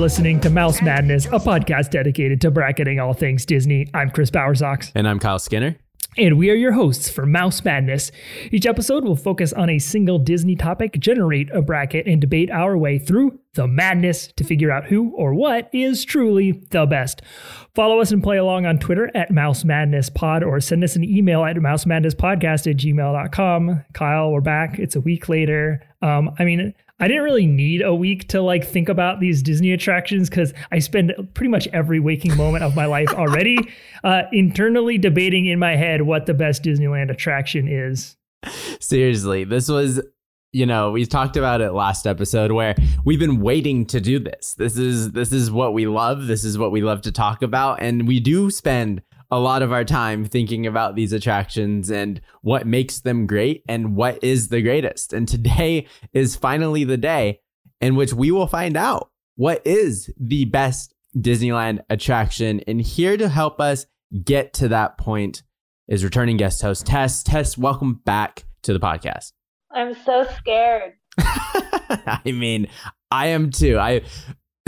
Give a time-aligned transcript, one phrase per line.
[0.00, 3.86] listening to Mouse Madness, a podcast dedicated to bracketing all things Disney.
[3.92, 5.76] I'm Chris Bowersox, And I'm Kyle Skinner.
[6.16, 8.10] and we are your hosts for Mouse Madness.
[8.50, 12.78] Each episode will focus on a single Disney topic, generate a bracket, and debate our
[12.78, 17.20] way through the madness to figure out who or what is truly the best.
[17.74, 21.04] Follow us and play along on Twitter at Mouse Madness Pod or send us an
[21.04, 23.84] email at mousemadnesspodcast at gmail.com.
[23.92, 24.78] Kyle, we're back.
[24.78, 25.82] It's a week later.
[26.00, 29.72] Um, I mean, I didn't really need a week to like think about these Disney
[29.72, 33.58] attractions because I spend pretty much every waking moment of my life already
[34.04, 38.16] uh, internally debating in my head what the best Disneyland attraction is.
[38.80, 40.02] Seriously, this was,
[40.52, 44.54] you know, we talked about it last episode where we've been waiting to do this.
[44.54, 46.26] This is this is what we love.
[46.26, 49.72] This is what we love to talk about, and we do spend a lot of
[49.72, 54.60] our time thinking about these attractions and what makes them great and what is the
[54.60, 55.12] greatest.
[55.12, 57.40] And today is finally the day
[57.80, 62.60] in which we will find out what is the best Disneyland attraction.
[62.66, 63.86] And here to help us
[64.24, 65.42] get to that point
[65.86, 67.22] is returning guest host Tess.
[67.22, 69.32] Tess, welcome back to the podcast.
[69.72, 70.94] I'm so scared.
[71.18, 72.68] I mean,
[73.10, 73.78] I am too.
[73.78, 74.02] I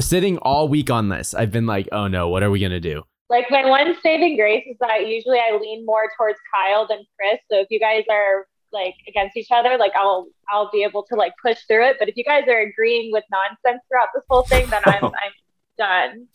[0.00, 1.34] sitting all week on this.
[1.34, 3.02] I've been like, oh no, what are we gonna do?
[3.32, 7.40] Like my one saving grace is that usually I lean more towards Kyle than Chris.
[7.50, 11.14] So if you guys are like against each other, like I'll I'll be able to
[11.16, 11.96] like push through it.
[11.98, 15.32] But if you guys are agreeing with nonsense throughout this whole thing, then I'm I'm
[15.78, 16.28] done.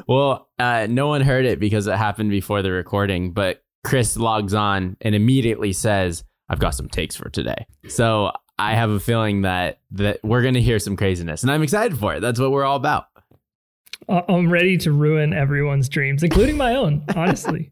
[0.08, 4.54] well, uh, no one heard it because it happened before the recording, but Chris logs
[4.54, 7.66] on and immediately says, I've got some takes for today.
[7.88, 11.42] So I have a feeling that that we're gonna hear some craziness.
[11.42, 12.20] And I'm excited for it.
[12.20, 13.04] That's what we're all about.
[14.08, 17.70] I'm ready to ruin everyone's dreams, including my own, honestly.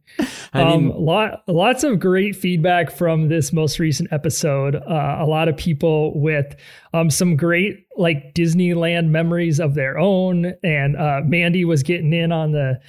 [0.53, 4.77] I mean, um, lot, lots of great feedback from this most recent episode.
[4.77, 6.57] Uh, a lot of people with
[6.95, 12.33] um, some great like Disneyland memories of their own, and uh, Mandy was getting in
[12.33, 12.81] on the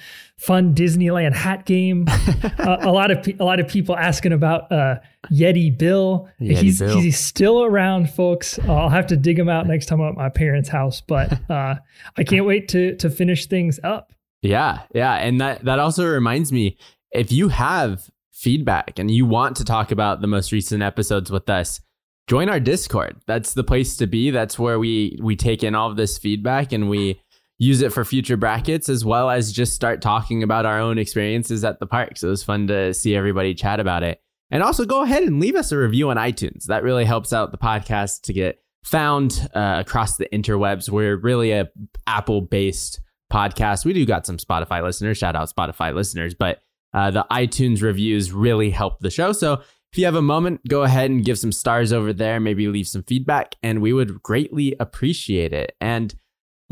[0.42, 2.06] fun Disneyland hat game.
[2.58, 4.96] uh, a lot of pe- a lot of people asking about uh,
[5.30, 6.28] Yeti Bill.
[6.40, 7.00] Yeti he's Bill.
[7.00, 8.58] he's still around, folks.
[8.60, 11.76] I'll have to dig him out next time I'm at my parents' house, but uh,
[12.16, 14.12] I can't wait to to finish things up.
[14.42, 16.76] Yeah, yeah, and that that also reminds me
[17.12, 21.48] if you have feedback and you want to talk about the most recent episodes with
[21.48, 21.80] us,
[22.26, 23.20] join our Discord.
[23.26, 24.30] That's the place to be.
[24.30, 27.21] That's where we we take in all of this feedback and we
[27.62, 31.62] use it for future brackets as well as just start talking about our own experiences
[31.62, 32.16] at the park.
[32.16, 34.20] So it was fun to see everybody chat about it.
[34.50, 36.64] And also go ahead and leave us a review on iTunes.
[36.64, 40.90] That really helps out the podcast to get found uh, across the interwebs.
[40.90, 41.68] We're really a
[42.08, 43.00] Apple based
[43.32, 43.84] podcast.
[43.84, 45.18] We do got some Spotify listeners.
[45.18, 46.62] Shout out Spotify listeners, but
[46.92, 49.30] uh, the iTunes reviews really help the show.
[49.30, 49.62] So
[49.92, 52.40] if you have a moment, go ahead and give some stars over there.
[52.40, 55.76] Maybe leave some feedback, and we would greatly appreciate it.
[55.80, 56.12] And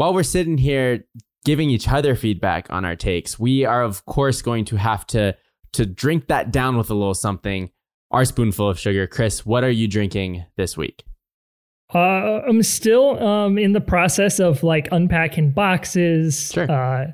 [0.01, 1.05] while we're sitting here
[1.45, 5.37] giving each other feedback on our takes, we are of course going to have to
[5.75, 7.69] to drink that down with a little something.
[8.11, 9.07] Our spoonful of sugar.
[9.07, 11.05] Chris, what are you drinking this week?
[11.95, 16.51] Uh, I'm still um, in the process of like unpacking boxes.
[16.51, 16.71] Sure.
[16.71, 17.09] Uh,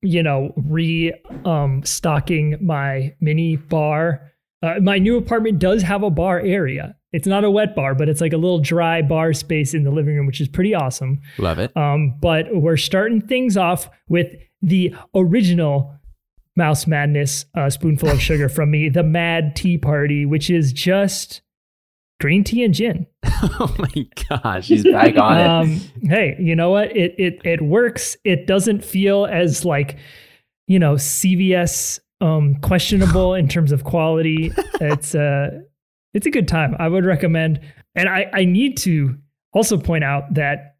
[0.00, 1.12] you know, re
[1.44, 4.32] um, stocking my mini bar.
[4.62, 6.96] Uh, my new apartment does have a bar area.
[7.12, 9.90] It's not a wet bar, but it's like a little dry bar space in the
[9.90, 11.20] living room, which is pretty awesome.
[11.38, 11.76] Love it.
[11.76, 15.94] Um, but we're starting things off with the original
[16.56, 21.42] Mouse Madness uh, spoonful of sugar from me, the Mad Tea Party, which is just
[22.20, 23.06] green tea and gin.
[23.24, 25.46] oh my gosh, he's back on it.
[25.46, 26.94] Um, hey, you know what?
[26.96, 28.16] It it it works.
[28.24, 29.96] It doesn't feel as like,
[30.66, 34.52] you know, CVS um questionable in terms of quality.
[34.82, 35.60] It's uh
[36.14, 36.74] it's a good time.
[36.78, 37.60] I would recommend.
[37.94, 39.16] And I I need to
[39.52, 40.76] also point out that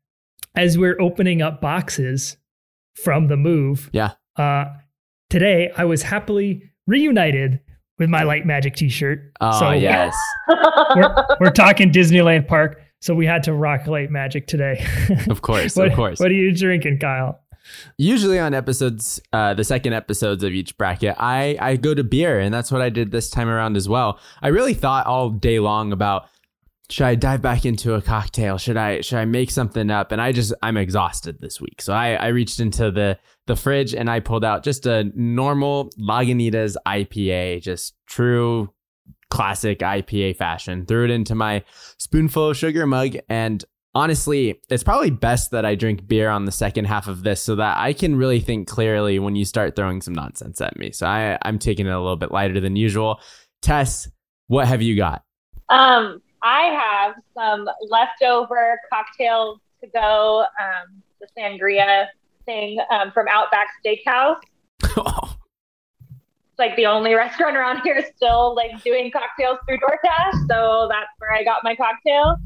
[0.56, 2.36] as we're opening up boxes
[3.02, 4.12] from the move, Yeah.
[4.36, 4.66] uh
[5.28, 7.60] today I was happily reunited
[7.98, 9.32] with my light magic t-shirt.
[9.40, 10.16] Oh So- yes.
[10.96, 14.84] We're, we're talking Disneyland Park, so we had to rock light magic today.
[15.28, 16.18] Of course, what, of course.
[16.18, 17.39] What are you drinking, Kyle?
[17.98, 22.40] Usually on episodes, uh, the second episodes of each bracket, I I go to beer,
[22.40, 24.18] and that's what I did this time around as well.
[24.42, 26.26] I really thought all day long about
[26.90, 28.58] should I dive back into a cocktail?
[28.58, 30.12] Should I should I make something up?
[30.12, 33.94] And I just I'm exhausted this week, so I I reached into the the fridge
[33.94, 38.72] and I pulled out just a normal Lagunitas IPA, just true
[39.30, 40.84] classic IPA fashion.
[40.84, 41.62] Threw it into my
[41.98, 43.64] spoonful of sugar mug, and
[43.94, 47.56] honestly, it's probably best that I drink beer on the second half of this so
[47.56, 50.92] that I can really think clearly when you start throwing some nonsense at me.
[50.92, 53.20] So I, I'm taking it a little bit lighter than usual.
[53.62, 54.08] Tess,
[54.46, 55.22] what have you got?
[55.68, 60.44] Um, I have some leftover cocktails to go.
[60.60, 62.06] Um, the sangria
[62.46, 64.40] thing um, from Outback Steakhouse.
[64.82, 64.96] It's
[66.58, 71.32] like the only restaurant around here still like doing cocktails through DoorDash, so that's where
[71.32, 72.36] I got my cocktail.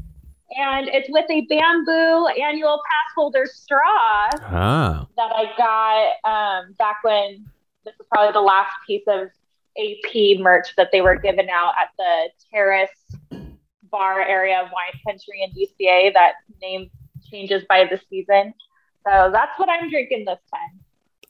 [0.51, 5.07] And it's with a bamboo annual pass holder straw oh.
[5.17, 7.45] that I got um, back when
[7.83, 9.29] this was probably the last piece of
[9.77, 12.89] AP merch that they were giving out at the Terrace
[13.91, 16.13] bar area of wine country in DCA.
[16.13, 16.89] That name
[17.29, 18.53] changes by the season.
[19.07, 20.79] So that's what I'm drinking this time.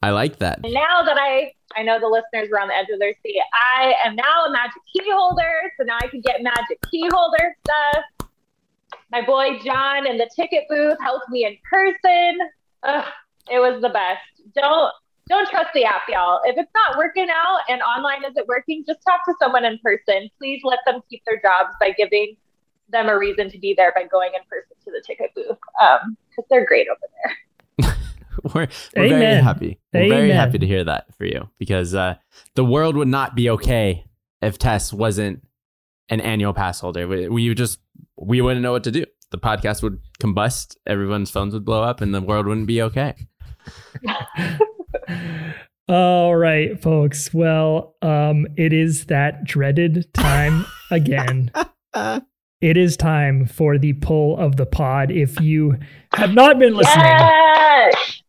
[0.01, 0.59] I like that.
[0.63, 3.41] And now that I I know the listeners were on the edge of their seat,
[3.53, 5.73] I am now a magic key holder.
[5.77, 8.24] So now I can get magic key holder stuff.
[9.15, 12.37] My boy John in the ticket booth helped me in person.
[12.83, 13.05] Ugh,
[13.49, 14.19] it was the best.
[14.53, 14.91] Don't
[15.29, 16.41] don't trust the app, y'all.
[16.43, 20.29] If it's not working out and online isn't working, just talk to someone in person.
[20.37, 22.35] Please let them keep their jobs by giving
[22.89, 26.01] them a reason to be there by going in person to the ticket booth because
[26.03, 26.17] um,
[26.49, 27.95] they're great over there.
[28.53, 29.79] we're, we're very happy.
[29.93, 30.17] We're Amen.
[30.17, 32.15] very happy to hear that for you because uh,
[32.55, 34.03] the world would not be okay
[34.41, 35.41] if Tess wasn't
[36.09, 37.07] an annual pass holder.
[37.07, 37.79] We, we just
[38.17, 39.05] we wouldn't know what to do.
[39.31, 43.15] The podcast would combust, everyone's phones would blow up, and the world wouldn't be okay.
[45.87, 47.33] All right, folks.
[47.33, 51.51] Well, um, it is that dreaded time again.
[52.61, 55.11] it is time for the pull of the pod.
[55.11, 55.77] If you
[56.13, 58.21] have not been listening yes!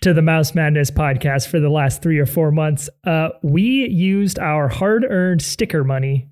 [0.00, 4.38] to the Mouse Madness podcast for the last three or four months, uh, we used
[4.38, 6.29] our hard earned sticker money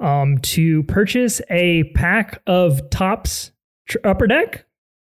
[0.00, 3.52] um, to purchase a pack of Tops
[3.88, 4.66] tr- upper deck.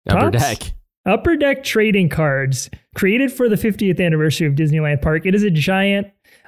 [0.10, 0.74] Upper deck.
[1.06, 5.26] Upper deck trading cards created for the 50th anniversary of Disneyland Park.
[5.26, 6.08] It is a giant,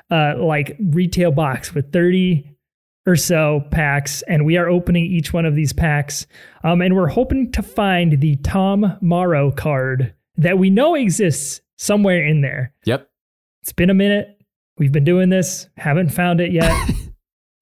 [0.10, 2.50] uh, like retail box with 30
[3.06, 6.26] or so packs, and we are opening each one of these packs.
[6.64, 12.26] Um, and we're hoping to find the Tom Morrow card that we know exists somewhere
[12.26, 12.74] in there.
[12.86, 13.10] Yep.
[13.62, 14.40] It's been a minute.
[14.78, 16.72] We've been doing this, haven't found it yet.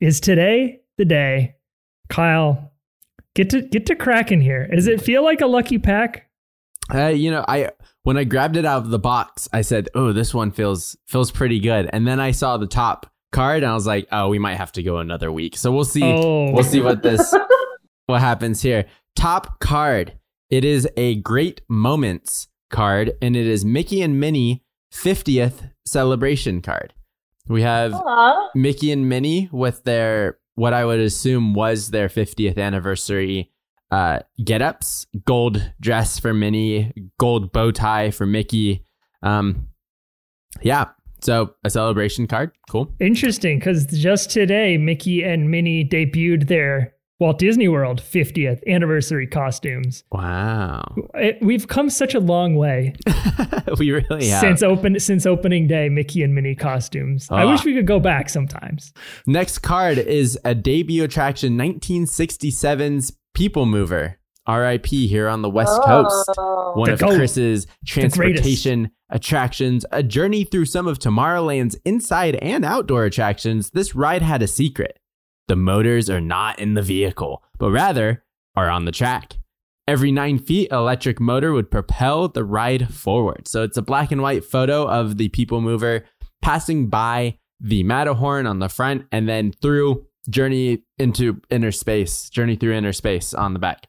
[0.03, 1.55] Is today the day?
[2.09, 2.73] Kyle,
[3.35, 4.67] get to get to cracking here.
[4.67, 6.29] Does it feel like a lucky pack?
[6.93, 7.69] Uh, you know, I
[8.01, 11.31] when I grabbed it out of the box, I said, "Oh, this one feels feels
[11.31, 14.39] pretty good." And then I saw the top card, and I was like, "Oh, we
[14.39, 16.03] might have to go another week." So we'll see.
[16.03, 16.51] Oh.
[16.51, 17.33] We'll see what this
[18.07, 18.83] what happens here.
[19.15, 20.19] Top card.
[20.49, 26.93] It is a great moments card, and it is Mickey and Minnie 50th celebration card.
[27.47, 28.49] We have Aww.
[28.55, 33.51] Mickey and Minnie with their what I would assume was their 50th anniversary
[33.91, 38.85] uh, get ups gold dress for Minnie, gold bow tie for Mickey.
[39.21, 39.67] Um,
[40.61, 40.85] yeah,
[41.21, 42.51] so a celebration card.
[42.69, 42.91] Cool.
[42.99, 46.92] Interesting because just today, Mickey and Minnie debuted their
[47.23, 50.03] Walt Disney World 50th anniversary costumes.
[50.11, 50.83] Wow.
[51.13, 52.95] It, we've come such a long way.
[53.79, 54.41] we really have.
[54.41, 57.29] Since open since opening day, Mickey and Minnie costumes.
[57.31, 57.37] Oh.
[57.37, 57.51] I ah.
[57.51, 58.91] wish we could go back sometimes.
[59.25, 64.19] Next card is a debut attraction 1967's People Mover.
[64.45, 66.03] RIP here on the West oh.
[66.03, 66.77] Coast.
[66.77, 67.15] One the of goat.
[67.15, 73.69] Chris's transportation attractions, a journey through some of Tomorrowland's inside and outdoor attractions.
[73.69, 74.99] This ride had a secret.
[75.47, 78.23] The motors are not in the vehicle, but rather
[78.55, 79.37] are on the track.
[79.87, 83.47] Every nine feet, electric motor would propel the ride forward.
[83.47, 86.05] So it's a black and white photo of the people mover
[86.41, 92.55] passing by the Matterhorn on the front and then through journey into inner space, journey
[92.55, 93.87] through inner space on the back.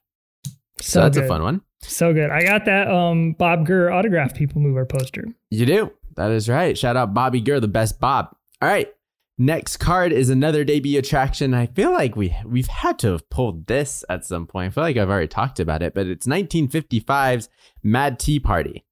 [0.81, 1.25] So, so that's good.
[1.25, 1.61] a fun one.
[1.83, 2.31] So good.
[2.31, 5.27] I got that um, Bob Gurr autograph people mover poster.
[5.51, 5.93] You do.
[6.17, 6.77] That is right.
[6.79, 8.35] Shout out Bobby Gurr, the best Bob.
[8.63, 8.89] All right.
[9.37, 11.55] Next card is another debut attraction.
[11.55, 14.69] I feel like we we've had to have pulled this at some point.
[14.69, 17.49] I feel like I've already talked about it, but it's 1955's
[17.83, 18.85] Mad Tea Party.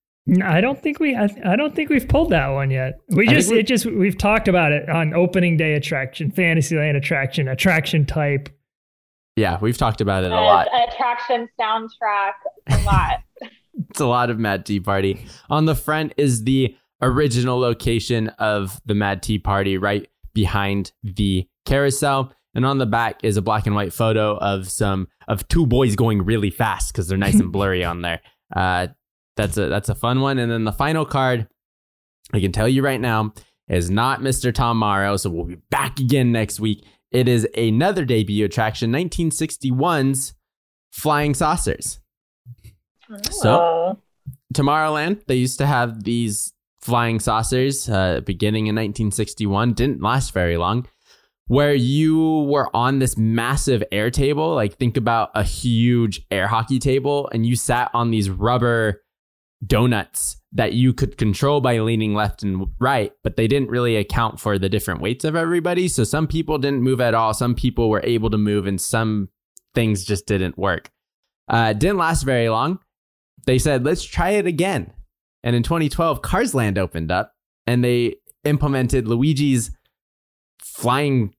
[0.42, 2.98] I don't think we I, I don't think we've pulled that one yet.
[3.08, 8.04] We just it just we've talked about it on opening day attraction, Fantasyland attraction, attraction
[8.04, 8.48] type.
[9.36, 10.68] Yeah, we've talked about it a lot.
[10.88, 12.32] Attraction soundtrack
[12.68, 13.20] a lot.
[13.90, 15.24] it's a lot of Mad Tea Party.
[15.50, 21.46] On the front is the original location of the Mad Tea Party, right behind the
[21.64, 22.32] carousel.
[22.54, 25.96] And on the back is a black and white photo of some of two boys
[25.96, 28.20] going really fast because they're nice and blurry on there.
[28.54, 28.88] Uh,
[29.36, 30.38] that's a that's a fun one.
[30.38, 31.48] And then the final card,
[32.34, 33.32] I can tell you right now,
[33.68, 34.52] is not Mr.
[34.52, 35.16] Tom Morrow.
[35.16, 36.84] So we'll be back again next week.
[37.10, 40.34] It is another debut attraction, 1961's
[40.92, 42.00] Flying Saucers.
[43.30, 43.98] So Oh.
[44.54, 50.56] Tomorrowland, they used to have these flying saucers uh, beginning in 1961, didn't last very
[50.56, 50.86] long,
[51.46, 54.54] where you were on this massive air table.
[54.54, 59.02] Like, think about a huge air hockey table, and you sat on these rubber
[59.64, 64.40] donuts that you could control by leaning left and right, but they didn't really account
[64.40, 65.88] for the different weights of everybody.
[65.88, 69.28] So, some people didn't move at all, some people were able to move, and some
[69.74, 70.90] things just didn't work.
[71.48, 72.78] Uh, didn't last very long
[73.46, 74.92] they said, let's try it again.
[75.42, 77.34] And in 2012, Cars Land opened up
[77.66, 79.70] and they implemented Luigi's
[80.60, 81.34] flying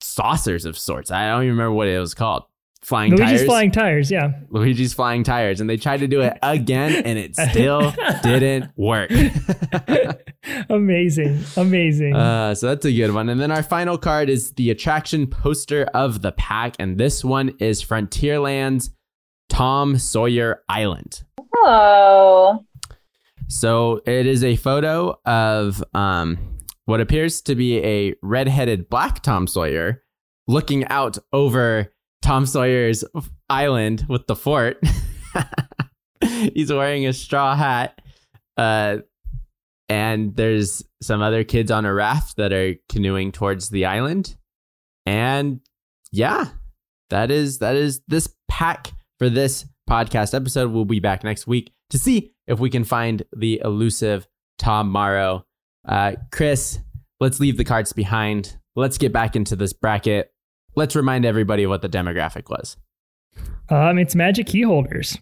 [0.00, 1.10] saucers of sorts.
[1.10, 2.44] I don't even remember what it was called.
[2.82, 3.44] Flying Luigi's tires.
[3.44, 4.32] flying tires, yeah.
[4.48, 5.60] Luigi's flying tires.
[5.60, 9.10] And they tried to do it again and it still didn't work.
[10.68, 12.14] amazing, amazing.
[12.14, 13.28] Uh, so that's a good one.
[13.28, 16.76] And then our final card is the attraction poster of the pack.
[16.78, 18.90] And this one is Frontierland's
[19.48, 21.24] Tom Sawyer Island.
[21.56, 22.64] Oh.
[23.48, 26.38] So it is a photo of um,
[26.84, 30.02] what appears to be a redheaded black Tom Sawyer
[30.48, 33.04] looking out over Tom Sawyer's
[33.48, 34.82] island with the fort.
[36.54, 38.00] He's wearing a straw hat.
[38.56, 38.98] Uh,
[39.88, 44.36] and there's some other kids on a raft that are canoeing towards the island.
[45.04, 45.60] And
[46.10, 46.46] yeah,
[47.10, 50.72] that is that is this pack for this podcast episode.
[50.72, 54.26] We'll be back next week to see if we can find the elusive
[54.58, 55.44] Tom Morrow.
[55.86, 56.78] Uh, Chris,
[57.20, 58.56] let's leave the cards behind.
[58.74, 60.32] Let's get back into this bracket.
[60.74, 62.76] Let's remind everybody what the demographic was.
[63.68, 65.18] Um, it's magic key holders.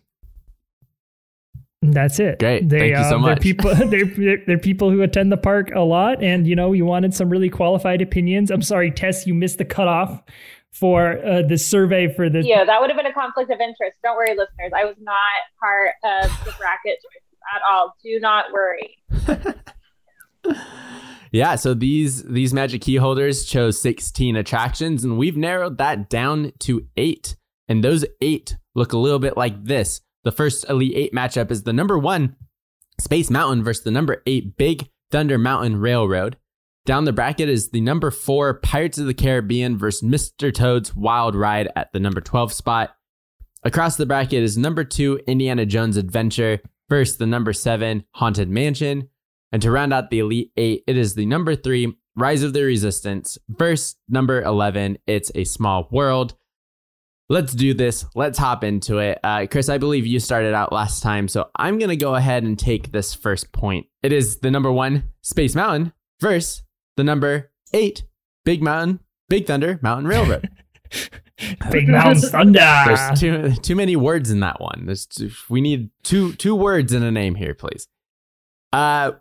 [1.83, 2.39] That's it.
[2.39, 2.69] Great.
[2.69, 5.81] They, Thank you so um, They're people, they're, they're people who attend the park a
[5.81, 8.51] lot, and you know, you wanted some really qualified opinions.
[8.51, 10.23] I'm sorry, Tess, you missed the cutoff
[10.75, 12.45] for uh, the survey for the.
[12.45, 13.99] Yeah, that would have been a conflict of interest.
[14.03, 14.73] Don't worry, listeners.
[14.77, 15.19] I was not
[15.61, 17.95] part of the bracket choices at all.
[18.03, 18.97] Do not worry.
[21.35, 26.53] Yeah, so these these magic key holders chose 16 attractions and we've narrowed that down
[26.61, 27.35] to 8.
[27.67, 30.01] And those 8 look a little bit like this.
[30.23, 32.37] The first Elite 8 matchup is the number 1
[33.01, 36.37] Space Mountain versus the number 8 Big Thunder Mountain Railroad.
[36.87, 40.53] Down the bracket is the number 4 Pirates of the Caribbean versus Mr.
[40.53, 42.95] Toad's Wild Ride at the number 12 spot.
[43.63, 46.61] Across the bracket is number 2 Indiana Jones Adventure
[46.91, 49.09] versus the number 7 Haunted Mansion.
[49.51, 52.65] And to round out the Elite Eight, it is the number three, Rise of the
[52.65, 56.35] Resistance, verse number 11, It's a Small World.
[57.31, 58.05] Let's do this.
[58.15, 59.21] Let's hop into it.
[59.25, 62.43] Uh, Chris, I believe you started out last time, so I'm going to go ahead
[62.43, 63.87] and take this first point.
[64.03, 66.64] It is the number one, Space Mountain, verse
[66.97, 68.05] the number eight,
[68.45, 70.49] Big Mountain, Big Thunder Mountain Railroad.
[71.71, 72.83] Big Mountain Thunder.
[72.87, 74.85] There's too too many words in that one.
[74.87, 77.89] There's too, we need two two words in a name here, please.
[78.73, 79.13] Uh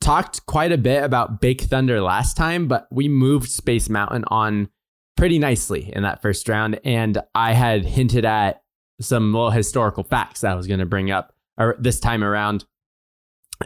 [0.00, 4.68] talked quite a bit about Big Thunder last time, but we moved Space Mountain on
[5.16, 8.62] pretty nicely in that first round and I had hinted at
[9.00, 12.64] some little historical facts that I was going to bring up or this time around.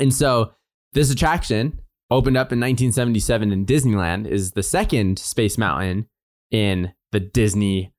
[0.01, 0.53] And so
[0.95, 1.79] this attraction
[2.13, 6.07] opened up in 1977 in Disneyland is the second Space Mountain
[6.51, 7.93] in the Disney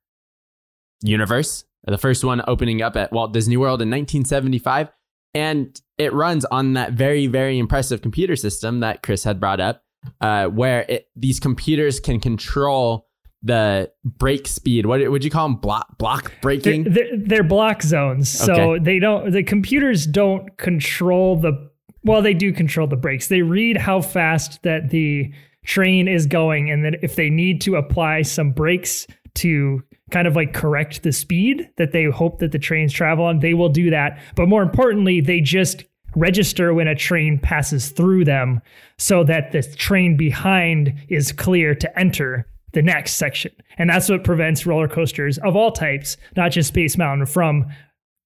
[1.02, 1.64] universe.
[1.86, 4.88] The first one opening up at Walt Disney World in 1975.
[5.34, 9.82] And it runs on that very, very impressive computer system that Chris had brought up,
[10.20, 13.08] uh, where it, these computers can control
[13.42, 14.86] the break speed.
[14.86, 15.56] What would you call them?
[15.56, 16.84] Block, block They're, breaking?
[16.84, 18.84] they're, they're block zones, so Okay.
[18.84, 19.32] they don't.
[19.32, 21.70] The computers don't control the.
[22.04, 23.28] Well, they do control the brakes.
[23.28, 25.32] They read how fast that the
[25.64, 29.06] train is going, and then if they need to apply some brakes
[29.36, 33.40] to kind of like correct the speed that they hope that the trains travel on,
[33.40, 34.18] they will do that.
[34.36, 35.84] But more importantly, they just
[36.14, 38.60] register when a train passes through them
[38.98, 43.50] so that the train behind is clear to enter the next section.
[43.78, 47.66] And that's what prevents roller coasters of all types, not just Space Mountain, from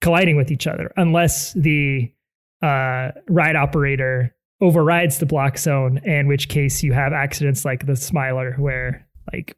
[0.01, 2.13] colliding with each other unless the
[2.63, 7.97] uh, ride operator overrides the block zone, in which case you have accidents like the
[7.97, 9.57] Smiler where like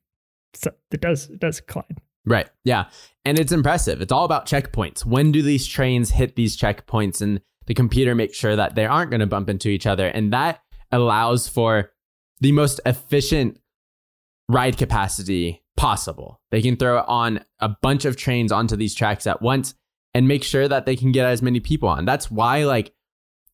[0.54, 2.00] so it does it does collide.
[2.26, 2.48] Right.
[2.64, 2.86] Yeah.
[3.24, 4.02] And it's impressive.
[4.02, 5.04] It's all about checkpoints.
[5.06, 7.22] When do these trains hit these checkpoints?
[7.22, 10.06] And the computer makes sure that they aren't going to bump into each other.
[10.06, 10.60] And that
[10.92, 11.92] allows for
[12.40, 13.58] the most efficient
[14.48, 16.40] ride capacity possible.
[16.50, 19.74] They can throw on a bunch of trains onto these tracks at once
[20.14, 22.04] and make sure that they can get as many people on.
[22.04, 22.92] That's why, like,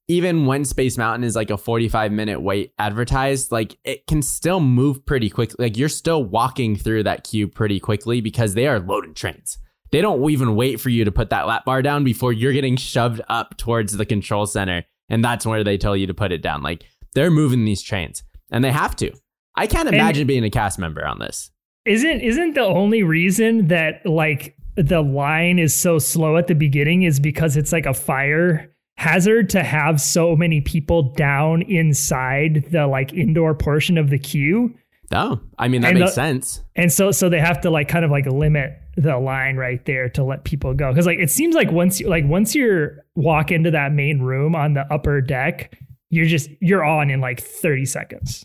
[0.08, 4.60] even when Space Mountain is like a 45 minute wait advertised, like it can still
[4.60, 5.64] move pretty quickly.
[5.64, 9.58] Like you're still walking through that queue pretty quickly because they are loading trains.
[9.90, 12.76] They don't even wait for you to put that lap bar down before you're getting
[12.76, 14.84] shoved up towards the control center.
[15.08, 16.62] And that's where they tell you to put it down.
[16.62, 16.84] Like
[17.14, 19.12] they're moving these trains and they have to.
[19.56, 21.50] I can't imagine and being a cast member on this.
[21.84, 27.02] Isn't isn't the only reason that like the line is so slow at the beginning
[27.02, 32.86] is because it's like a fire hazard to have so many people down inside the
[32.86, 34.74] like indoor portion of the queue.
[35.12, 36.62] Oh, I mean that and makes the, sense.
[36.74, 40.08] And so so they have to like kind of like limit the line right there
[40.08, 43.50] to let people go because like it seems like once you like once you're walk
[43.50, 45.78] into that main room on the upper deck,
[46.10, 48.44] you're just you're on in like 30 seconds.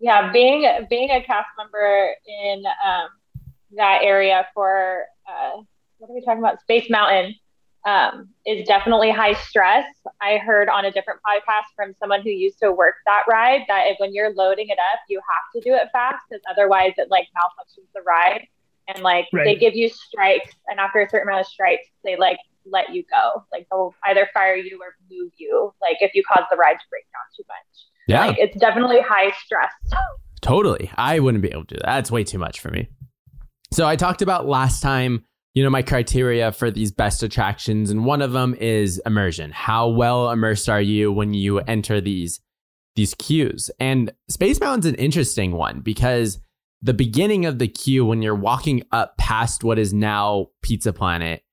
[0.00, 3.08] Yeah, being being a cast member in um,
[3.76, 5.62] that area for uh,
[5.98, 6.60] what are we talking about?
[6.60, 7.34] Space Mountain
[7.86, 9.86] um, is definitely high stress.
[10.20, 13.84] I heard on a different podcast from someone who used to work that ride that
[13.86, 17.10] if, when you're loading it up, you have to do it fast because otherwise it
[17.10, 18.46] like malfunctions the ride.
[18.88, 19.44] And like right.
[19.44, 23.02] they give you strikes, and after a certain amount of strikes, they like let you
[23.10, 23.42] go.
[23.50, 25.72] Like they'll either fire you or move you.
[25.80, 27.86] Like if you cause the ride to break down too much.
[28.06, 29.72] Yeah, like, it's definitely high stress.
[30.42, 31.94] totally, I wouldn't be able to do that.
[31.94, 32.88] That's way too much for me.
[33.74, 37.90] So I talked about last time you know, my criteria for these best attractions.
[37.90, 39.52] And one of them is immersion.
[39.52, 42.40] How well immersed are you when you enter these,
[42.96, 43.70] these queues?
[43.78, 46.40] And Space Mountain's an interesting one because
[46.82, 51.44] the beginning of the queue, when you're walking up past what is now Pizza Planet,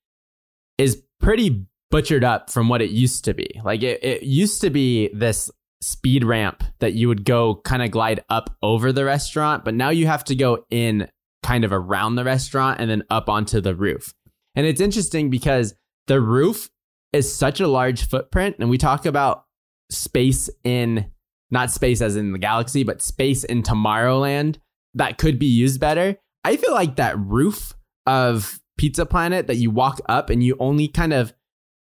[0.80, 3.62] is pretty butchered up from what it used to be.
[3.64, 7.92] Like it, it used to be this speed ramp that you would go kind of
[7.92, 11.08] glide up over the restaurant, but now you have to go in
[11.44, 14.14] kind of around the restaurant and then up onto the roof.
[14.56, 15.76] And it's interesting because
[16.08, 16.70] the roof
[17.14, 18.58] is such a large footprint.
[18.60, 19.46] And we talk about
[19.90, 21.12] space in,
[21.50, 24.58] not space as in the galaxy, but space in Tomorrowland
[24.94, 26.18] that could be used better.
[26.44, 27.74] I feel like that roof
[28.06, 31.34] of Pizza Planet that you walk up and you only kind of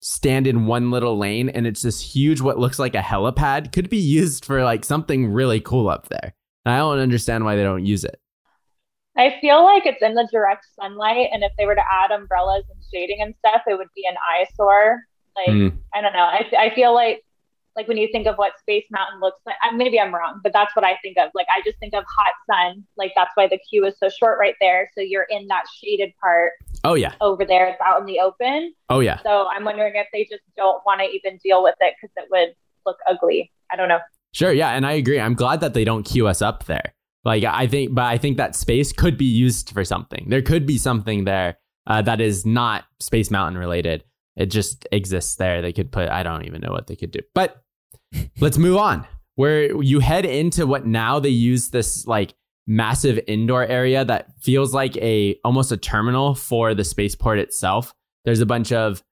[0.01, 3.89] stand in one little lane and it's this huge, what looks like a helipad could
[3.89, 6.33] be used for like something really cool up there.
[6.65, 8.19] And I don't understand why they don't use it.
[9.17, 12.63] I feel like it's in the direct sunlight, and if they were to add umbrellas
[12.69, 15.01] and shading and stuff, it would be an eyesore.
[15.35, 15.77] Like mm.
[15.93, 16.19] I don't know.
[16.19, 17.23] I I feel like
[17.77, 20.75] like when you think of what Space Mountain looks like, maybe I'm wrong, but that's
[20.75, 21.29] what I think of.
[21.35, 22.83] Like I just think of hot sun.
[22.97, 24.89] Like that's why the queue is so short right there.
[24.95, 26.53] So you're in that shaded part.
[26.83, 27.13] Oh yeah.
[27.21, 28.73] Over there, it's out in the open.
[28.89, 29.21] Oh yeah.
[29.21, 32.27] So I'm wondering if they just don't want to even deal with it because it
[32.31, 33.51] would look ugly.
[33.71, 33.99] I don't know.
[34.33, 34.51] Sure.
[34.51, 35.19] Yeah, and I agree.
[35.19, 36.93] I'm glad that they don't queue us up there.
[37.27, 40.27] Like I think, but I think that space could be used for something.
[40.29, 44.05] There could be something there uh, that is not Space Mountain related.
[44.37, 45.61] It just exists there.
[45.61, 46.07] They could put.
[46.07, 47.19] I don't even know what they could do.
[47.35, 47.61] But
[48.39, 49.05] let's move on.
[49.35, 52.33] Where you head into what now they use this like
[52.65, 57.93] massive indoor area that feels like a almost a terminal for the spaceport itself.
[58.23, 59.03] There's a bunch of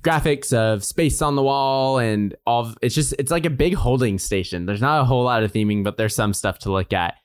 [0.00, 4.18] graphics of space on the wall and all it's just it's like a big holding
[4.18, 4.64] station.
[4.64, 7.16] There's not a whole lot of theming, but there's some stuff to look at.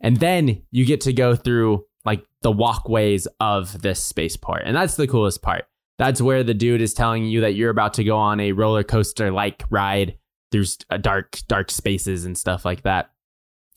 [0.00, 4.62] And then you get to go through like the walkways of this spaceport.
[4.64, 5.66] And that's the coolest part.
[5.98, 8.82] That's where the dude is telling you that you're about to go on a roller
[8.82, 10.16] coaster like ride
[10.50, 13.10] through uh, dark dark spaces and stuff like that.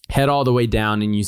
[0.10, 1.26] Head all the way down and you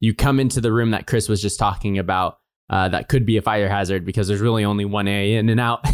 [0.00, 2.38] you come into the room that Chris was just talking about.
[2.68, 5.60] Uh, that could be a fire hazard because there's really only one A in and
[5.60, 5.86] out,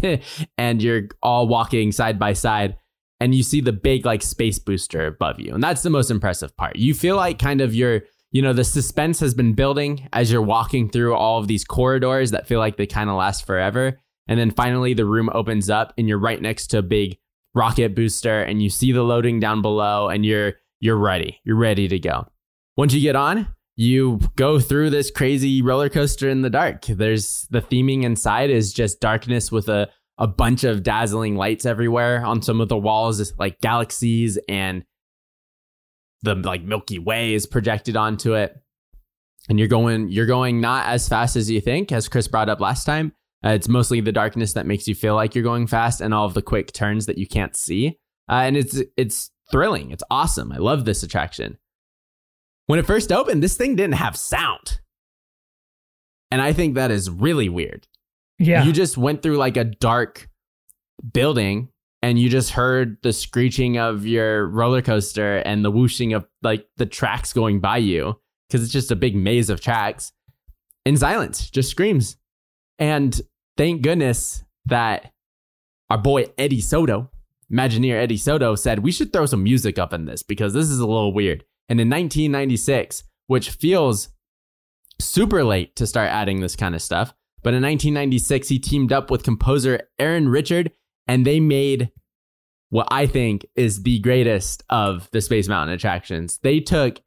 [0.58, 2.76] and you're all walking side by side
[3.22, 5.54] and you see the big like space booster above you.
[5.54, 6.74] And that's the most impressive part.
[6.74, 10.42] You feel like kind of your, you know, the suspense has been building as you're
[10.42, 14.00] walking through all of these corridors that feel like they kind of last forever.
[14.26, 17.16] And then finally the room opens up and you're right next to a big
[17.54, 21.38] rocket booster and you see the loading down below and you're you're ready.
[21.44, 22.26] You're ready to go.
[22.76, 26.86] Once you get on, you go through this crazy roller coaster in the dark.
[26.86, 32.24] There's the theming inside is just darkness with a a bunch of dazzling lights everywhere
[32.24, 34.84] on some of the walls, like galaxies and
[36.22, 38.56] the like Milky Way is projected onto it.
[39.48, 42.60] And you're going, you're going not as fast as you think, as Chris brought up
[42.60, 43.12] last time.
[43.44, 46.26] Uh, it's mostly the darkness that makes you feel like you're going fast, and all
[46.26, 47.98] of the quick turns that you can't see.
[48.28, 49.90] Uh, and it's it's thrilling.
[49.90, 50.52] It's awesome.
[50.52, 51.58] I love this attraction.
[52.66, 54.80] When it first opened, this thing didn't have sound,
[56.30, 57.88] and I think that is really weird.
[58.42, 58.64] Yeah.
[58.64, 60.28] You just went through like a dark
[61.12, 61.68] building
[62.02, 66.66] and you just heard the screeching of your roller coaster and the whooshing of like
[66.76, 70.12] the tracks going by you because it's just a big maze of tracks
[70.84, 72.16] in silence, just screams.
[72.78, 73.20] And
[73.56, 75.12] thank goodness that
[75.90, 77.10] our boy Eddie Sotto,
[77.52, 80.80] Imagineer Eddie Sotto, said we should throw some music up in this because this is
[80.80, 81.44] a little weird.
[81.68, 84.08] And in 1996, which feels
[85.00, 89.10] super late to start adding this kind of stuff, But in 1996, he teamed up
[89.10, 90.72] with composer Aaron Richard
[91.06, 91.90] and they made
[92.70, 96.38] what I think is the greatest of the Space Mountain attractions.
[96.38, 97.00] They took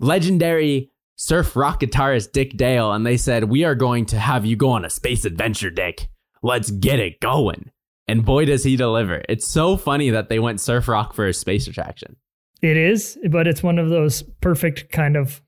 [0.00, 4.56] legendary surf rock guitarist Dick Dale and they said, We are going to have you
[4.56, 6.08] go on a space adventure, Dick.
[6.42, 7.70] Let's get it going.
[8.06, 9.22] And boy, does he deliver.
[9.28, 12.16] It's so funny that they went surf rock for a space attraction.
[12.62, 15.42] It is, but it's one of those perfect kind of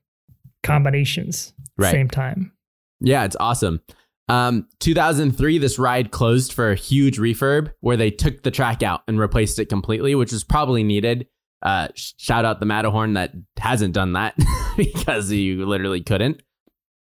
[0.63, 1.53] combinations.
[1.77, 1.91] Right.
[1.91, 2.51] Same time.
[2.99, 3.81] Yeah, it's awesome.
[4.31, 9.01] Um, 2003, this ride closed for a huge refurb where they took the track out
[9.05, 11.27] and replaced it completely, which was probably needed.
[11.61, 14.35] Uh, shout out the Matterhorn that hasn't done that
[14.77, 16.41] because you literally couldn't.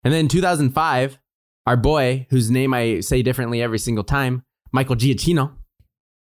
[0.03, 1.19] And then 2005,
[1.67, 5.53] our boy, whose name I say differently every single time, Michael Giacchino,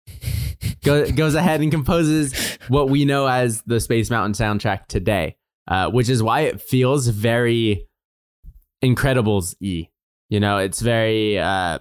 [0.83, 5.91] go, goes ahead and composes what we know as the Space Mountain soundtrack today, uh,
[5.91, 7.87] which is why it feels very
[8.83, 9.89] Incredibles y.
[10.29, 11.79] You know, it's very uh,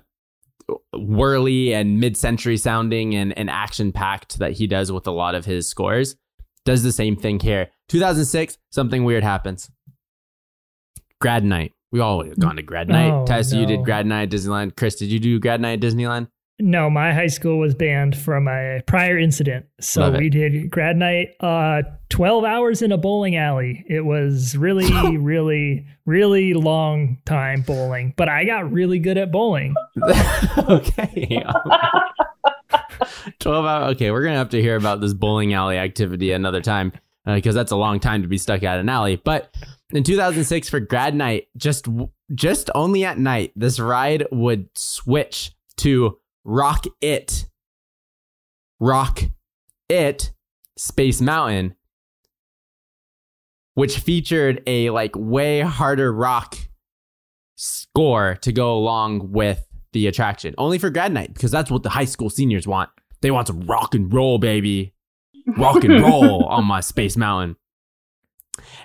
[0.93, 5.35] whirly and mid century sounding and, and action packed that he does with a lot
[5.35, 6.17] of his scores.
[6.65, 7.71] Does the same thing here.
[7.89, 9.71] 2006, something weird happens.
[11.21, 11.73] Grad night.
[11.93, 13.13] We all have gone to grad night.
[13.13, 14.77] Oh, Tess, you did grad night at Disneyland.
[14.77, 16.29] Chris, did you do grad night at Disneyland?
[16.59, 19.66] No, my high school was banned from a prior incident.
[19.79, 23.85] So we did grad night, uh, 12 hours in a bowling alley.
[23.87, 29.75] It was really, really, really long time bowling, but I got really good at bowling.
[30.59, 31.45] okay.
[33.40, 33.85] 12 hour.
[33.90, 36.92] Okay, we're going to have to hear about this bowling alley activity another time
[37.27, 39.16] because that's a long time to be stuck at an alley.
[39.16, 39.55] But
[39.90, 41.87] in 2006 for grad night, just
[42.35, 47.47] just only at night, this ride would switch to Rock It.
[48.81, 49.23] Rock
[49.89, 50.33] It
[50.77, 51.75] Space Mountain
[53.77, 56.57] which featured a like way harder rock
[57.57, 60.55] score to go along with the attraction.
[60.57, 62.89] Only for grad night because that's what the high school seniors want.
[63.21, 64.95] They want some rock and roll, baby.
[65.59, 67.57] Rock and roll on my Space Mountain.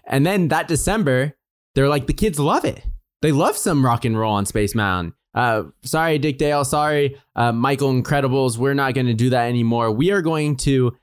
[0.05, 1.37] And then that December,
[1.73, 2.83] they're like the kids love it.
[3.21, 5.13] They love some rock and roll on Space Mountain.
[5.33, 6.65] Uh, sorry, Dick Dale.
[6.65, 8.57] Sorry, uh, Michael Incredibles.
[8.57, 9.91] We're not going to do that anymore.
[9.91, 10.95] We are going to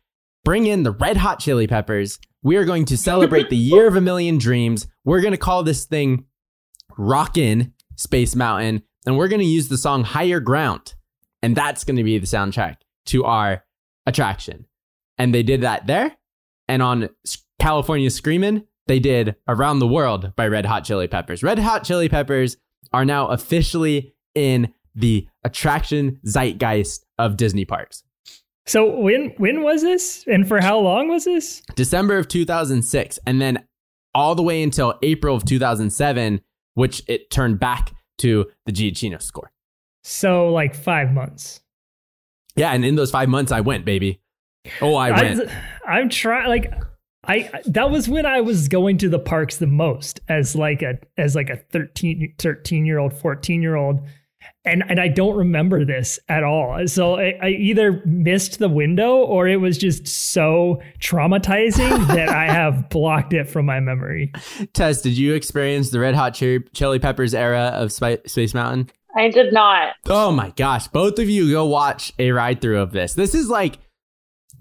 [0.45, 2.19] bring in the Red Hot Chili Peppers.
[2.43, 4.87] We are going to celebrate the year of a million dreams.
[5.05, 6.25] We're going to call this thing
[6.97, 10.95] Rockin' Space Mountain, and we're going to use the song Higher Ground.
[11.43, 13.65] And that's going to be the soundtrack to our
[14.07, 14.67] attraction.
[15.17, 16.17] And they did that there.
[16.69, 17.09] And on
[17.59, 21.43] California Screamin', they did Around the World by Red Hot Chili Peppers.
[21.43, 22.57] Red Hot Chili Peppers
[22.93, 28.03] are now officially in the attraction zeitgeist of Disney parks.
[28.67, 31.63] So when when was this, and for how long was this?
[31.75, 33.65] December of 2006, and then
[34.15, 36.41] all the way until April of 2007,
[36.75, 39.51] which it turned back to the Giacchino score.
[40.05, 41.61] So like five months.
[42.57, 44.21] Yeah, and in those five months, I went, baby.
[44.83, 45.51] Oh, I went.
[45.87, 46.73] I, am trying like
[47.25, 50.99] I that was when I was going to the parks the most as like a
[51.17, 54.01] as like a 13 13 year old 14 year old
[54.65, 56.87] and and I don't remember this at all.
[56.87, 62.47] So I, I either missed the window or it was just so traumatizing that I
[62.47, 64.33] have blocked it from my memory.
[64.73, 68.91] Tess, did you experience the Red Hot Chili, Chili Peppers era of Spi- Space Mountain?
[69.17, 69.95] I did not.
[70.07, 73.15] Oh my gosh, both of you go watch a ride through of this.
[73.15, 73.79] This is like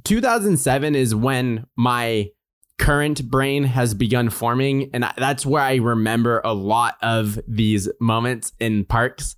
[0.05, 2.29] 2007 is when my
[2.77, 8.53] current brain has begun forming and that's where I remember a lot of these moments
[8.59, 9.35] in parks.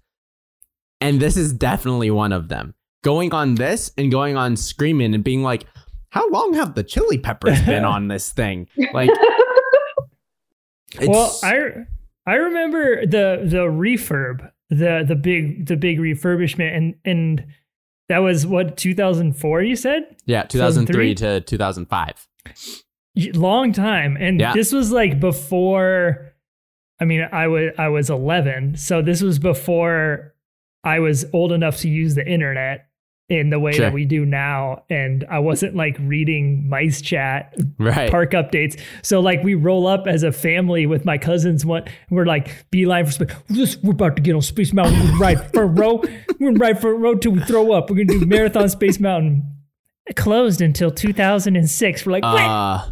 [1.02, 2.74] And this is definitely one of them.
[3.04, 5.66] Going on this and going on screaming and being like,
[6.10, 8.68] how long have the chili peppers been on this thing?
[8.94, 9.10] Like
[11.02, 11.86] well, I
[12.26, 17.46] I remember the the refurb, the the big the big refurbishment and and
[18.10, 20.16] that was what 2004 you said?
[20.26, 21.16] yeah, 2003 2003?
[21.16, 22.28] to 2005.
[23.40, 24.54] Long time and Yeah.
[24.54, 26.34] this was like before
[27.02, 30.34] i mean i was i was 11 so this was before
[30.84, 32.86] i was old enough to use the internet
[33.30, 33.86] in the way Sure.
[33.86, 38.10] that we do now and i wasn't like reading MiceChat Right.
[38.10, 42.26] park updates so like we roll up as a family with my cousins one we're
[42.26, 45.54] like beeline for space this, we're about to get on space mountain we're gonna ride
[45.54, 45.98] for a row
[46.40, 49.00] we're gonna ride for a row till we throw up we're gonna do marathon space
[49.00, 49.44] mountain
[50.16, 52.86] closed until 2006 we're like what uh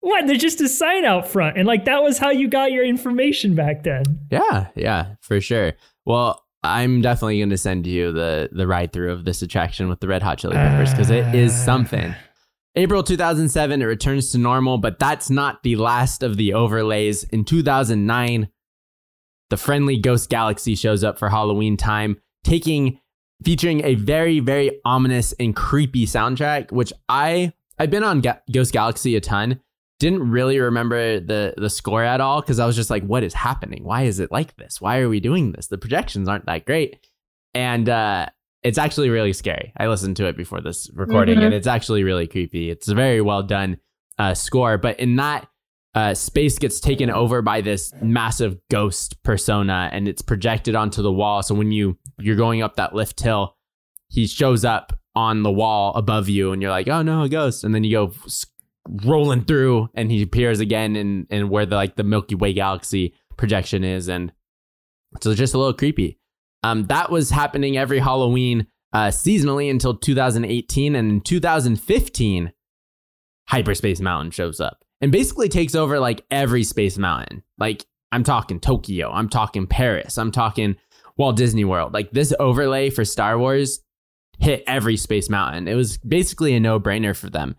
[0.00, 0.26] what?
[0.26, 1.56] There's just a sign out front.
[1.56, 4.02] And like that was how you got your information back then.
[4.30, 5.72] Yeah, yeah, for sure.
[6.04, 10.00] Well, I'm definitely going to send you the the ride through of this attraction with
[10.00, 11.64] the Red Hot Chili Peppers because it is Ah.
[11.64, 12.14] something.
[12.76, 17.22] April 2007, it returns to normal, but that's not the last of the overlays.
[17.24, 18.48] In 2009,
[19.50, 22.98] the friendly Ghost Galaxy shows up for Halloween time, taking
[23.44, 28.72] featuring a very very ominous and creepy soundtrack, which I I've been on Ga- Ghost
[28.72, 29.60] Galaxy a ton.
[30.04, 33.32] Didn't really remember the the score at all because I was just like, what is
[33.32, 33.84] happening?
[33.84, 34.78] Why is it like this?
[34.80, 35.68] Why are we doing this?
[35.68, 36.98] The projections aren't that great,
[37.54, 38.26] and uh,
[38.62, 39.72] it's actually really scary.
[39.78, 41.44] I listened to it before this recording, Mhm.
[41.46, 42.68] and it's actually really creepy.
[42.70, 43.78] It's a very well done
[44.18, 45.48] uh, score, but in that
[45.94, 51.12] uh, space gets taken over by this massive ghost persona, and it's projected onto the
[51.12, 51.42] wall.
[51.42, 53.56] So when you you're going up that lift hill,
[54.08, 57.64] he shows up on the wall above you, and you're like, "Oh no, a ghost!"
[57.64, 58.12] And then you go
[58.88, 63.14] rolling through, and he appears again in in where the like the Milky Way galaxy
[63.36, 64.32] projection is, and
[65.20, 66.18] so it's just a little creepy.
[66.62, 72.52] Um, that was happening every Halloween uh, seasonally until 2018, and in 2015,
[73.48, 77.42] Hyperspace Mountain shows up and basically takes over like every space mountain.
[77.58, 80.76] Like I'm talking Tokyo, I'm talking Paris, I'm talking
[81.16, 81.92] Walt Disney World.
[81.92, 83.80] Like this overlay for Star Wars
[84.38, 85.68] hit every space mountain.
[85.68, 87.56] It was basically a no-brainer for them.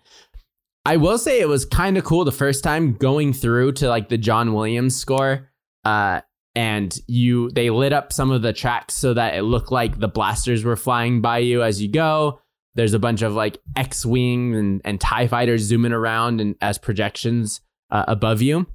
[0.86, 4.10] I will say it was kind of cool the first time going through to like
[4.10, 5.50] the John Williams score.
[5.84, 6.22] Uh,
[6.56, 10.08] and you they lit up some of the tracks so that it looked like the
[10.08, 12.40] blasters were flying by you as you go.
[12.76, 17.62] There's a bunch of like X-wing and, and Tie fighters zooming around and as projections
[17.90, 18.68] uh, above you.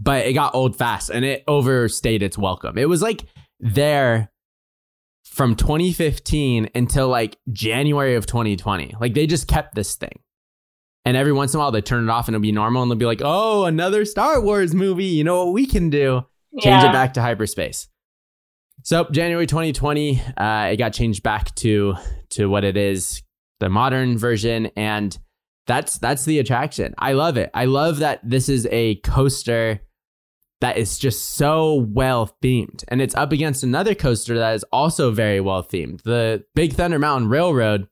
[0.00, 2.78] But it got old fast and it overstayed its welcome.
[2.78, 3.24] It was like
[3.58, 4.30] there
[5.24, 8.94] from 2015 until like January of 2020.
[9.00, 10.20] Like they just kept this thing.
[11.06, 12.90] And every once in a while they turn it off and it'll be normal and
[12.90, 15.04] they'll be like, "Oh, another Star Wars movie.
[15.04, 16.24] You know what we can do?"
[16.60, 16.90] change Yeah.
[16.90, 17.88] it back to hyperspace.
[18.82, 21.94] So January 2020, uh, it got changed back to
[22.30, 23.22] to what it is,
[23.60, 25.16] the modern version, and
[25.66, 26.94] that's that's the attraction.
[26.98, 27.50] I love it.
[27.54, 29.80] I love that this is a coaster
[30.60, 35.10] that is just so well themed, and it's up against another coaster that is also
[35.10, 36.02] very well themed.
[36.02, 37.88] The Big Thunder Mountain Railroad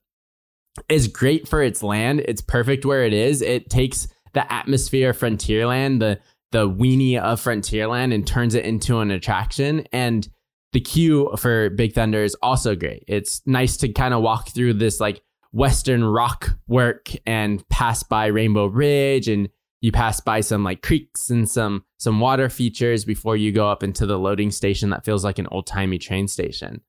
[0.89, 2.21] is great for its land.
[2.21, 3.41] It's perfect where it is.
[3.41, 6.19] It takes the atmosphere of Frontierland, the
[6.51, 9.85] the weenie of Frontierland, and turns it into an attraction.
[9.91, 10.27] And
[10.73, 13.03] the queue for Big Thunder is also great.
[13.07, 18.27] It's nice to kind of walk through this like Western rock work and pass by
[18.27, 23.37] Rainbow Ridge and you pass by some like creeks and some some water features before
[23.37, 26.81] you go up into the loading station that feels like an old-timey train station.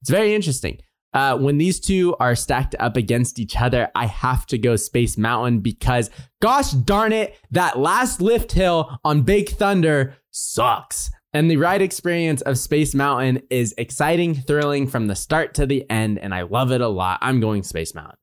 [0.00, 0.78] It's very interesting.
[1.14, 5.16] Uh, when these two are stacked up against each other, I have to go Space
[5.16, 11.10] Mountain because, gosh darn it, that last lift hill on Big Thunder sucks.
[11.32, 15.88] And the ride experience of Space Mountain is exciting, thrilling from the start to the
[15.90, 17.18] end, and I love it a lot.
[17.20, 18.16] I'm going Space Mountain.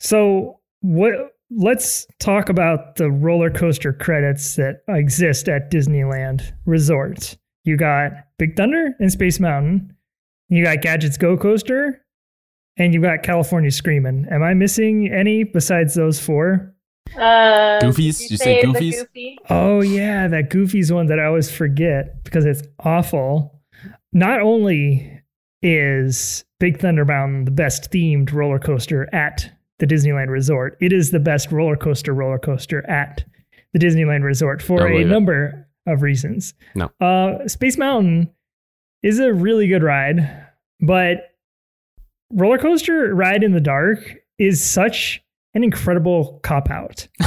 [0.00, 1.12] So what?
[1.50, 7.36] Let's talk about the roller coaster credits that exist at Disneyland Resort.
[7.64, 9.94] You got Big Thunder and Space Mountain.
[10.48, 12.04] You got Gadgets Go Coaster,
[12.76, 14.26] and you got California Screaming.
[14.30, 16.74] Am I missing any besides those four?
[17.16, 18.18] Uh, Goofies?
[18.18, 18.98] did You say the Goofies?
[18.98, 19.38] Goofy?
[19.50, 23.60] Oh yeah, that Goofy's one that I always forget because it's awful.
[24.12, 25.20] Not only
[25.62, 31.10] is Big Thunder Mountain the best themed roller coaster at the Disneyland Resort, it is
[31.10, 33.24] the best roller coaster roller coaster at
[33.72, 35.10] the Disneyland Resort for Don't a believe it.
[35.10, 36.54] number of reasons.
[36.74, 36.90] No.
[37.00, 38.30] Uh, Space Mountain
[39.04, 40.46] is a really good ride,
[40.80, 41.34] but
[42.32, 43.98] roller coaster ride in the dark
[44.38, 47.06] is such an incredible cop out.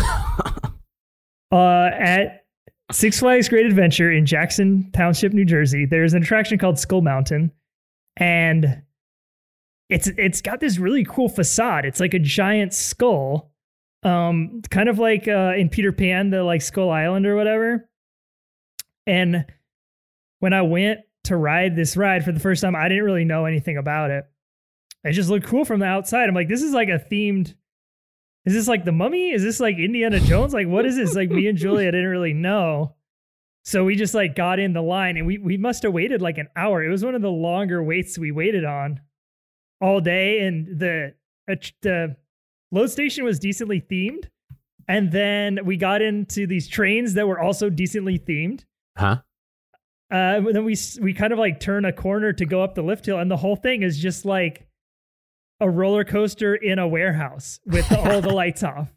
[1.51, 2.45] uh, at
[2.91, 7.51] Six Flags Great Adventure in Jackson Township, New Jersey, there's an attraction called Skull Mountain,
[8.17, 8.81] and
[9.87, 11.85] it's it's got this really cool facade.
[11.85, 13.51] It's like a giant skull,
[14.01, 17.87] um, kind of like uh, in Peter Pan, the like Skull Island or whatever.
[19.05, 19.45] And
[20.39, 23.45] when I went to ride this ride for the first time, I didn't really know
[23.45, 24.25] anything about it.
[25.03, 26.27] It just looked cool from the outside.
[26.27, 27.53] I'm like, this is like a themed.
[28.45, 29.31] Is this like the mummy?
[29.31, 30.53] Is this like Indiana Jones?
[30.53, 31.15] Like, what is this?
[31.15, 32.95] Like me and Julia didn't really know.
[33.63, 36.37] So we just like got in the line and we we must have waited like
[36.37, 36.83] an hour.
[36.83, 39.01] It was one of the longer waits we waited on
[39.81, 40.39] all day.
[40.47, 41.13] And the
[41.51, 42.15] uh, the
[42.71, 44.29] load station was decently themed.
[44.87, 48.63] And then we got into these trains that were also decently themed.
[48.95, 49.17] Huh?
[50.09, 52.81] Uh, but then we we kind of like turn a corner to go up the
[52.81, 54.67] lift hill, and the whole thing is just like
[55.59, 58.93] a roller coaster in a warehouse with all the lights off.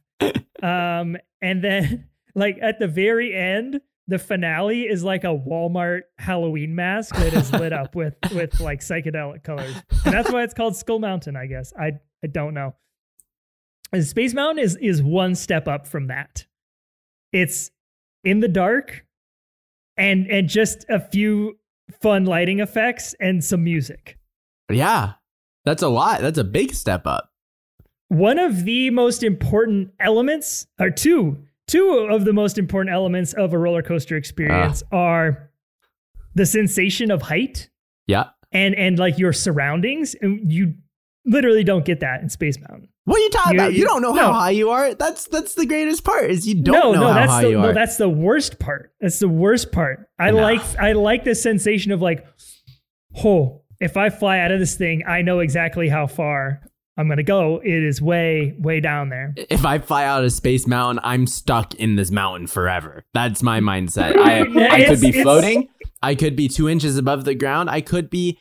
[0.62, 6.74] Um, and then like at the very end, the finale is like a Walmart Halloween
[6.74, 10.76] mask that is lit up with with like psychedelic colors, and that's why it's called
[10.76, 11.36] Skull Mountain.
[11.36, 11.92] I guess I
[12.22, 12.74] I don't know.
[13.92, 16.46] And Space Mountain is is one step up from that.
[17.32, 17.70] It's
[18.24, 19.04] in the dark
[20.00, 21.58] and and just a few
[22.00, 24.18] fun lighting effects and some music.
[24.70, 25.12] Yeah.
[25.64, 26.20] That's a lot.
[26.22, 27.30] That's a big step up.
[28.08, 33.52] One of the most important elements, or two, two of the most important elements of
[33.52, 34.96] a roller coaster experience Ah.
[34.96, 35.50] are
[36.34, 37.68] the sensation of height
[38.06, 38.30] Yeah.
[38.52, 40.14] and and like your surroundings.
[40.22, 40.74] And you
[41.24, 42.88] literally don't get that in Space Mountain.
[43.04, 43.74] What are you talking You- about?
[43.74, 44.22] You don't know no.
[44.22, 44.94] how high you are.
[44.94, 47.50] That's that's the greatest part is you don't no, know no, how that's high the
[47.50, 47.66] you are.
[47.68, 48.92] no, that's the worst part.
[49.00, 50.08] That's the worst part.
[50.18, 50.38] I No.
[50.42, 52.24] like I like the sensation of like,
[53.24, 56.60] oh, if I fly out of this thing, I know exactly how far
[56.96, 57.60] I'm gonna go.
[57.64, 59.32] It is way, way down there.
[59.36, 63.04] if I fly out of Space Mountain, I'm stuck in this mountain forever.
[63.14, 64.16] That's my mindset.
[64.18, 65.68] I, I could be floating.
[66.02, 67.70] I could be two inches above the ground.
[67.70, 68.38] I could be,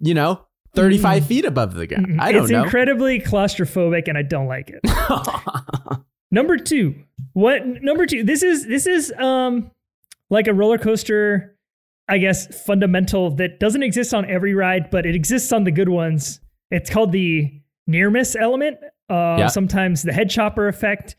[0.00, 0.44] you know,
[0.78, 2.20] 35 feet above the ground.
[2.20, 2.62] I don't it's know.
[2.64, 4.80] incredibly claustrophobic, and I don't like it.
[6.30, 6.94] Number two.
[7.32, 8.22] What number two?
[8.24, 9.70] This is this is um
[10.30, 11.56] like a roller coaster,
[12.08, 15.88] I guess, fundamental that doesn't exist on every ride, but it exists on the good
[15.88, 16.40] ones.
[16.70, 17.50] It's called the
[17.86, 18.78] near miss element.
[19.08, 19.46] Uh, Yeah.
[19.48, 21.16] Sometimes the head chopper effect.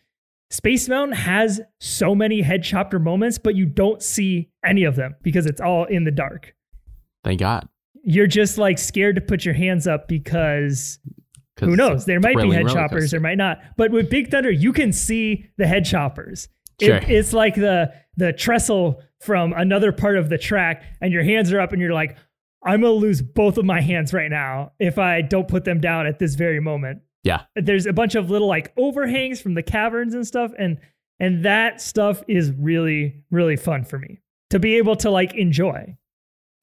[0.52, 5.16] Space Mountain has so many head chopper moments, but you don't see any of them
[5.22, 6.56] because it's all in the dark.
[7.24, 7.68] Thank God.
[8.04, 11.00] You're just like scared to put your hands up because
[11.60, 12.06] who knows?
[12.06, 13.60] There might be head choppers, there might not.
[13.78, 16.48] But with Big Thunder, you can see the head choppers.
[16.82, 21.52] It- it's like the the trestle from another part of the track, and your hands
[21.52, 22.18] are up, and you're like,
[22.66, 26.06] I'm gonna lose both of my hands right now if I don't put them down
[26.08, 27.00] at this very moment.
[27.24, 27.42] Yeah.
[27.56, 30.78] There's a bunch of little like overhangs from the caverns and stuff, and
[31.20, 34.20] and that stuff is really really fun for me
[34.52, 35.98] to be able to like enjoy,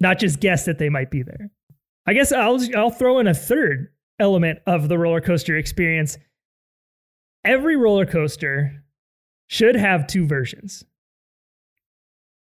[0.01, 1.51] not just guess that they might be there.
[2.07, 6.19] I guess I'll I'll throw in a third element of the roller coaster experience.
[7.45, 8.83] Every roller coaster
[9.49, 10.85] should have two versions.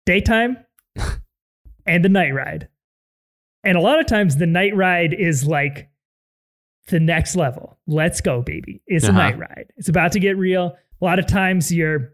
[0.07, 0.59] Daytime
[1.87, 2.69] and the night ride.
[3.63, 5.89] And a lot of times the night ride is like
[6.89, 7.79] the next level.
[7.87, 8.83] Let's go, baby.
[8.87, 9.19] It's Uh-huh.
[9.19, 9.73] a night ride.
[9.77, 10.77] It's about to get real.
[11.01, 12.13] A lot of times your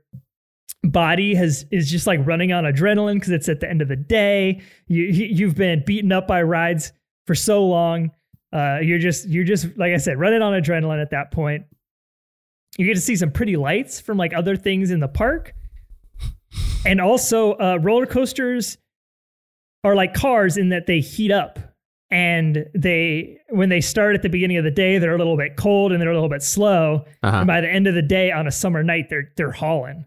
[0.83, 3.97] body has is just like running on adrenaline because it's at the end of the
[3.97, 4.61] day.
[4.89, 6.93] You you- you've been beaten up by rides
[7.27, 8.11] for so long.
[8.53, 11.65] Uh, you're just you're just like I said, running on adrenaline at that point.
[12.79, 15.55] You get to see some pretty lights from like other things in the park,
[16.87, 18.79] and also uh, roller coasters
[19.85, 21.59] are like cars in that they heat up
[22.11, 25.57] and they when they start at the beginning of the day they're a little bit
[25.57, 27.37] cold and they're a little bit slow Uh-huh.
[27.39, 30.05] and by the end of the day on a summer night they're they're hauling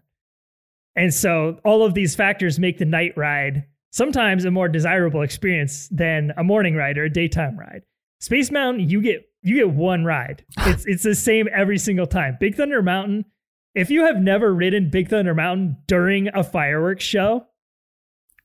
[0.96, 5.88] and so all of these factors make the night ride sometimes a more desirable experience
[5.88, 7.82] than a morning ride or a daytime ride.
[8.20, 10.44] Space mountain you get you get one ride.
[10.66, 12.36] It's it's the same every single time.
[12.40, 13.24] Big thunder mountain
[13.74, 17.46] if you have never ridden big thunder mountain during a fireworks show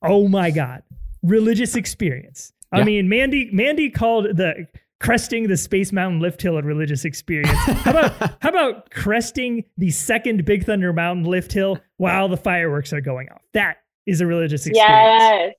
[0.01, 0.83] oh my god.
[1.23, 2.53] Religious experience.
[2.71, 2.83] I Yeah.
[2.85, 4.67] mean mandy mandy called the
[4.99, 9.89] cresting the space mountain lift hill a religious experience how about how about cresting the
[9.91, 14.25] second big thunder mountain lift hill while the fireworks are going off that is a
[14.25, 15.53] religious experience Yes.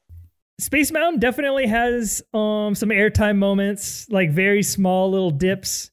[0.60, 5.90] Space Mountain definitely has um some airtime moments, like very small little dips.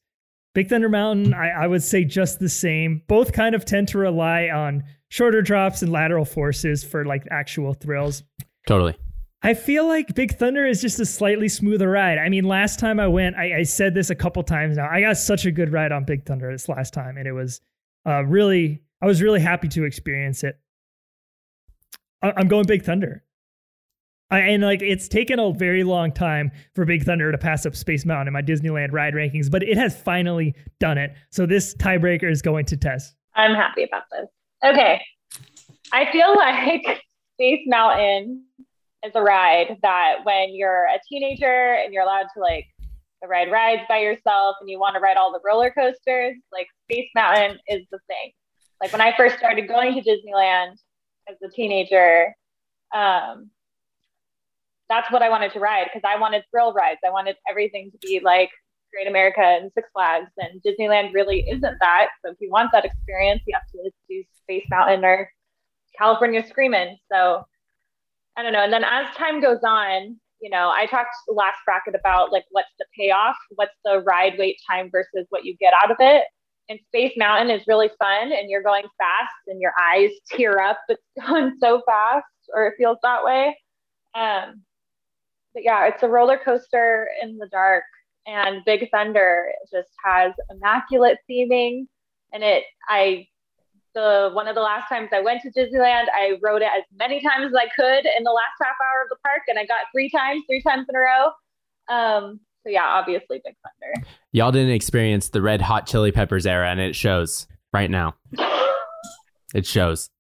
[0.54, 3.02] Big Thunder Mountain, I, I would say just the same.
[3.08, 7.74] Both kind of tend to rely on shorter drops and lateral forces for like actual
[7.76, 8.24] thrills.
[8.68, 8.98] Totally.
[9.44, 12.18] I feel like Big Thunder is just a slightly smoother ride.
[12.18, 14.90] I mean, last time I went, I, I said this a couple times now.
[14.90, 17.62] I got such a good ride on Big Thunder this last time, and it was
[18.06, 20.60] uh, really, I was really happy to experience it.
[22.24, 23.24] I, I'm going Big Thunder.
[24.30, 27.76] I, and like it's taken a very long time for Big Thunder to pass up
[27.76, 31.14] Space Mountain in my Disneyland ride rankings, but it has finally done it.
[31.30, 33.14] So this tiebreaker is going to Tess.
[33.36, 34.28] I'm happy about this.
[34.66, 35.00] Okay.
[35.94, 37.04] I feel like
[37.36, 38.44] Space Mountain
[39.06, 42.66] is a ride that when you're a teenager and you're allowed to like
[43.28, 47.10] ride rides by yourself and you want to ride all the roller coasters, like Space
[47.16, 48.32] Mountain is the thing.
[48.82, 50.74] Like when I first started going to Disneyland
[51.30, 52.34] as a teenager,
[52.94, 53.50] um,
[54.90, 57.00] that's what I wanted to ride because I wanted thrill rides.
[57.06, 58.50] I wanted everything to be like
[58.94, 62.08] Great America and Six Flags, and Disneyland really isn't that.
[62.24, 65.30] So if you want that experience, you have to do Space Mountain or
[65.98, 66.98] California Screamin'.
[67.12, 67.44] So
[68.38, 68.64] I don't know.
[68.64, 72.70] And then as time goes on, you know, I talked last bracket about like what's
[72.78, 76.26] the payoff, what's the ride wait time versus what you get out of it.
[76.70, 80.78] And Space Mountain is really fun, and you're going fast, and your eyes tear up.
[80.90, 83.58] It's going so fast, or it feels that way.
[84.16, 84.64] Um,
[85.54, 87.86] but yeah, it's a roller coaster in the dark,
[88.28, 91.88] and Big Thunder just has immaculate theming,
[92.34, 93.28] and it I
[93.98, 97.20] the one of the last times I went to Disneyland, I rode it as many
[97.20, 99.86] times as I could in the last half hour of the park, and I got
[99.92, 101.26] three times, three times in a row.
[101.90, 104.08] Um, so yeah, obviously Big Thunder.
[104.32, 108.16] Y'all didn't experience the red hot chili peppers era, and it shows right now.
[109.56, 110.12] It shows.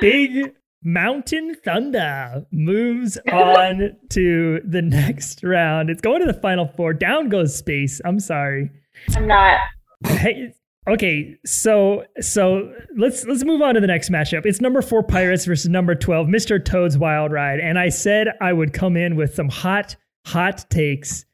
[0.00, 5.90] Big Mountain Thunder moves on to the next round.
[5.90, 6.94] It's going to the final four.
[6.94, 8.00] Down goes Space.
[8.04, 8.70] I'm sorry.
[9.14, 9.58] I'm not.
[10.06, 10.54] Hey,
[10.92, 14.46] okay, so so let's let's move on to the next matchup.
[14.46, 16.62] It's number four Pirates versus number twelve Mr.
[16.64, 21.24] Toad's Wild Ride, and I said I would come in with some hot hot takes,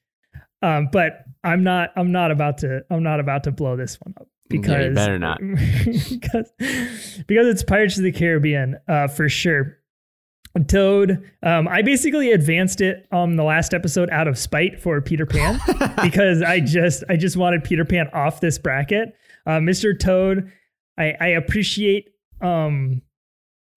[0.62, 4.14] um, but I'm not I'm not about to I'm not about to blow this one
[4.20, 5.40] up because Yeah, you better not.
[6.10, 6.52] because
[7.26, 9.78] because it's Pirates of the Caribbean uh, for sure.
[10.68, 15.26] Toad, um, I basically advanced it on the last episode out of spite for Peter
[15.26, 15.58] Pan
[16.02, 19.16] because I just I just wanted Peter Pan off this bracket.
[19.46, 19.98] Uh, Mr.
[19.98, 20.50] Toad,
[20.98, 23.02] I, I appreciate um,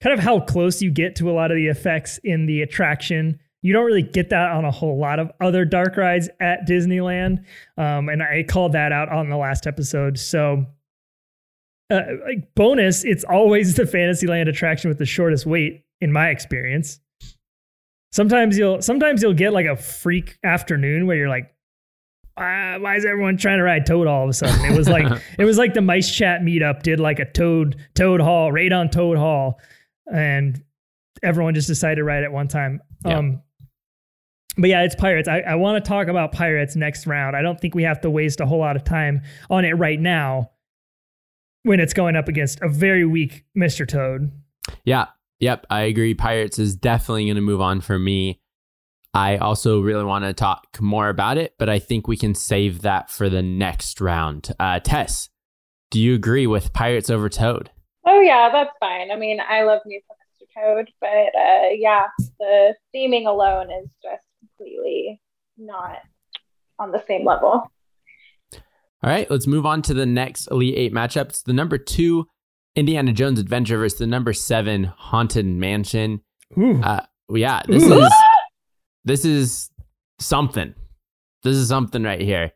[0.02, 3.40] kind of how close you get to a lot of the effects in the attraction.
[3.62, 7.44] You don't really get that on a whole lot of other dark rides at Disneyland,
[7.78, 10.20] um, and I called that out on the last episode.
[10.20, 10.66] So,
[11.90, 17.00] uh, like bonus, it's always the Fantasyland attraction with the shortest wait, in my experience.
[18.12, 21.54] Sometimes you'll sometimes you'll get like a freak afternoon where you're like,
[22.38, 24.72] uh, why is everyone trying to ride Toad all of a sudden?
[24.72, 28.52] It was like it was like the MiceChat meetup did like a Toad Toad Hall,
[28.52, 29.60] raid on Toad Hall,
[30.12, 30.62] and
[31.24, 32.82] everyone just decided to ride at one time.
[33.06, 33.18] Yeah.
[33.18, 33.42] Um,
[34.58, 35.28] but yeah, it's Pirates.
[35.28, 37.36] I, I want to talk about Pirates next round.
[37.36, 40.00] I don't think we have to waste a whole lot of time on it right
[40.00, 40.52] now
[41.64, 43.88] when it's going up against a very weak Mr.
[43.88, 44.32] Toad.
[44.84, 45.08] Yeah.
[45.40, 45.68] Yep.
[45.70, 46.16] I agree.
[46.16, 48.42] Pirates is definitely going to move on for me.
[49.18, 52.84] I also really want to talk more about it, but I think we can save
[52.84, 54.54] that for the next round.
[54.60, 55.30] Uh, Tess,
[55.90, 57.72] do you agree with Pirates over Toad?
[58.06, 59.10] Oh yeah, that's fine.
[59.10, 60.76] I mean, I love me some Mr.
[60.76, 62.06] Toad, but uh, yeah,
[62.40, 65.20] the theming alone is just completely
[65.58, 65.98] not
[66.78, 67.72] on the same level.
[68.54, 68.62] All
[69.02, 71.30] right, let's move on to the next Elite Eight matchup.
[71.30, 72.28] It's the number two
[72.76, 76.22] Indiana Jones Adventure versus the number seven Haunted Mansion.
[76.56, 76.80] Ooh.
[76.84, 77.02] Uh,
[77.34, 78.04] yeah, this Ooh.
[78.04, 78.14] is
[79.08, 79.72] this is
[80.20, 80.76] something.
[81.44, 82.52] This is something right here.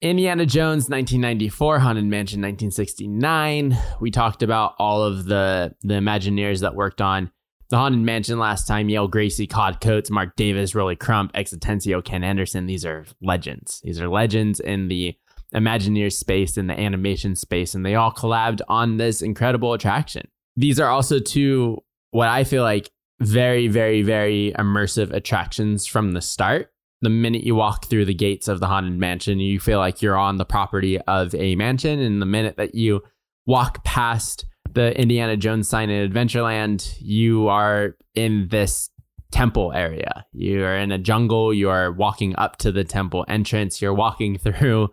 [0.00, 3.76] Indiana Jones 1994, Haunted Mansion 1969.
[4.00, 7.30] We talked about all of the the Imagineers that worked on
[7.68, 8.88] the Haunted Mansion last time.
[8.88, 12.66] Yale Gracey, Cod Coats, Marc Davis, Rolly Crump, X Atencio, Ken Anderson.
[12.66, 13.80] These are legends.
[13.84, 15.14] These are legends in the
[15.54, 20.26] Imagineer space, in the animation space, and they all collabed on this incredible attraction.
[20.56, 21.78] These are also two
[22.12, 22.90] what I feel like
[23.22, 26.72] very, very, very immersive attractions from the start.
[27.00, 30.16] The minute you walk through the gates of the Haunted Mansion, you feel like you're
[30.16, 31.98] on the property of a mansion.
[31.98, 33.02] And the minute that you
[33.46, 38.88] walk past the Indiana Jones sign in Adventureland, you are in this
[39.32, 40.24] temple area.
[40.32, 41.52] You are in a jungle.
[41.52, 43.82] You are walking up to the temple entrance.
[43.82, 44.90] You're walking through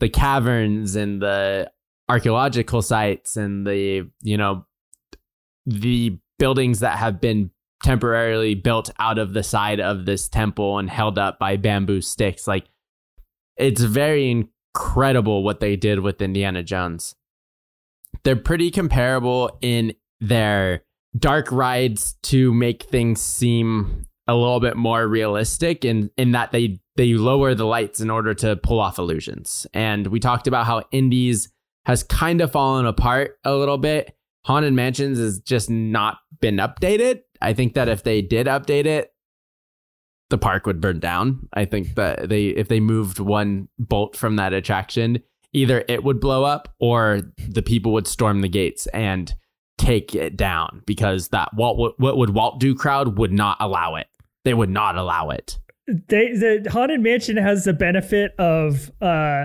[0.00, 1.70] the caverns and the
[2.08, 4.66] archaeological sites and the, you know,
[5.66, 7.50] the buildings that have been
[7.84, 12.48] temporarily built out of the side of this temple and held up by bamboo sticks.
[12.48, 12.66] Like,
[13.56, 17.14] it's very incredible what they did with Indiana Jones.
[18.24, 20.84] They're pretty comparable in their
[21.16, 26.80] dark rides to make things seem a little bit more realistic in, in that they
[26.96, 29.66] they lower the lights in order to pull off illusions.
[29.74, 31.48] And we talked about how Indies
[31.86, 34.16] has kind of fallen apart a little bit.
[34.44, 37.22] Haunted Mansions has just not been updated.
[37.44, 39.12] I think that if they did update it,
[40.30, 41.48] the park would burn down.
[41.52, 45.22] I think that they if they moved one bolt from that attraction,
[45.52, 49.32] either it would blow up or the people would storm the gates and
[49.76, 54.06] take it down because that Walt what would Walt do crowd would not allow it.
[54.44, 55.58] They would not allow it.
[55.86, 59.44] they the haunted mansion has the benefit of uh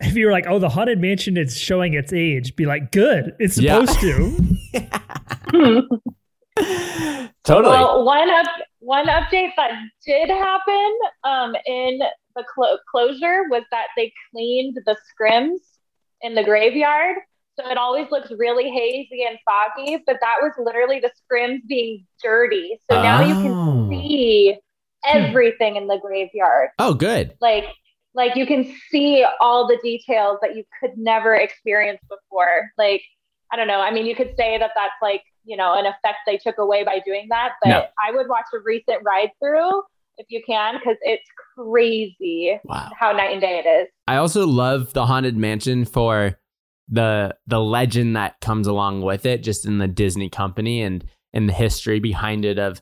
[0.00, 3.32] if you were like oh the haunted mansion is showing its age be like good
[3.38, 3.84] it's Yeah.
[3.84, 5.98] supposed to
[7.44, 7.76] Totally.
[7.76, 8.46] Well, one up
[8.80, 9.72] one update that
[10.06, 12.00] did happen um, in
[12.36, 15.58] the clo- closure was that they cleaned the scrims
[16.22, 17.16] in the graveyard.
[17.58, 22.04] So it always looks really hazy and foggy, but that was literally the scrims being
[22.22, 22.78] dirty.
[22.90, 23.42] So now you Oh.
[23.42, 24.56] can see
[25.06, 26.70] everything in the graveyard.
[26.78, 27.34] oh, good.
[27.40, 27.66] Like
[28.14, 32.70] like you can see all the details that you could never experience before.
[32.78, 33.02] Like
[33.52, 33.80] I don't know.
[33.80, 36.84] I mean, you could say that that's like you know an effect they took away
[36.84, 37.84] by doing that, but No.
[38.06, 39.82] I would watch a recent ride through
[40.16, 42.90] if you can because it's crazy Wow.
[42.98, 43.88] how night and day it is.
[44.06, 46.38] I also love the Haunted Mansion for
[46.88, 51.46] the the legend that comes along with it, just in the Disney company and in
[51.46, 52.80] the history behind it of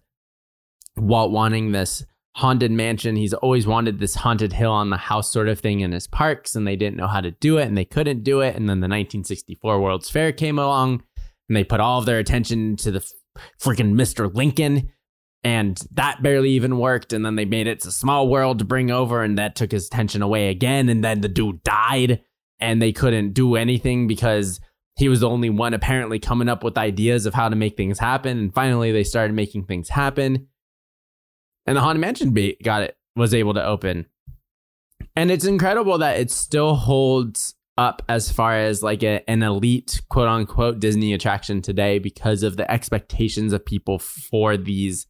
[0.97, 2.05] Walt wanting this
[2.35, 3.15] haunted mansion.
[3.17, 6.55] He's always wanted this haunted hill on the house sort of thing in his parks,
[6.55, 8.57] and they didn't know how to do it and they couldn't do it.
[8.57, 11.03] And then the 1964 World's Fair came along
[11.53, 13.07] and they put all of their attention to the
[13.61, 14.33] freaking Mr.
[14.35, 14.91] Lincoln.
[15.45, 17.13] And that barely even worked.
[17.13, 19.89] And then they made it a small world to bring over, and that took his
[19.89, 20.89] attention away again.
[20.89, 22.23] And then the dude died,
[22.61, 24.61] and they couldn't do anything because
[24.97, 27.99] he was the only one apparently coming up with ideas of how to make things
[27.99, 28.39] happen.
[28.39, 30.47] And finally, they started making things happen
[31.67, 34.07] and the Haunted Mansion got it was able to open.
[35.15, 40.03] And it's incredible that it still holds up as far as like a, an elite
[40.09, 45.07] quote unquote Disney attraction today because of the expectations of people for these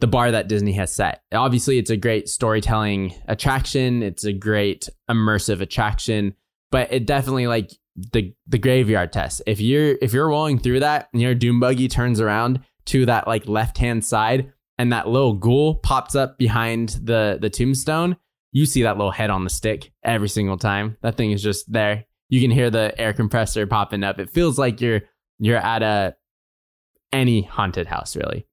[0.00, 1.22] the bar that Disney has set.
[1.32, 6.34] Obviously, it's a great storytelling attraction, it's a great immersive attraction,
[6.70, 7.72] but it definitely like
[8.12, 9.42] the the graveyard test.
[9.46, 13.26] If you're if you're rolling through that and your doom buggy turns around to that
[13.26, 18.16] like left hand side, and that little ghoul pops up behind the the tombstone,
[18.52, 20.96] you see that little head on the stick every single time.
[21.02, 22.06] That thing is just there.
[22.28, 24.18] You can hear the air compressor popping up.
[24.18, 25.02] It feels like you're
[25.38, 26.16] you're at a
[27.12, 28.46] any haunted house really.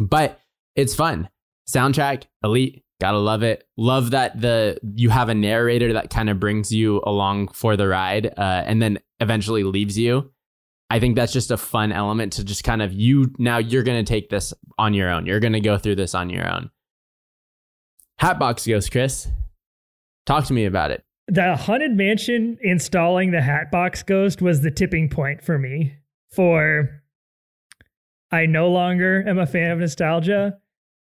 [0.00, 0.40] But
[0.76, 1.28] it's fun.
[1.68, 3.64] Soundtrack elite, gotta love it.
[3.76, 7.88] Love that the you have a narrator that kind of brings you along for the
[7.88, 10.30] ride, uh, and then eventually leaves you.
[10.90, 14.04] I think that's just a fun element to just kind of you now you're going
[14.04, 15.26] to take this on your own.
[15.26, 16.70] You're going to go through this on your own.
[18.22, 19.26] Hatbox Ghost, Chris.
[20.26, 21.02] Talk to me about it.
[21.26, 25.96] The Haunted Mansion installing the Hatbox Ghost was the tipping point for me.
[26.30, 27.02] For
[28.30, 30.56] I no longer am a fan of nostalgia.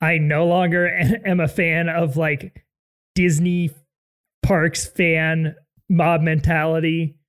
[0.01, 0.89] I no longer
[1.25, 2.65] am a fan of like
[3.15, 3.71] Disney
[4.43, 5.55] parks fan
[5.89, 7.21] mob mentality.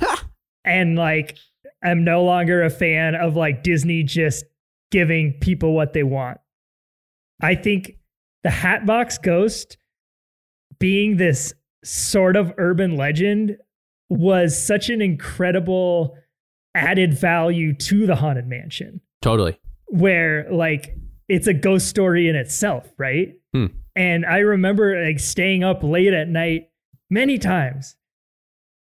[0.66, 1.38] and like
[1.82, 4.44] I'm no longer a fan of like Disney just
[4.90, 6.40] giving people what they want.
[7.40, 7.96] I think
[8.44, 9.76] the Hatbox Ghost
[10.78, 13.56] being this sort of urban legend
[14.08, 16.16] was such an incredible
[16.74, 19.00] added value to the Haunted Mansion.
[19.22, 19.58] Totally.
[19.86, 20.96] Where like
[21.28, 23.34] it's a ghost story in itself, right?
[23.52, 23.66] Hmm.
[23.96, 26.70] And I remember like staying up late at night
[27.10, 27.96] many times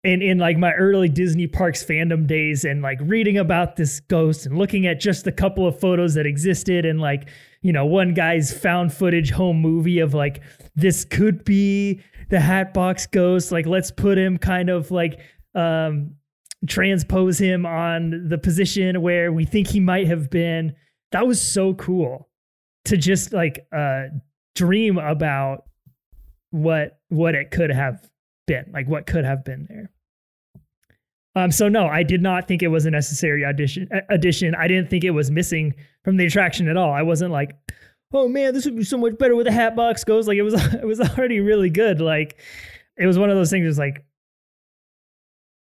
[0.04, 4.46] in in like my early Disney Parks fandom days and like reading about this ghost
[4.46, 7.30] and looking at just a couple of photos that existed and like
[7.62, 10.42] you know one guy's found footage home movie of like
[10.76, 15.20] this could be the Hatbox Ghost like let's put him kind of like
[15.56, 16.16] um
[16.68, 20.74] transpose him on the position where we think he might have been.
[21.12, 22.30] That was so cool
[22.86, 24.04] to just like uh
[24.56, 25.64] dream about
[26.52, 28.06] what what it could have
[28.48, 29.92] been, like what could have been there.
[31.36, 34.54] Um, so no, I did not think it was a necessary audition addition.
[34.56, 35.74] I didn't think it was missing
[36.04, 36.92] from the attraction at all.
[36.92, 37.56] I wasn't like,
[38.14, 40.28] oh man, this would be so much better with a Hatbox goes.
[40.28, 42.02] Like it was, it was already really good.
[42.02, 42.38] Like
[42.98, 43.68] it was one of those things.
[43.68, 44.06] It's like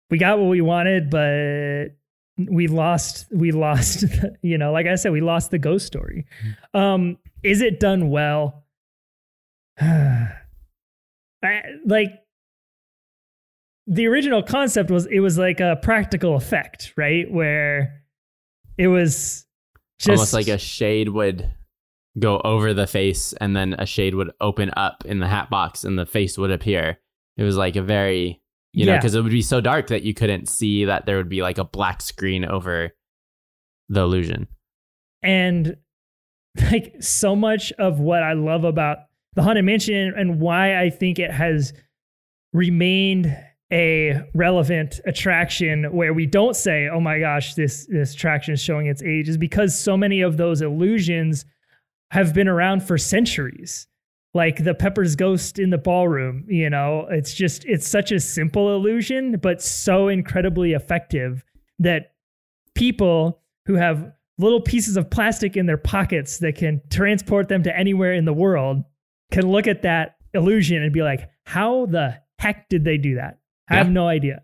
[0.09, 1.95] we got what we wanted, but
[2.37, 3.27] we lost.
[3.31, 4.05] We lost.
[4.41, 6.25] You know, like I said, we lost the ghost story.
[6.43, 6.77] Mm-hmm.
[6.77, 8.65] Um, is it done well?
[9.79, 10.33] I,
[11.85, 12.20] like
[13.87, 17.29] the original concept was it was like a practical effect, right?
[17.31, 18.03] Where
[18.77, 19.45] it was
[19.99, 21.51] just almost like a shade would
[22.19, 25.83] go over the face and then a shade would open up in the hat box
[25.83, 26.99] and the face would appear.
[27.37, 28.41] It was like a very,
[28.73, 31.29] you know, because it would be so dark that you couldn't see that there would
[31.29, 32.91] be like a black screen over
[33.89, 34.47] the illusion.
[35.23, 35.77] And
[36.71, 38.97] like so much of what I love about
[39.35, 41.73] the Haunted Mansion and why I think it has
[42.53, 43.35] remained
[43.71, 48.87] a relevant attraction where we don't say, "Oh my gosh, this this attraction is showing
[48.87, 51.45] its age," is because so many of those illusions
[52.11, 53.87] have been around for centuries.
[54.33, 58.75] Like the Pepper's ghost in the ballroom, you know, it's just it's such a simple
[58.75, 61.43] illusion, but so incredibly effective
[61.79, 62.13] that
[62.75, 67.77] people who have little pieces of plastic in their pockets that can transport them to
[67.77, 68.83] anywhere in the world
[69.31, 73.40] can look at that illusion and be like, "How the heck did they do that?"
[73.69, 74.43] I have no idea.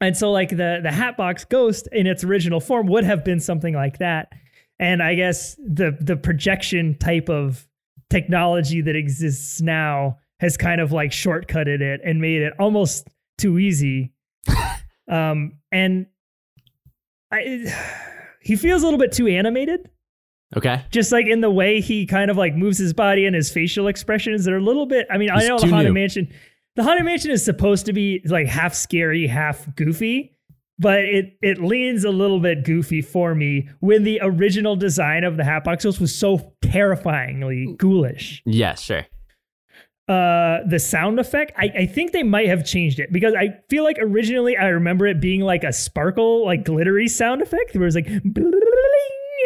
[0.00, 3.74] And so like the the Hatbox Ghost in its original form would have been something
[3.74, 4.32] like that.
[4.78, 7.68] And I guess the the projection type of
[8.08, 13.58] technology that exists now has kind of like shortcutted it and made it almost too
[13.58, 14.12] easy.
[15.08, 16.06] um and
[17.30, 17.72] I
[18.40, 19.90] he feels a little bit too animated.
[20.56, 20.82] Okay.
[20.90, 23.86] Just like in the way he kind of like moves his body and his facial
[23.86, 25.06] expressions, they're a little bit.
[25.10, 25.94] I mean, He's I know the Haunted.
[25.94, 26.32] Mansion
[26.76, 30.36] the haunted mansion is supposed to be like half scary, half goofy,
[30.78, 35.36] but it it leans a little bit goofy for me when the original design of
[35.36, 38.42] the Hatbox Ghost was so terrifyingly ghoulish.
[38.46, 39.06] Yeah, sure.
[40.08, 43.84] Uh, the sound effect, I, I think they might have changed it because I feel
[43.84, 47.86] like originally I remember it being like a sparkle, like glittery sound effect where it
[47.86, 48.08] was like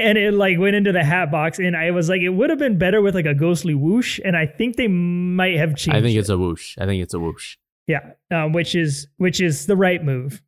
[0.01, 2.59] and it like went into the hat box and I was like it would have
[2.59, 6.03] been better with like a ghostly whoosh and I think they might have changed I
[6.03, 6.21] think it.
[6.21, 6.77] it's a whoosh.
[6.79, 7.57] I think it's a whoosh.
[7.87, 10.43] Yeah, um, which is which is the right move.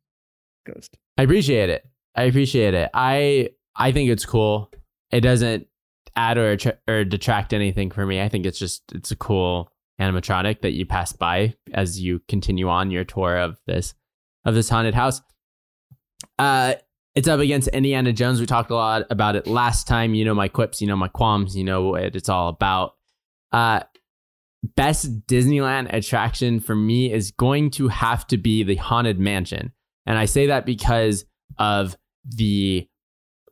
[0.65, 0.97] Ghost.
[1.17, 1.85] I appreciate it.
[2.15, 2.89] I appreciate it.
[2.93, 4.71] I I think it's cool.
[5.11, 5.67] It doesn't
[6.15, 8.19] add or attra- or detract anything for me.
[8.21, 9.71] I think it's just it's a cool
[10.01, 13.93] animatronic that you pass by as you continue on your tour of this
[14.45, 15.21] of this haunted house.
[16.39, 16.73] Uh
[17.17, 18.39] it's up against Indiana Jones.
[18.39, 20.13] We talked a lot about it last time.
[20.13, 22.93] You know my quips, you know my qualms, you know what it's all about.
[23.51, 23.79] Uh
[24.75, 29.71] best Disneyland attraction for me is going to have to be the Haunted Mansion.
[30.05, 31.25] And I say that because
[31.57, 32.87] of the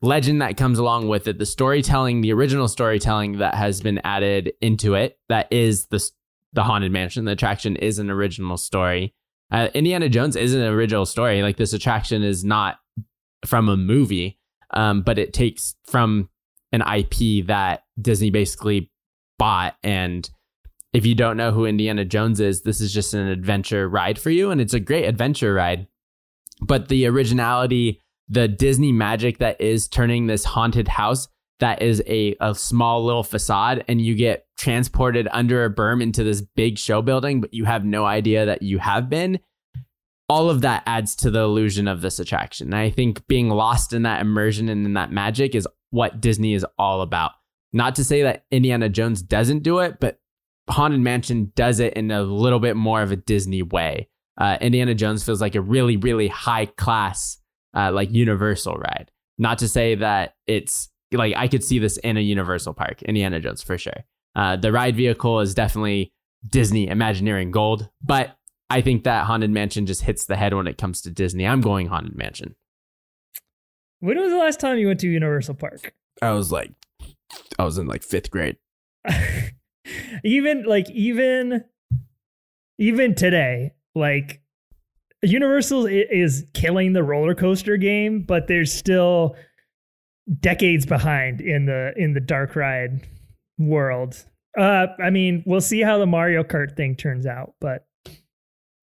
[0.03, 4.53] legend that comes along with it, the storytelling, the original storytelling that has been added
[4.61, 5.17] into it.
[5.27, 6.07] That is the
[6.53, 7.25] the haunted mansion.
[7.25, 9.15] The attraction is an original story.
[9.49, 11.41] Uh, Indiana Jones is an original story.
[11.41, 12.77] Like this attraction is not
[13.45, 14.39] from a movie,
[14.71, 16.29] um, but it takes from
[16.71, 18.91] an IP that Disney basically
[19.37, 19.75] bought.
[19.83, 20.29] And
[20.93, 24.29] if you don't know who Indiana Jones is, this is just an adventure ride for
[24.29, 25.87] you, and it's a great adventure ride.
[26.61, 31.27] But the originality, the Disney magic that is turning this haunted house
[31.59, 36.23] that is a, a small little facade and you get transported under a berm into
[36.23, 39.39] this big show building, but you have no idea that you have been.
[40.27, 42.67] All of that adds to the illusion of this attraction.
[42.67, 46.53] And I think being lost in that immersion and in that magic is what Disney
[46.53, 47.31] is all about.
[47.73, 50.19] Not to say that Indiana Jones doesn't do it, but
[50.69, 54.09] Haunted Mansion does it in a little bit more of a Disney way.
[54.37, 57.37] Uh, Indiana Jones feels like a really, really high class,
[57.75, 59.11] uh, like Universal ride.
[59.37, 63.39] Not to say that it's like I could see this in a Universal park, Indiana
[63.39, 64.05] Jones for sure.
[64.35, 66.13] Uh, the ride vehicle is definitely
[66.47, 68.37] Disney Imagineering Gold, but
[68.69, 71.45] I think that Haunted Mansion just hits the head when it comes to Disney.
[71.45, 72.55] I'm going Haunted Mansion.
[73.99, 75.93] When was the last time you went to Universal Park?
[76.21, 76.71] I was like,
[77.57, 78.57] I was in like fifth grade.
[80.23, 81.63] even like even
[82.77, 84.41] even today, like
[85.21, 89.35] Universal is killing the roller coaster game, but there's still
[90.39, 93.07] decades behind in the in the dark ride
[93.57, 94.25] world.
[94.57, 97.85] Uh, I mean, we'll see how the Mario Kart thing turns out, but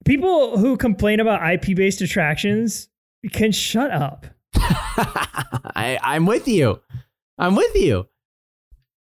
[0.04, 2.88] people who complain about IP based attractions
[3.32, 6.80] can shut up I, I'm with you.
[7.38, 8.06] I'm with you.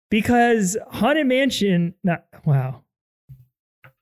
[0.09, 1.95] because Haunted Mansion.
[2.03, 2.83] Not wow.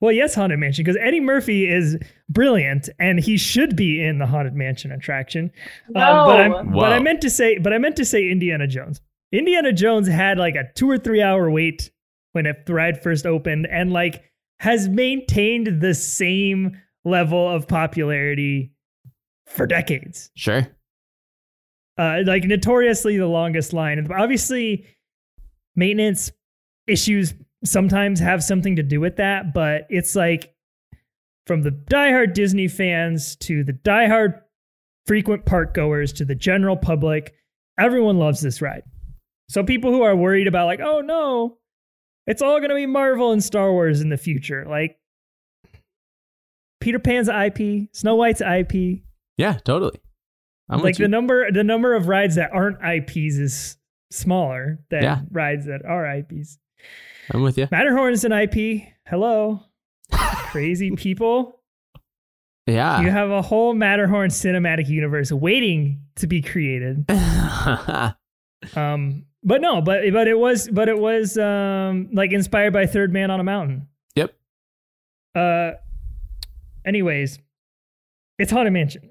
[0.00, 1.96] Well, yes, Haunted Mansion because Eddie Murphy is
[2.28, 5.50] brilliant and he should be in the Haunted Mansion attraction.
[5.88, 6.00] No.
[6.00, 9.00] Um, but, I'm, but I meant to say, but I meant to say Indiana Jones.
[9.32, 11.90] Indiana Jones had like a two or three hour wait
[12.32, 14.22] when it, the ride first opened, and like
[14.62, 18.72] has maintained the same level of popularity
[19.44, 20.30] for decades.
[20.36, 20.68] Sure.
[21.98, 24.86] Uh, like notoriously the longest line, obviously
[25.74, 26.30] maintenance
[26.86, 27.34] issues
[27.64, 29.52] sometimes have something to do with that.
[29.52, 30.54] But it's like
[31.44, 34.42] from the diehard Disney fans to the diehard
[35.08, 37.34] frequent park goers to the general public,
[37.80, 38.84] everyone loves this ride.
[39.48, 41.58] So people who are worried about like, oh no,
[42.26, 44.98] it's all going to be Marvel and Star Wars in the future, like
[46.80, 49.02] Peter Pan's IP, Snow White's IP,
[49.36, 50.00] Yeah, totally.
[50.68, 51.04] I'm like with you.
[51.04, 53.76] Like the number the number of rides that aren't IPs is
[54.10, 55.20] smaller than Yeah.
[55.30, 56.58] rides that are IPs.
[57.32, 57.68] I'm with you.
[57.70, 58.82] Matterhorn is an IP.
[59.06, 59.60] Hello,
[60.12, 61.60] crazy people.
[62.66, 63.00] Yeah.
[63.02, 67.04] You have a whole Matterhorn cinematic universe waiting to be created.
[68.76, 73.12] Um, but no, but but it was but it was um like inspired by Third
[73.12, 73.88] Man on a Mountain.
[74.14, 74.34] yep.
[75.34, 75.72] Uh,
[76.84, 77.38] anyways,
[78.38, 79.10] it's Haunted Mansion.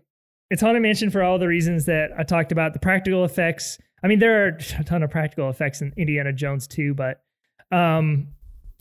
[0.49, 2.73] It's Haunted Mansion for all the reasons that I talked about.
[2.73, 3.77] The practical effects.
[4.03, 7.21] I mean, there are a ton of practical effects in Indiana Jones too, but
[7.71, 8.27] um,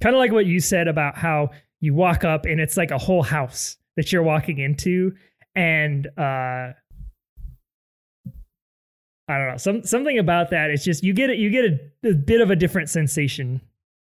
[0.03, 2.99] kind of like what you said about how you walk up and it's like a
[2.99, 5.13] whole house that you're walking into,
[5.55, 6.73] and uh,
[9.31, 10.71] I don't know, some something about that.
[10.71, 13.61] It's just you get it, you get a, a bit of a different sensation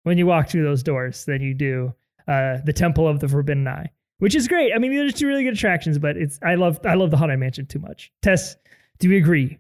[0.04, 1.94] when you walk through those doors than you do
[2.28, 3.90] uh, the Temple of the Forbidden Eye,
[4.20, 4.74] which is great.
[4.74, 7.40] I mean, there's two really good attractions, but it's I love I love the Haunted
[7.40, 8.12] Mansion too much.
[8.22, 8.56] Tess,
[9.00, 9.58] do you agree?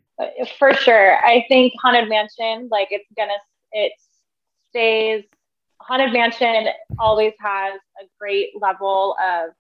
[0.60, 1.18] For sure.
[1.18, 3.34] I think Haunted Mansion, like it's gonna,
[3.72, 3.94] it
[4.70, 5.24] stays
[5.82, 6.68] Haunted Mansion
[7.00, 9.52] always has a great level of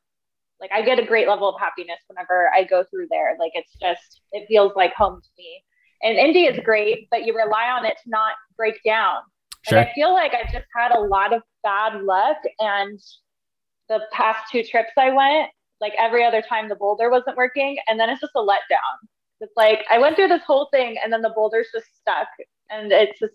[0.59, 3.35] like I get a great level of happiness whenever I go through there.
[3.39, 5.63] Like it's just it feels like home to me.
[6.03, 9.17] And Indy is great, but you rely on it to not break down.
[9.67, 9.79] Sure.
[9.79, 12.99] And I feel like I've just had a lot of bad luck and
[13.89, 15.49] the past two trips I went,
[15.81, 19.07] like every other time the boulder wasn't working and then it's just a letdown.
[19.41, 22.27] It's like I went through this whole thing and then the boulder's just stuck
[22.69, 23.33] and it's just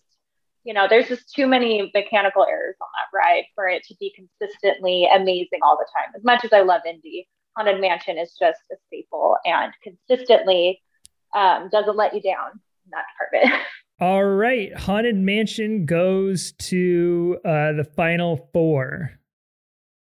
[0.65, 4.15] you know, there's just too many mechanical errors on that ride for it to be
[4.15, 6.13] consistently amazing all the time.
[6.15, 10.81] As much as I love Indy, Haunted Mansion is just a staple and consistently
[11.35, 13.63] um, doesn't let you down in that department.
[14.01, 19.13] All right, Haunted Mansion goes to uh, the final four.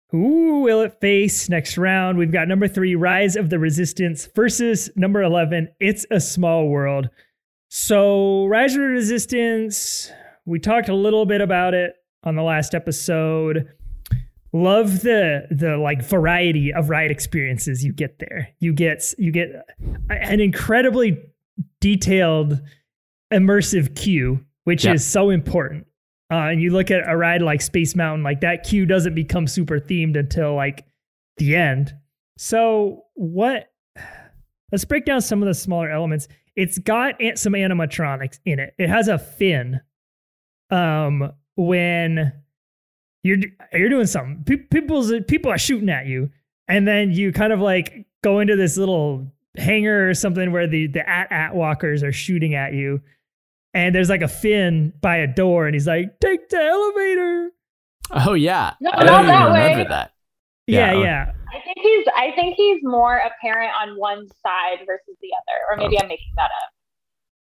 [0.10, 2.18] Who will it face next round?
[2.18, 7.10] We've got number three, Rise of the Resistance versus number 11, It's a Small World.
[7.70, 10.12] So, Rise of the Resistance,
[10.46, 13.68] we talked a little bit about it on the last episode.
[14.56, 18.50] Love the the like variety of ride experiences you get there.
[18.60, 19.50] You get you get
[20.10, 21.18] an incredibly
[21.82, 22.62] detailed
[23.34, 24.94] immersive queue, which Yeah.
[24.94, 25.88] is so important.
[26.32, 29.48] Uh, and you look at a ride like Space Mountain, like that queue doesn't become
[29.48, 30.86] super themed until like
[31.38, 31.94] the end.
[32.38, 33.72] So what?
[34.72, 36.28] Let's break down some of the smaller elements.
[36.56, 38.74] It's got some animatronics in it.
[38.78, 39.82] It has a Finn.
[40.70, 42.34] Um, when
[43.24, 43.38] you're
[43.72, 46.30] you're doing something, Pe- people's people are shooting at you,
[46.68, 50.88] and then you kind of like go into this little hangar or something where the
[50.88, 53.02] the AT-AT walkers are shooting at you,
[53.74, 57.52] and there's like a Finn by a door, and he's like, "Take the elevator."
[58.12, 58.74] Oh yeah.
[58.82, 59.86] No, I not don't even that way.
[59.90, 60.12] that.
[60.68, 61.04] Yeah, Yeah, oh.
[61.04, 61.32] yeah.
[61.50, 65.62] I think he's I think he's more apparent on one side versus the other.
[65.72, 66.04] Or maybe oh.
[66.04, 66.74] I'm making that up.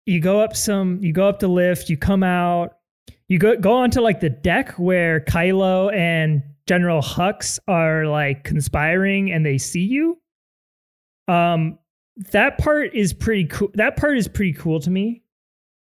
[0.06, 2.78] you go up some you go up the lift you come out
[3.34, 9.32] you go go onto like the deck where kylo and general hux are like conspiring
[9.32, 10.22] and they see you.
[11.28, 11.80] Um
[12.32, 15.24] that part is pretty cool that part is pretty cool to me.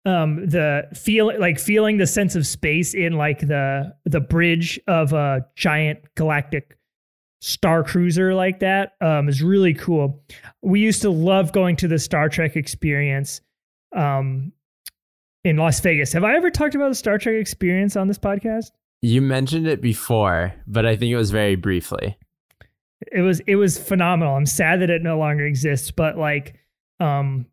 [0.06, 5.14] Um the feel like feeling the sense of space in like the the bridge of
[5.14, 6.78] a giant galactic
[7.40, 10.22] star cruiser like that um is really cool.
[10.62, 13.40] We used to love going to the star trek experience
[13.96, 14.52] um,
[15.48, 16.12] in Las Vegas.
[16.14, 18.72] Have I ever talked about the Star Trek experience on this podcast?
[19.02, 22.18] You mentioned it before, but I think it was very briefly.
[23.12, 24.36] It was it was phenomenal.
[24.36, 26.56] I'm sad that it no longer exists, but like
[27.00, 27.46] um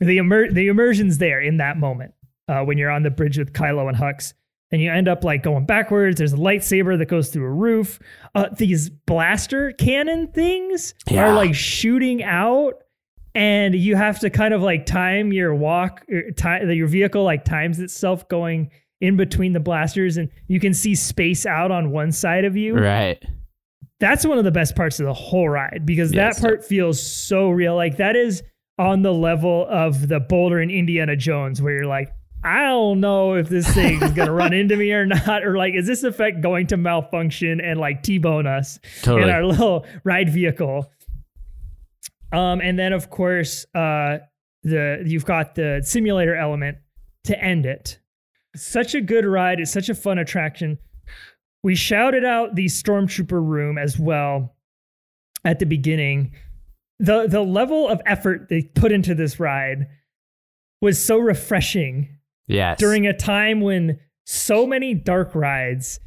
[0.00, 2.14] the immer- the immersion's there in that moment
[2.48, 4.34] uh, when you're on the bridge with Kylo and Hux.
[4.72, 6.18] And you end up like going backwards.
[6.18, 8.00] There's a lightsaber that goes through a roof.
[8.34, 11.28] Uh, these blaster cannon things Yeah.
[11.28, 12.82] are like shooting out,
[13.34, 17.24] and you have to kind of like time your walk, er, or time your vehicle
[17.24, 18.70] like times itself going
[19.00, 22.74] in between the blasters, and you can see space out on one side of you
[22.78, 23.22] Right.
[24.00, 27.50] that's one of the best parts of the whole ride because that part feels so
[27.50, 27.74] real.
[27.76, 28.42] Like that is
[28.78, 32.10] on the level of the Boulder in Indiana Jones, where you're like,
[32.42, 35.74] I don't know if this thing is gonna run into me or not, or like,
[35.74, 39.28] is this effect going to malfunction and like T-bone us Totally.
[39.28, 40.90] in our little ride vehicle?
[42.34, 44.18] Um, and then of course, uh,
[44.64, 46.78] the you've got the simulator element
[47.24, 48.00] to end it.
[48.56, 49.60] Such a good ride.
[49.60, 50.78] It's such a fun attraction.
[51.62, 54.56] We shouted out the stormtrooper room as well
[55.44, 56.32] at the beginning.
[56.98, 59.86] The the level of effort they put into this ride
[60.80, 62.18] was so refreshing
[62.48, 62.78] yes.
[62.80, 66.00] during a time when so many dark rides,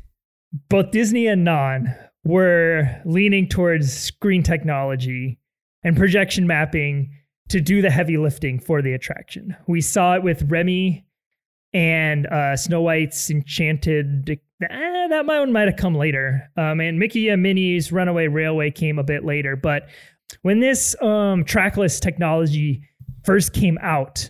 [0.70, 5.40] both Disney and non, were leaning towards screen technology
[5.84, 7.12] and projection mapping
[7.50, 9.56] to do the heavy lifting for the attraction.
[9.68, 11.06] We saw it with Remy
[11.74, 14.40] and uh, Snow White's Enchanted.
[14.62, 16.50] Eh, that one might have come later.
[16.58, 19.56] Um, and Mickey and Minnie's Runaway Railway came a bit later.
[19.56, 19.88] But
[20.42, 22.84] when this um, trackless technology
[23.24, 24.30] first came out,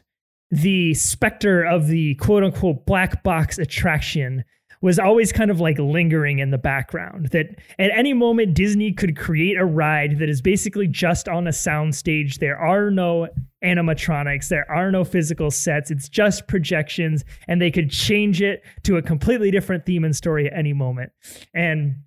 [0.52, 4.44] the specter of the quote unquote black box attraction
[4.82, 7.30] was always kind of like lingering in the background.
[7.32, 11.54] That at any moment, Disney could create a ride that is basically just on a
[11.54, 12.40] sound stage.
[12.40, 13.28] There are no
[13.64, 18.98] animatronics, there are no physical sets, it's just projections, and they could change it to
[18.98, 21.12] a completely different theme and story at any moment.
[21.54, 22.04] And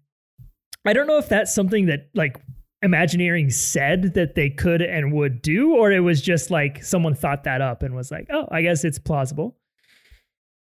[0.86, 2.36] I don't know if that's something that like
[2.82, 7.44] Imagineering said that they could and would do, or it was just like someone thought
[7.44, 9.58] that up and was like, oh, I guess it's plausible.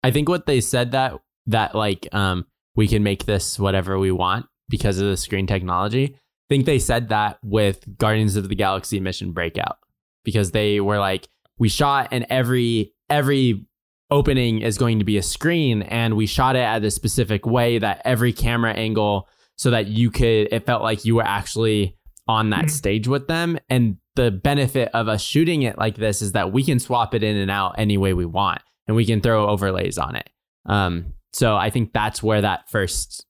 [0.03, 1.13] I think what they said that
[1.47, 6.15] that like um we can make this whatever we want because of the screen technology.
[6.15, 9.77] I think they said that with Guardians of the Galaxy Mission Breakout
[10.23, 11.27] because they were like
[11.57, 13.65] we shot and every every
[14.11, 17.77] opening is going to be a screen and we shot it at a specific way
[17.77, 21.95] that every camera angle so that you could it felt like you were actually
[22.27, 22.67] on that mm-hmm.
[22.69, 26.63] stage with them and the benefit of us shooting it like this is that we
[26.63, 29.97] can swap it in and out any way we want and we can throw overlays
[29.97, 30.29] on it
[30.65, 33.25] um, so i think that's where that first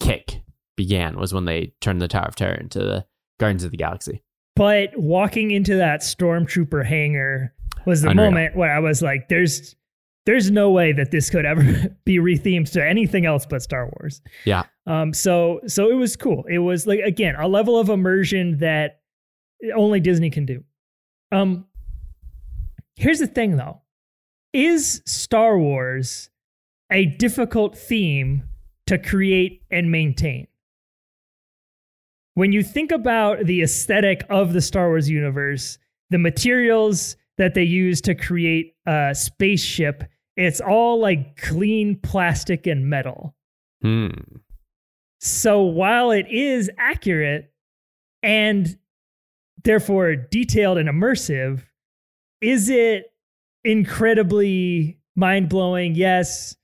[0.00, 0.42] kick
[0.76, 3.04] began was when they turned the tower of terror into the
[3.38, 4.22] Guardians of the Galaxy
[4.56, 7.54] but walking into that stormtrooper hangar
[7.86, 8.30] was the Unreal.
[8.30, 9.74] moment where i was like there's
[10.24, 11.62] there's no way that this could ever
[12.04, 14.20] be rethemed to anything else but Star Wars.
[14.44, 14.64] Yeah.
[14.86, 15.12] Um.
[15.12, 16.44] So so it was cool.
[16.48, 19.00] It was like again a level of immersion that
[19.76, 20.62] only Disney can do.
[21.30, 21.66] Um.
[22.96, 23.80] Here's the thing, though:
[24.52, 26.30] is Star Wars
[26.92, 28.44] a difficult theme
[28.86, 30.46] to create and maintain?
[32.34, 35.78] When you think about the aesthetic of the Star Wars universe,
[36.10, 40.04] the materials that they use to create a spaceship
[40.36, 43.34] it's all like clean plastic and metal.
[43.82, 44.08] Hmm.
[45.20, 47.52] So while it is accurate
[48.22, 48.76] and
[49.64, 51.62] therefore detailed and immersive,
[52.40, 53.12] is it
[53.64, 55.94] incredibly mind blowing?
[55.94, 56.56] Yes,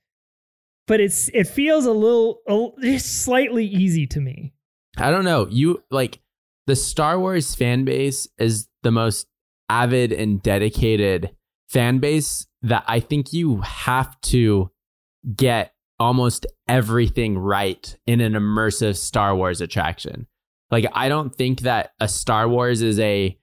[0.89, 2.41] but it's it feels a little
[2.83, 4.53] a, slightly easy to me.
[4.97, 5.47] I don't know.
[5.49, 6.19] You like
[6.65, 9.27] the Star Wars fan base is the most
[9.69, 11.29] avid and dedicated
[11.69, 14.71] fan base that I think you have to
[15.35, 20.25] get almost everything right in an immersive Star Wars attraction.
[20.71, 23.37] Like I don't think that a Star Wars is a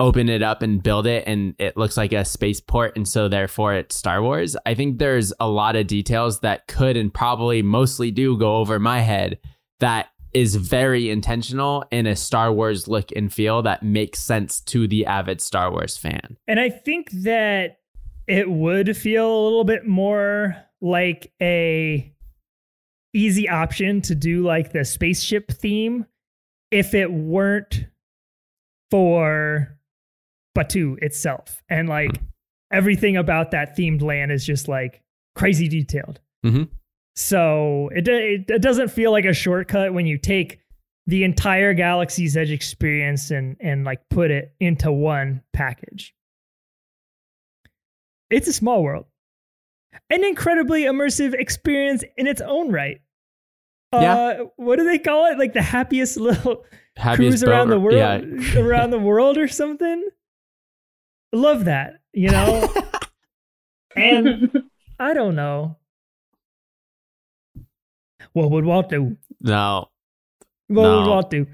[0.00, 3.74] open it up and build it and it looks like a spaceport and so therefore
[3.74, 4.56] it's Star Wars.
[4.66, 8.78] I think there's a lot of details that could and probably mostly do go over
[8.78, 9.38] my head
[9.80, 14.88] that is very intentional in a Star Wars look and feel that makes sense to
[14.88, 16.36] the avid Star Wars fan.
[16.48, 17.78] And I think that
[18.26, 22.12] it would feel a little bit more like a
[23.14, 26.06] easy option to do like the spaceship theme
[26.70, 27.86] if it weren't
[28.90, 29.78] for
[30.56, 32.10] Batuu itself and like
[32.72, 35.02] everything about that themed land is just like
[35.34, 36.20] crazy detailed.
[36.44, 36.64] Mm-hmm.
[37.14, 40.60] So it, it it doesn't feel like a shortcut when you take
[41.06, 46.14] the entire Galaxy's Edge experience and and like put it into one package.
[48.30, 49.06] It's a small world.
[50.08, 53.00] An incredibly immersive experience in its own right.
[53.92, 54.16] Yeah.
[54.16, 55.38] Uh, what do they call it?
[55.38, 56.64] Like the happiest little
[56.96, 58.56] happiest cruise around the world, yeah.
[58.58, 60.08] around the world or something.
[61.32, 62.72] Love that, you know.
[63.96, 64.64] and
[64.98, 65.76] I don't know.
[68.32, 69.16] What would Walt do?
[69.40, 69.88] No.
[70.68, 70.98] What no.
[70.98, 71.46] would Walt do?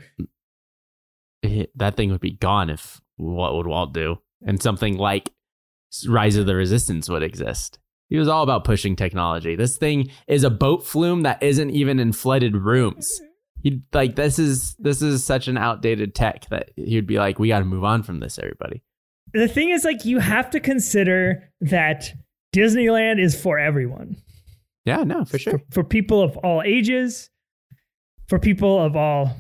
[1.75, 4.19] That thing would be gone if what would Walt do?
[4.45, 5.33] And something like
[6.07, 7.79] Rise of the Resistance would exist.
[8.09, 9.55] He was all about pushing technology.
[9.55, 13.21] This thing is a boat flume that isn't even in flooded rooms.
[13.63, 17.49] He like this is this is such an outdated tech that he'd be like, we
[17.49, 18.83] got to move on from this, everybody.
[19.33, 22.13] The thing is, like, you have to consider that
[22.55, 24.17] Disneyland is for everyone.
[24.85, 25.59] Yeah, no, for sure.
[25.59, 27.31] For, for people of all ages,
[28.27, 29.37] for people of all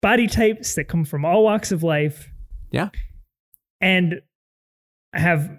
[0.00, 2.30] body types that come from all walks of life.
[2.70, 2.90] Yeah.
[3.80, 4.20] And
[5.12, 5.50] have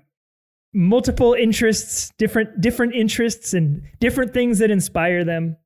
[0.74, 5.58] multiple interests, different different interests and different things that inspire them.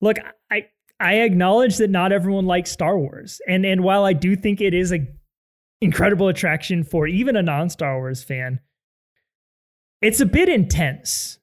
[0.00, 0.18] Look,
[0.50, 0.66] I
[1.00, 3.40] I acknowledge that not everyone likes Star Wars.
[3.48, 5.06] And and while I do think it is a
[5.84, 8.60] incredible attraction for even a non-Star Wars fan,
[10.00, 11.38] it's a bit intense.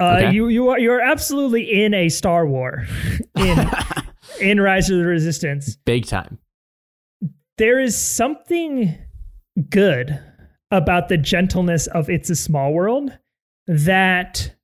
[0.00, 0.32] Uh, okay.
[0.32, 2.84] you you are you're absolutely in a Star War
[3.36, 3.70] in
[4.40, 5.76] in Rise of the Resistance.
[5.84, 6.38] Big time.
[7.58, 8.98] There is something
[9.70, 10.18] good
[10.72, 13.16] about the gentleness of It's a Small World
[13.68, 14.56] that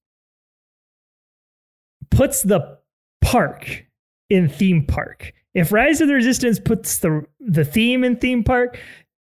[2.11, 2.79] puts the
[3.21, 3.87] park
[4.29, 5.33] in theme park.
[5.55, 8.79] If Rise of the Resistance puts the the theme in theme park,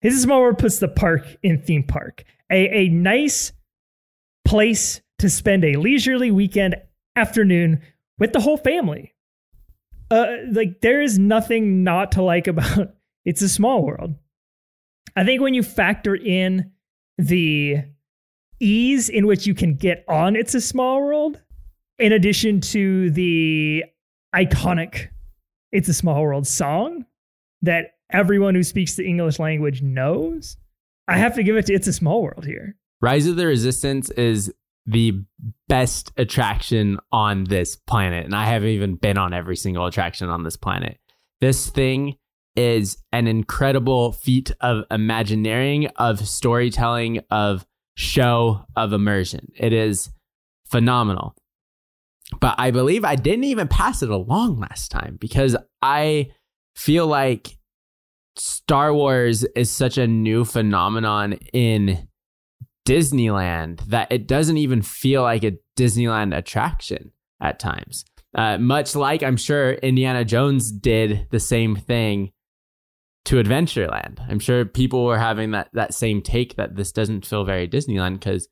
[0.03, 2.25] It's a Small World puts the park in theme park.
[2.51, 3.53] A a nice
[4.45, 6.77] place to spend a leisurely weekend
[7.17, 7.81] afternoon
[8.19, 9.15] with the whole family.
[10.11, 12.95] Uh, like there is nothing not to like about
[13.25, 14.15] It's a Small World.
[15.17, 16.71] I think when you factor in
[17.19, 17.79] the
[18.61, 21.41] ease in which you can get on It's a Small World,
[21.99, 23.85] in addition to the
[24.35, 25.09] iconic
[25.73, 27.07] It's a Small World song
[27.63, 30.57] that everyone who speaks the English language knows,
[31.09, 32.77] I have to give it to It's a Small World here.
[33.01, 34.53] Rise of the Resistance is
[34.85, 35.15] the
[35.69, 38.25] best attraction on this planet.
[38.25, 40.99] And I haven't even been on every single attraction on this planet.
[41.41, 42.17] This thing
[42.55, 47.65] is an incredible feat of imagineering, of storytelling, of
[47.97, 49.53] show of immersion.
[49.57, 50.11] It is
[50.67, 51.35] phenomenal.
[52.41, 56.31] But I believe I didn't even pass it along last time because I
[56.75, 57.59] feel like
[58.37, 62.09] Star Wars is such a new phenomenon in
[62.87, 68.05] Disneyland that it doesn't even feel like a Disneyland attraction at times.
[68.35, 72.33] Uh, much like I'm sure Indiana Jones did the same thing
[73.27, 74.19] to Adventureland.
[74.29, 78.15] I'm sure people were having that that same take that this doesn't feel very Disneyland
[78.15, 78.49] because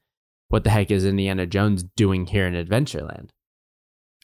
[0.49, 3.31] what the heck is Indiana Jones doing here in Adventureland?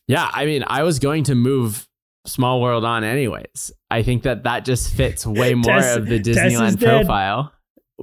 [0.08, 1.88] Yeah, I mean, I was going to move
[2.26, 3.72] Small World on anyways.
[3.90, 7.52] I think that that just fits way more Tess- of the Disneyland profile.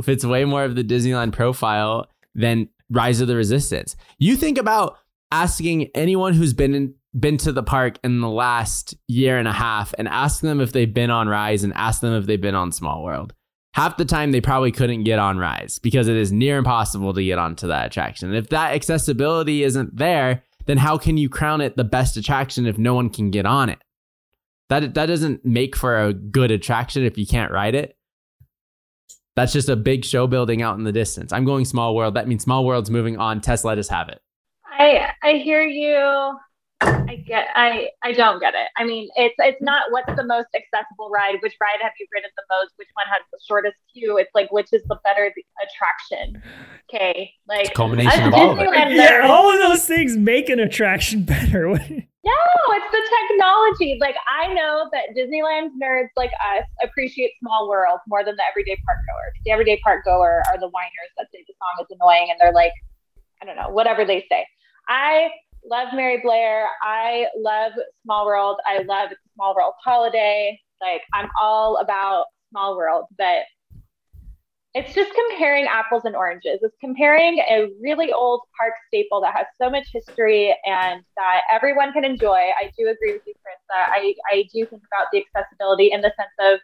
[0.01, 3.95] Fits way more of the Disneyland profile than Rise of the Resistance.
[4.17, 4.97] You think about
[5.31, 9.53] asking anyone who's been in, been to the park in the last year and a
[9.53, 12.55] half and ask them if they've been on Rise and ask them if they've been
[12.55, 13.33] on Small World.
[13.75, 17.23] Half the time they probably couldn't get on Rise because it is near impossible to
[17.23, 18.29] get onto that attraction.
[18.29, 22.65] And if that accessibility isn't there, then how can you crown it the best attraction
[22.65, 23.79] if no one can get on it?
[24.69, 27.97] That that doesn't make for a good attraction if you can't ride it.
[29.35, 31.33] That's just a big show building out in the distance.
[31.33, 32.13] I'm going Small World.
[32.13, 33.41] That means Small World's moving on.
[33.41, 34.21] Tesla us have it.
[34.65, 36.37] I I hear you.
[36.83, 38.67] I get I I don't get it.
[38.77, 42.29] I mean, it's it's not what's the most accessible ride, which ride have you ridden
[42.35, 44.17] the most, which one has the shortest queue.
[44.17, 45.31] It's like which is the better
[45.63, 46.41] attraction.
[46.89, 47.31] Okay.
[47.47, 48.91] Like It's a culmination as of all of it.
[48.91, 51.67] Yeah, all of those things make an attraction better.
[52.25, 53.97] No, it's the technology.
[53.99, 58.77] Like I know that Disneyland nerds like us appreciate Small World more than the everyday
[58.85, 59.33] park goer.
[59.45, 62.53] The everyday park goer are the whiners that say the song is annoying and they're
[62.53, 62.73] like,
[63.41, 64.45] I don't know, whatever they say.
[64.87, 65.29] I
[65.69, 66.67] love Mary Blair.
[66.81, 68.57] I love Small World.
[68.65, 70.59] I love Small World Holiday.
[70.81, 73.43] Like I'm all about Small World, but
[74.75, 76.59] it's just comparing apples and oranges.
[76.63, 81.93] It's comparing a really old park staple that has so much history and that everyone
[81.93, 82.31] can enjoy.
[82.59, 86.01] I do agree with you, Chris, that I, I do think about the accessibility in
[86.01, 86.59] the sense of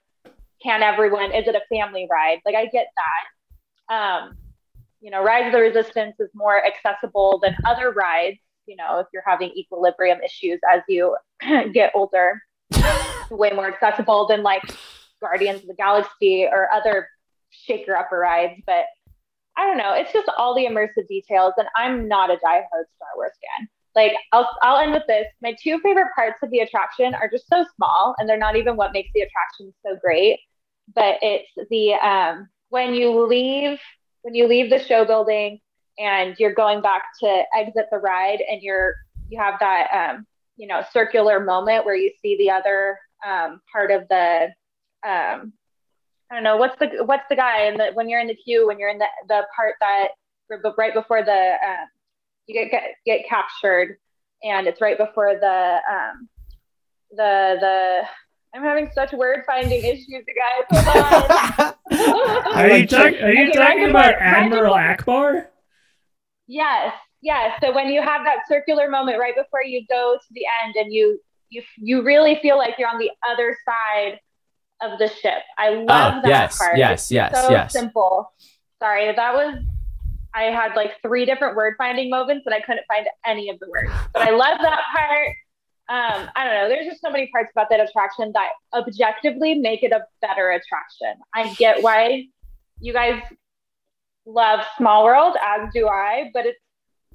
[0.64, 2.40] can everyone, is it a family ride?
[2.46, 3.94] Like I get that.
[3.94, 4.38] Um,
[5.02, 8.40] you know, Rise of the Resistance is more accessible than other rides,
[8.70, 11.18] you know, if you're having equilibrium issues as you
[11.74, 12.42] get older,
[13.32, 14.62] way more accessible than like
[15.20, 17.10] Guardians of the Galaxy or other
[17.50, 18.62] shaker upper rides.
[18.66, 18.86] But
[19.58, 19.94] I don't know.
[19.94, 21.54] It's just all the immersive details.
[21.58, 23.68] And I'm not a diehard Star Wars fan.
[23.96, 25.26] Like I'll I'll end with this.
[25.42, 28.78] My two favorite parts of the attraction are just so small and they're not even
[28.78, 30.40] what makes the attraction so great.
[30.94, 33.80] But it's the um when you leave
[34.22, 35.60] when you leave the show building
[36.00, 38.96] and you're going back to exit the ride and you're
[39.30, 40.26] you have that um
[40.58, 42.98] you know circular moment where you see the other
[43.28, 44.48] um part of the
[45.08, 45.54] um
[46.32, 48.68] I don't know what's the what's the guy and the when you're in the queue
[48.68, 50.10] when you're in the the part that
[50.78, 51.32] right before the
[51.66, 51.88] um,
[52.48, 53.98] you get, get get captured
[54.44, 56.30] and it's right before the um
[57.12, 58.02] the the
[58.56, 60.84] I'm having such word finding issues, you guys.
[61.92, 62.56] Hold on.
[62.56, 65.46] Are you, talk, are you Okay, talking about Admiral before- Ackbar?
[66.52, 67.60] Yes, yes.
[67.62, 70.92] So when you have that circular moment right before you go to the end, and
[70.92, 71.20] you
[71.50, 74.20] you you really feel like you're on the other side
[74.82, 75.44] of the ship.
[75.60, 76.78] I love Oh, that yes, part.
[76.78, 77.72] yes, It's yes, so yes.
[77.72, 78.34] simple.
[78.80, 79.60] Sorry, that was.
[80.34, 83.70] I had like three different word finding moments, and I couldn't find any of the
[83.70, 83.92] words.
[84.14, 85.28] But I love that part.
[85.90, 86.70] Um, I don't know.
[86.70, 91.16] There's just so many parts about that attraction that objectively make it a better attraction.
[91.34, 92.26] I get why
[92.80, 93.22] you guys
[94.34, 96.60] love Small World, as do I, but it's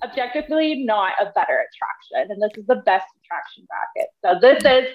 [0.03, 2.31] objectively not a better attraction.
[2.31, 4.11] And this is the best attraction bracket.
[4.25, 4.95] So this is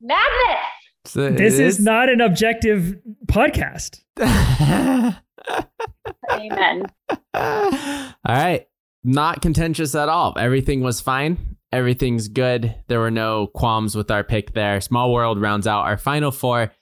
[0.00, 0.66] madness.
[1.06, 2.96] So This is not an objective
[3.26, 4.00] podcast.
[6.32, 6.86] Amen.
[7.34, 8.66] all right.
[9.04, 10.34] Not contentious at all.
[10.36, 11.56] Everything was fine.
[11.70, 12.74] Everything's good.
[12.88, 14.80] There were no qualms with our pick there.
[14.80, 16.72] Small World rounds out our final four,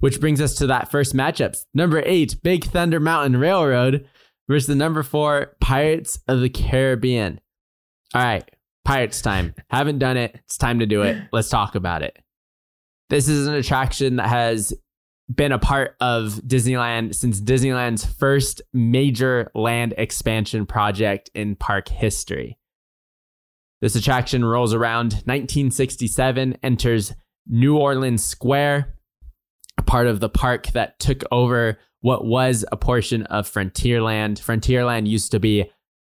[0.00, 1.64] which brings us to that first matchups.
[1.74, 4.06] Number eight, Big Thunder Mountain Railroad
[4.48, 7.40] versus the number four, Pirates of the Caribbean.
[8.14, 8.48] All right.
[8.84, 9.54] Pirates time.
[9.68, 10.34] Haven't done it.
[10.44, 11.18] It's time to do it.
[11.30, 12.18] Let's talk about it.
[13.10, 14.72] This is an attraction that has
[15.34, 22.58] been a part of Disneyland since Disneyland's first major land expansion project in park history.
[23.80, 27.12] This attraction rolls around 1967, enters
[27.46, 28.97] New Orleans Square,
[29.82, 34.38] part of the park that took over what was a portion of Frontierland.
[34.38, 35.70] Frontierland used to be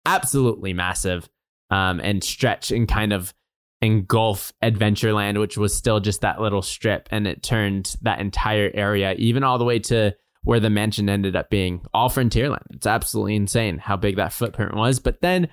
[0.06, 1.30] absolutely massive
[1.70, 3.34] um, and stretch and kind of
[3.82, 9.14] engulf Adventureland, which was still just that little strip, and it turned that entire area,
[9.14, 12.66] even all the way to where the mansion ended up being all Frontierland.
[12.72, 15.00] It's absolutely insane how big that footprint was.
[15.00, 15.50] But then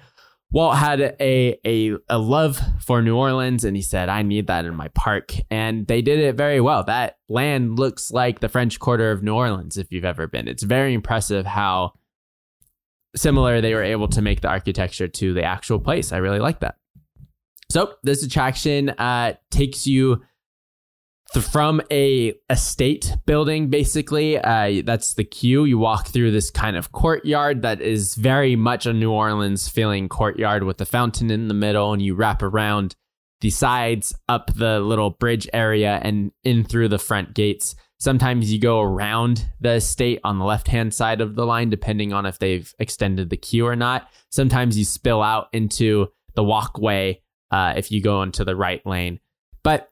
[0.50, 4.64] Walt had a, a a love for New Orleans and he said, I need that
[4.64, 5.34] in my park.
[5.50, 6.84] And they did it very well.
[6.84, 10.48] That land looks like the French Quarter of New Orleans if you've ever been.
[10.48, 11.92] It's very impressive how
[13.14, 16.12] similar they were able to make the architecture to the actual place.
[16.12, 16.76] I really like that.
[17.70, 20.22] So this attraction uh, takes you
[21.34, 24.38] from a estate building, basically.
[24.38, 25.64] Uh, that's the queue.
[25.64, 30.08] You walk through this kind of courtyard that is very much a New Orleans feeling
[30.08, 32.96] courtyard with a fountain in the middle, and you wrap around
[33.40, 37.76] the sides, up the little bridge area, and in through the front gates.
[38.00, 42.12] Sometimes you go around the estate on the left hand side of the line, depending
[42.12, 44.08] on if they've extended the queue or not.
[44.30, 47.20] Sometimes you spill out into the walkway
[47.50, 49.18] uh, if you go into the right lane.
[49.64, 49.90] But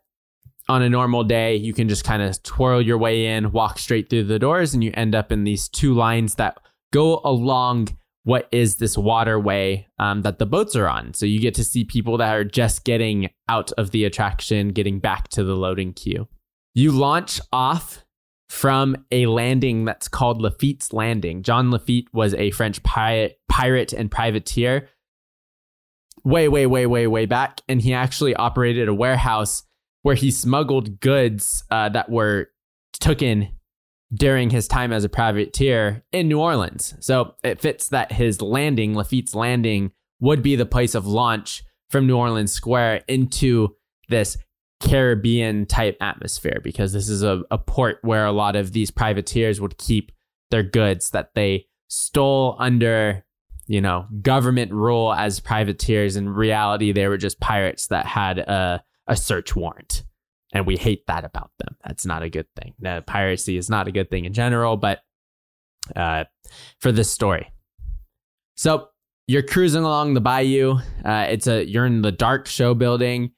[0.69, 4.11] on a normal day, you can just kind of twirl your way in, walk straight
[4.11, 6.59] through the doors, and you end up in these two lines that
[6.93, 11.14] go along what is this waterway um, that the boats are on.
[11.14, 14.99] So you get to see people that are just getting out of the attraction, getting
[14.99, 16.27] back to the loading queue.
[16.75, 18.05] You launch off
[18.49, 21.43] from a landing that's called Lafitte's Landing.
[21.43, 24.89] John Lafitte was a French pirate, pirate and privateer
[26.25, 27.61] way, way, way, way, way back.
[27.69, 29.62] And he actually operated a warehouse
[30.07, 32.47] where he smuggled goods uh, that were
[32.93, 33.49] taken
[34.15, 36.95] during his time as a privateer in New Orleans.
[37.01, 39.91] So it fits that his landing, Lafitte's Landing,
[40.21, 43.75] would be the place of launch from New Orleans Square into
[44.09, 44.37] this
[44.81, 49.61] Caribbean type atmosphere because this is a, a port where a lot of these privateers
[49.61, 50.13] would keep
[50.53, 53.25] their goods that they stole under
[53.67, 56.15] you know, government rule as privateers.
[56.15, 60.05] In reality, they were just pirates that had a, a search warrant.
[60.53, 61.77] And we hate that about them.
[61.85, 62.75] That's not a good thing.
[62.79, 65.01] Now, piracy is not a good thing in general, but
[65.95, 66.25] uh,
[66.81, 67.53] for this story.
[68.57, 68.89] So
[69.27, 70.79] you're cruising along the bayou.
[71.05, 73.33] Uh, it's a you're in the dark show building.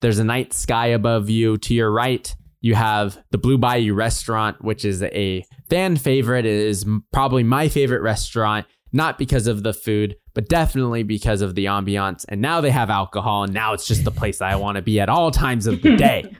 [0.00, 1.58] There's a night sky above you.
[1.58, 6.46] To your right, you have the Blue Bayou restaurant, which is a fan favorite.
[6.46, 11.54] It is probably my favorite restaurant not because of the food, but definitely because of
[11.54, 12.24] the ambiance.
[12.28, 14.82] And now they have alcohol, and now it's just the place that I want to
[14.82, 16.34] be at all times of the day.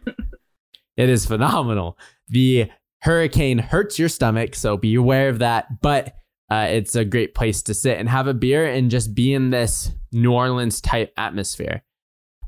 [0.96, 1.98] it is phenomenal.
[2.28, 2.70] The
[3.02, 5.80] hurricane hurts your stomach, so be aware of that.
[5.80, 6.16] But
[6.50, 9.50] uh, it's a great place to sit and have a beer and just be in
[9.50, 11.82] this New Orleans type atmosphere.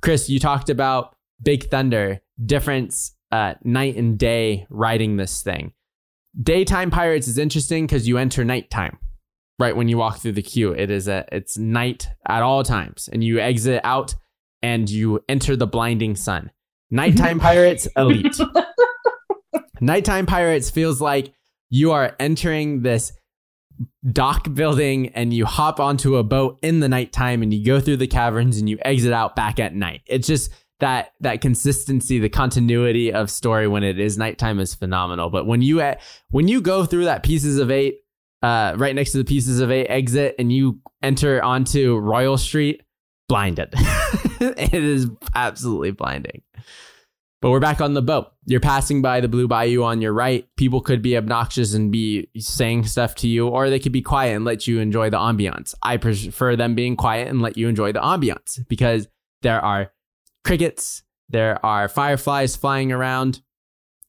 [0.02, 5.72] Chris, you talked about Big Thunder, difference uh, night and day riding this thing.
[6.40, 8.98] Daytime Pirates is interesting because you enter nighttime
[9.58, 10.72] right when you walk through the queue.
[10.72, 14.14] It is a it's night at all times, and you exit out
[14.62, 16.50] and you enter the blinding sun.
[16.90, 18.38] Nighttime pirates elite.
[19.80, 21.34] Nighttime pirates feels like
[21.68, 23.12] you are entering this
[24.12, 27.96] dock building and you hop onto a boat in the nighttime and you go through
[27.96, 30.02] the caverns and you exit out back at night.
[30.06, 35.30] It's just that that consistency, the continuity of story when it is nighttime is phenomenal.
[35.30, 35.82] But when you
[36.30, 38.03] when you go through that pieces of eight
[38.44, 42.82] uh, right next to the pieces of eight exit, and you enter onto Royal Street,
[43.26, 43.70] blinded.
[43.74, 46.42] it is absolutely blinding.
[47.40, 48.32] But we're back on the boat.
[48.44, 50.46] You're passing by the Blue Bayou on your right.
[50.58, 54.36] People could be obnoxious and be saying stuff to you, or they could be quiet
[54.36, 55.74] and let you enjoy the ambiance.
[55.82, 59.08] I prefer them being quiet and let you enjoy the ambiance because
[59.40, 59.90] there are
[60.44, 63.40] crickets, there are fireflies flying around.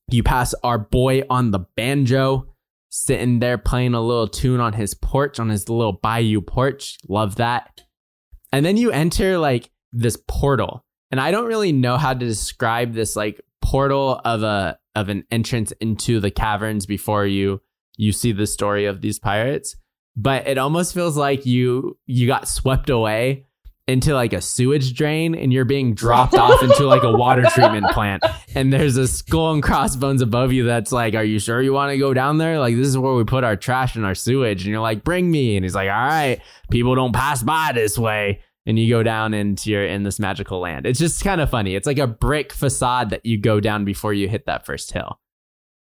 [0.09, 2.54] You pass our boy on the banjo
[2.95, 6.97] sitting there playing a little tune on his porch, on his little bayou porch.
[7.09, 7.81] Love that.
[8.53, 10.85] And then you enter like this portal.
[11.11, 15.25] And I don't really know how to describe this like portal of a of an
[15.29, 17.61] entrance into the caverns before you
[17.97, 19.75] you see the story of these pirates.
[20.15, 23.45] But it almost feels like you you got swept away
[23.87, 27.85] into like a sewage drain and you're being dropped off into like a water treatment
[27.91, 28.23] plant.
[28.55, 31.91] And there's a skull and crossbones above you that's like are you sure you want
[31.91, 32.57] to go down there?
[32.59, 34.63] Like this is where we put our trash and our sewage.
[34.63, 35.55] And you're like bring me.
[35.55, 36.41] And he's like all right
[36.71, 38.41] people don't pass by this way.
[38.65, 40.87] And you go down into your in this magical land.
[40.87, 41.75] It's just kind of funny.
[41.75, 45.19] It's like a brick facade that you go down before you hit that first hill.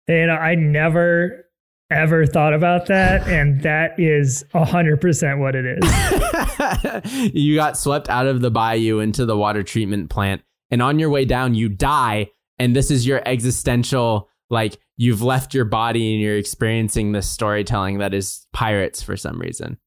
[0.07, 1.48] And i never
[1.91, 7.35] ever thought about that and that is 100% what it is.
[7.35, 11.11] You got swept out of the bayou into the water treatment plant and on your
[11.11, 16.23] way down you die and this is your existential like you've left your body and
[16.23, 19.79] you're experiencing this storytelling that is pirates for some reason.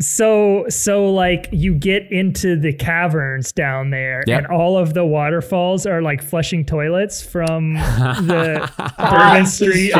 [0.00, 4.44] So so like you get into the caverns down there yep.
[4.44, 9.92] and all of the waterfalls are like flushing toilets from the Bourbon Street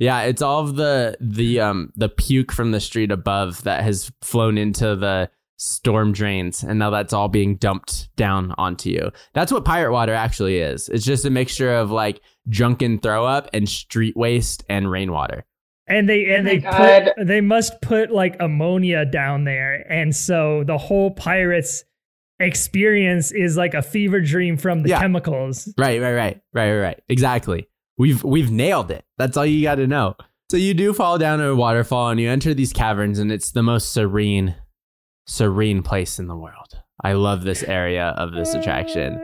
[0.00, 4.10] Yeah, it's all of the the um the puke from the street above that has
[4.22, 9.10] flown into the storm drains and now that's all being dumped down onto you.
[9.32, 10.88] That's what pirate water actually is.
[10.90, 15.46] It's just a mixture of like drunken throw up and street waste and rainwater.
[15.88, 20.14] And they and Oh they my put they must put like ammonia down there, and
[20.16, 21.84] so the whole pirates
[22.40, 25.00] experience is like a fever dream from the Yeah.
[25.00, 25.72] chemicals.
[25.78, 27.00] Right, right, right, right, right, right.
[27.08, 27.68] Exactly.
[27.98, 29.04] We've we've nailed it.
[29.18, 30.16] That's all you got to know.
[30.50, 33.62] So you do fall down a waterfall and you enter these caverns, and it's the
[33.62, 34.54] most serene,
[35.26, 36.80] serene place in the world.
[37.02, 39.14] I love this area of this attraction.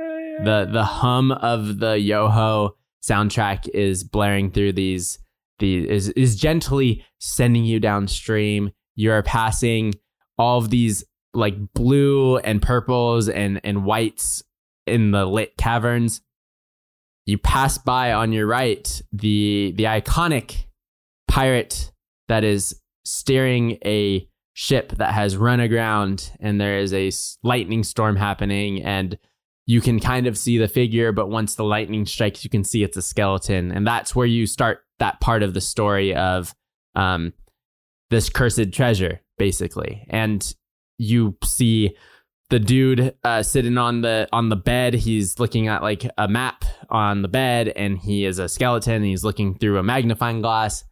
[0.44, 5.19] the The hum of the Yoho soundtrack is blaring through these.
[5.59, 8.73] The is is gently sending you downstream.
[8.97, 9.94] You are passing
[10.39, 11.05] all of these
[11.35, 14.43] like blue and purples and and whites
[14.86, 16.20] in the lit caverns
[17.27, 20.65] you pass by on your right the the iconic
[21.28, 21.93] pirate
[22.28, 27.11] that is steering a ship that has run aground and there is a
[27.43, 29.19] lightning storm happening and
[29.66, 32.82] you can kind of see the figure but once the lightning strikes you can see
[32.82, 33.73] it's a skeleton.
[33.73, 36.55] And that's where you start that part of the story of
[36.94, 37.32] um,
[38.11, 40.07] this cursed treasure basically.
[40.11, 40.55] And
[40.99, 41.97] you see
[42.53, 44.93] the dude uh, sitting on the on the bed.
[44.93, 48.97] He's looking at like a map on the bed, and he is a skeleton.
[48.97, 50.85] And he's looking through a magnifying glass.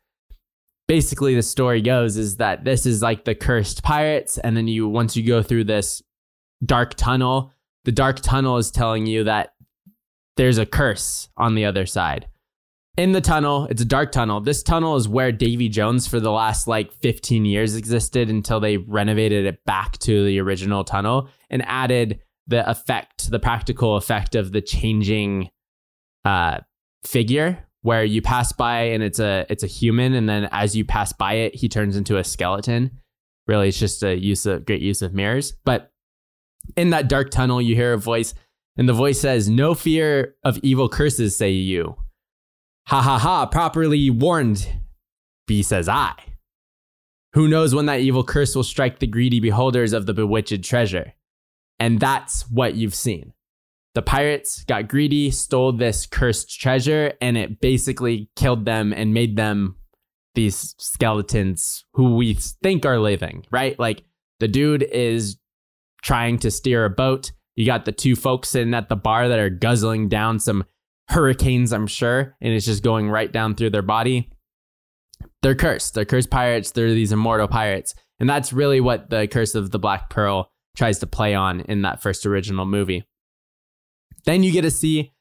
[0.89, 4.89] Basically, the story goes is that this is like the cursed pirates, and then you
[4.89, 6.03] once you go through this
[6.65, 7.53] dark tunnel,
[7.85, 9.53] the dark tunnel is telling you that
[10.39, 12.27] there's a curse on the other side.
[12.97, 14.41] In the tunnel, it's a dark tunnel.
[14.41, 18.77] This tunnel is where Davy Jones for the last like 15 years existed until they
[18.77, 24.53] renovated it back to the original tunnel and added the effect, the practical effect of
[24.53, 25.51] the changing
[26.25, 26.59] uh,
[27.05, 30.85] figure where you pass by and it's a it's a human and then as you
[30.85, 32.91] pass by it he turns into a skeleton.
[33.47, 35.55] Really it's just a use of great use of mirrors.
[35.65, 35.91] But
[36.77, 38.35] in that dark tunnel you hear a voice
[38.77, 41.97] and the voice says, "No fear of evil curses, say you."
[42.91, 44.67] Ha ha ha, properly warned.
[45.47, 46.12] B says I.
[47.35, 51.15] Who knows when that evil curse will strike the greedy beholders of the bewitched treasure?
[51.79, 53.33] And that's what you've seen.
[53.95, 59.37] The pirates got greedy, stole this cursed treasure, and it basically killed them and made
[59.37, 59.77] them
[60.35, 63.79] these skeletons who we think are living, right?
[63.79, 64.03] Like
[64.41, 65.37] the dude is
[66.03, 67.31] trying to steer a boat.
[67.55, 70.65] You got the two folks sitting at the bar that are guzzling down some
[71.11, 74.31] hurricanes, I'm sure, and it's just going right down through their body.
[75.43, 75.95] They're cursed.
[75.95, 76.70] They're cursed pirates.
[76.70, 77.95] They're these immortal pirates.
[78.19, 81.82] And that's really what the Curse of the Black Pearl tries to play on in
[81.82, 83.05] that first original movie.
[84.27, 85.12] Then you get to see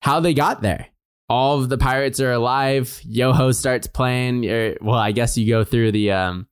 [0.00, 0.86] how they got there.
[1.28, 3.00] All of the pirates are alive.
[3.04, 4.44] Yoho starts playing.
[4.44, 6.46] You're- Well, I guess you go through the um,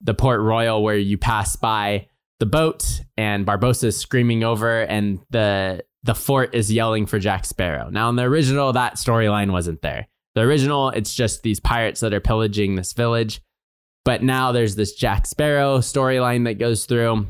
[0.00, 2.08] the Port Royal where you pass by
[2.40, 7.90] the boat and Barbossa's screaming over and the the fort is yelling for Jack Sparrow.
[7.90, 10.08] Now in the original that storyline wasn't there.
[10.34, 13.42] The original it's just these pirates that are pillaging this village.
[14.06, 17.26] But now there's this Jack Sparrow storyline that goes through.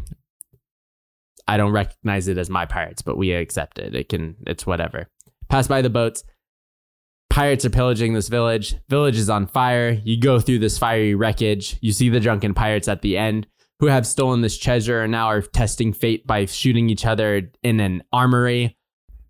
[1.49, 3.97] I don't recognize it as my pirates, but we accept it.
[3.97, 5.09] It can it's whatever.
[5.49, 6.23] Pass by the boats.
[7.31, 8.77] Pirates are pillaging this village.
[8.89, 9.91] Village is on fire.
[10.05, 11.79] You go through this fiery wreckage.
[11.81, 13.49] You see the drunken pirates at the end
[13.81, 17.81] who have stolen this treasure and now are testing fate by shooting each other in
[17.81, 18.77] an armory.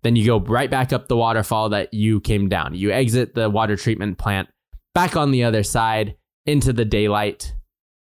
[0.01, 2.73] Then you go right back up the waterfall that you came down.
[2.73, 4.49] You exit the water treatment plant
[4.93, 6.15] back on the other side
[6.45, 7.53] into the daylight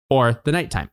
[0.08, 0.90] or the nighttime.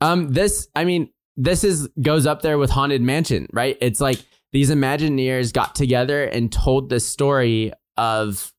[0.00, 3.78] Um, this, I mean, this is goes up there with Haunted Mansion, right?
[3.80, 8.52] It's like these Imagineers got together and told this story of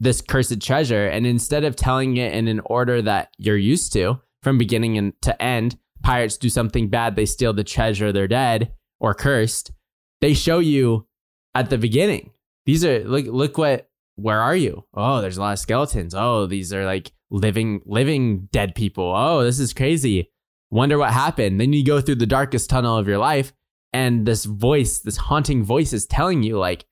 [0.00, 4.20] this cursed treasure, and instead of telling it in an order that you're used to,
[4.42, 8.72] from beginning and to end, pirates do something bad, they steal the treasure, they're dead
[9.00, 9.72] or cursed.
[10.20, 11.06] They show you
[11.54, 12.30] at the beginning.
[12.66, 14.84] These are look look what where are you?
[14.94, 16.14] Oh, there's a lot of skeletons.
[16.14, 19.12] Oh, these are like living living dead people.
[19.14, 20.30] Oh, this is crazy.
[20.70, 21.60] Wonder what happened.
[21.60, 23.52] Then you go through the darkest tunnel of your life
[23.92, 26.86] and this voice, this haunting voice is telling you like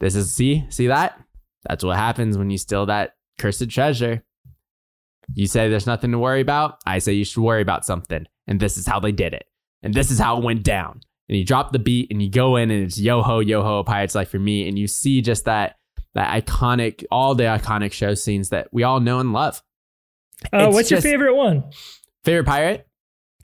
[0.00, 1.20] this is see, see that?
[1.68, 4.22] That's what happens when you steal that cursed treasure.
[5.34, 6.78] You say there's nothing to worry about.
[6.86, 8.26] I say you should worry about something.
[8.46, 9.44] And this is how they did it.
[9.82, 11.00] And this is how it went down.
[11.28, 13.84] And you drop the beat and you go in and it's yo ho, yo ho,
[13.84, 14.66] Pirate's Life for me.
[14.66, 15.76] And you see just that
[16.14, 19.62] that iconic, all the iconic show scenes that we all know and love.
[20.52, 21.64] Uh, what's your favorite one?
[22.24, 22.88] Favorite pirate?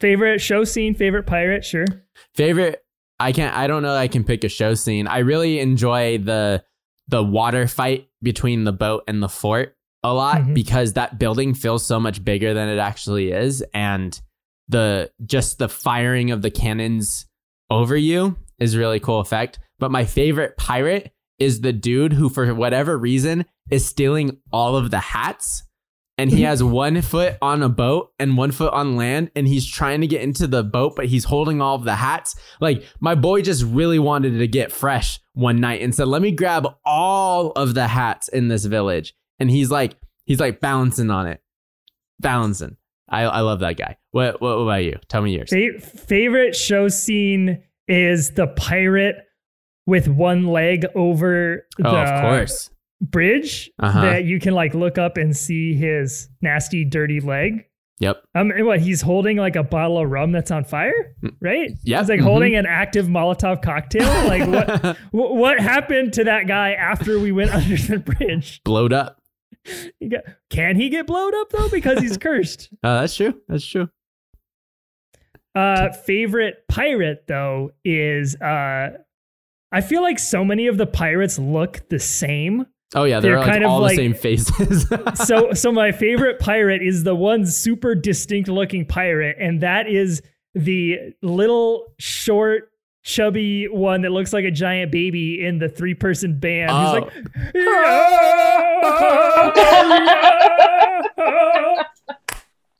[0.00, 0.94] Favorite show scene?
[0.94, 1.64] Favorite pirate?
[1.64, 1.86] Sure.
[2.34, 2.84] Favorite
[3.20, 5.06] I can't I don't know that I can pick a show scene.
[5.06, 6.64] I really enjoy the
[7.08, 9.73] the water fight between the boat and the fort
[10.04, 10.54] a lot Mhm.
[10.54, 13.62] because that building feels so much bigger than it actually is.
[13.74, 14.20] And
[14.68, 17.26] the just the firing of the cannons
[17.70, 19.58] over you is really cool effect.
[19.78, 24.90] But my favorite pirate is the dude who for whatever reason is stealing all of
[24.90, 25.64] the hats.
[26.16, 29.66] And he has one foot on a boat and one foot on land and he's
[29.66, 32.36] trying to get into the boat but he's holding all of the hats.
[32.60, 36.30] Like my boy just really wanted to get fresh one night and said let me
[36.30, 41.26] grab all of the hats in this village and he's like he's like balancing on
[41.26, 41.40] it
[42.20, 42.76] balancing
[43.08, 46.88] i, I love that guy what, what about you tell me yours Fa- favorite show
[46.88, 49.16] scene is the pirate
[49.86, 52.70] with one leg over the oh of course
[53.00, 54.00] bridge Uh-huh.
[54.00, 57.64] that you can like look up and see his nasty, dirty leg.
[57.98, 61.70] yep Um, and what he's holding like a bottle of rum that's on fire, right?
[61.82, 61.98] Yeah.
[61.98, 62.24] He's like mhm.
[62.24, 64.06] holding an active Molotov cocktail.
[64.26, 64.96] Like what?
[65.10, 68.62] wh- what happened to that guy after we went under the bridge?
[68.64, 69.20] blowed up
[70.00, 72.68] He got, can he get blown up though because he's cursed?
[72.82, 73.88] uh, that's true that's true
[75.54, 78.90] Uh, favorite pirate though is uh,
[79.72, 82.66] I feel like so many of the pirates look the same.
[82.96, 84.86] oh yeah they're, They're like kind of all like- the same faces
[85.26, 90.22] so so my favorite pirate is the one super distinct looking pirate and that is
[90.54, 92.70] the little short
[93.04, 96.80] chubby one that looks like a giant baby in the three person band Oh.
[96.80, 97.12] who's like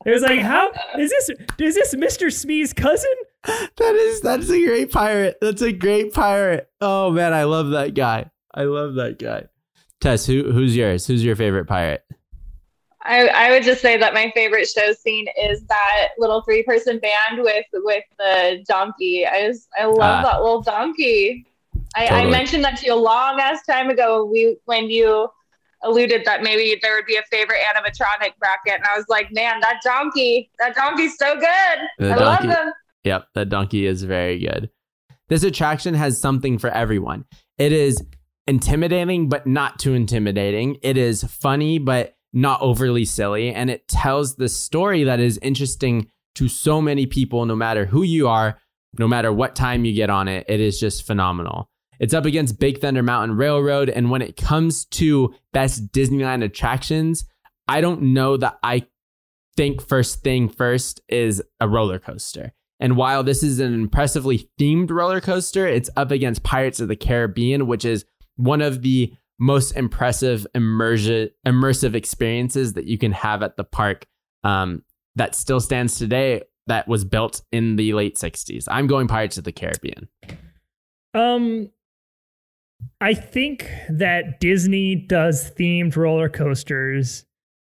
[0.07, 1.31] it was like how is this
[1.61, 3.11] is this mr smee's cousin
[3.45, 5.37] that is that's a great pirate.
[5.43, 6.67] That's a great pirate.
[6.81, 8.31] Oh man, I love that guy.
[8.55, 9.49] I love that guy.
[10.01, 11.07] Tess, who who's yours?
[11.07, 12.03] Who's your favorite pirate?
[13.07, 16.99] I, I would just say that my favorite show scene is that little three person
[17.01, 19.27] band with with the donkey.
[19.27, 20.23] I just I love Ah.
[20.23, 21.47] that little donkey.
[21.97, 24.25] I, I mentioned that to you a long ass time ago.
[24.25, 25.29] We when you
[25.83, 29.61] alluded that maybe there would be a favorite animatronic bracket, and I was like, man,
[29.61, 31.79] that donkey, that donkey's so good.
[31.99, 32.49] The I donkey.
[32.49, 32.73] love him.
[33.05, 34.71] Yep, that donkey is very good.
[35.29, 37.27] This attraction has something for everyone.
[37.59, 38.03] It is
[38.47, 40.79] intimidating, but not too intimidating.
[40.83, 43.55] It is funny, but not overly silly.
[43.55, 48.03] And it tells the story that is interesting to so many people, no matter who
[48.03, 48.59] you are,
[48.99, 50.45] no matter what time you get on it.
[50.49, 51.71] It is just phenomenal.
[52.01, 53.89] It's up against Big Thunder Mountain Railroad.
[53.89, 57.25] And when it comes to best Disneyland attractions,
[57.69, 58.87] I don't know that I
[59.57, 62.53] think first thing first is a roller coaster.
[62.81, 66.97] And while this is an impressively themed roller coaster, it's up against Pirates of the
[66.97, 68.05] Caribbean, which is
[68.37, 74.07] one of the most impressive immersion, immersive experiences that you can have at the park
[74.45, 74.83] um,
[75.17, 78.65] that still stands today, that was built in the late 60s.
[78.69, 80.09] I'm going Pirates of the Caribbean.
[81.13, 81.71] Um,
[83.01, 87.25] I think that Disney does themed roller coasters.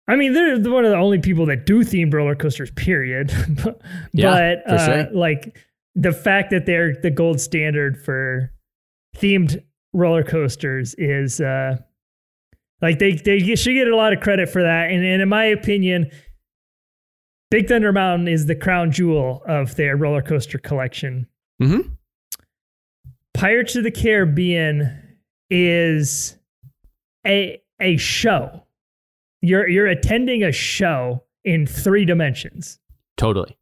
[0.07, 2.71] I mean, they're one of the only people that do themed roller coasters.
[2.71, 3.33] Period.
[3.63, 3.81] but
[4.13, 5.13] Yeah, for uh, sure.
[5.13, 5.57] like
[5.95, 8.51] the fact that they're the gold standard for
[9.17, 9.63] themed
[9.95, 11.77] roller coasters is uh,
[12.81, 14.91] like they they should get a lot of credit for that.
[14.91, 16.11] And, and in my opinion,
[17.49, 21.27] Big Thunder Mountain is the crown jewel of their roller coaster collection.
[21.61, 21.89] Mm-hmm.
[23.33, 25.17] Pirates of the Caribbean
[25.49, 26.37] is
[27.25, 28.63] a a show.
[29.41, 32.79] You're you're attending a show in three dimensions.
[33.17, 33.57] Totally.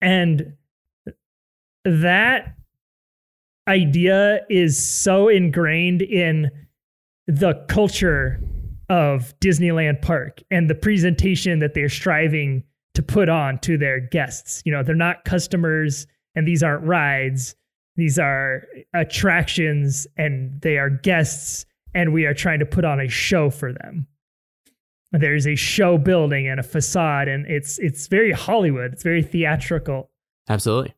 [0.00, 0.54] And
[1.84, 2.57] that
[3.68, 6.50] idea is so ingrained in
[7.26, 8.40] the culture
[8.88, 12.64] of Disneyland Park and the presentation that they're striving
[12.94, 14.62] to put on to their guests.
[14.64, 17.54] You know, they're not customers and these aren't rides.
[17.96, 18.64] These are
[18.94, 23.72] attractions and they are guests and we are trying to put on a show for
[23.72, 24.06] them.
[25.12, 28.92] There's a show building and a facade and it's it's very Hollywood.
[28.92, 30.10] It's very theatrical
[30.48, 30.94] Absolutely.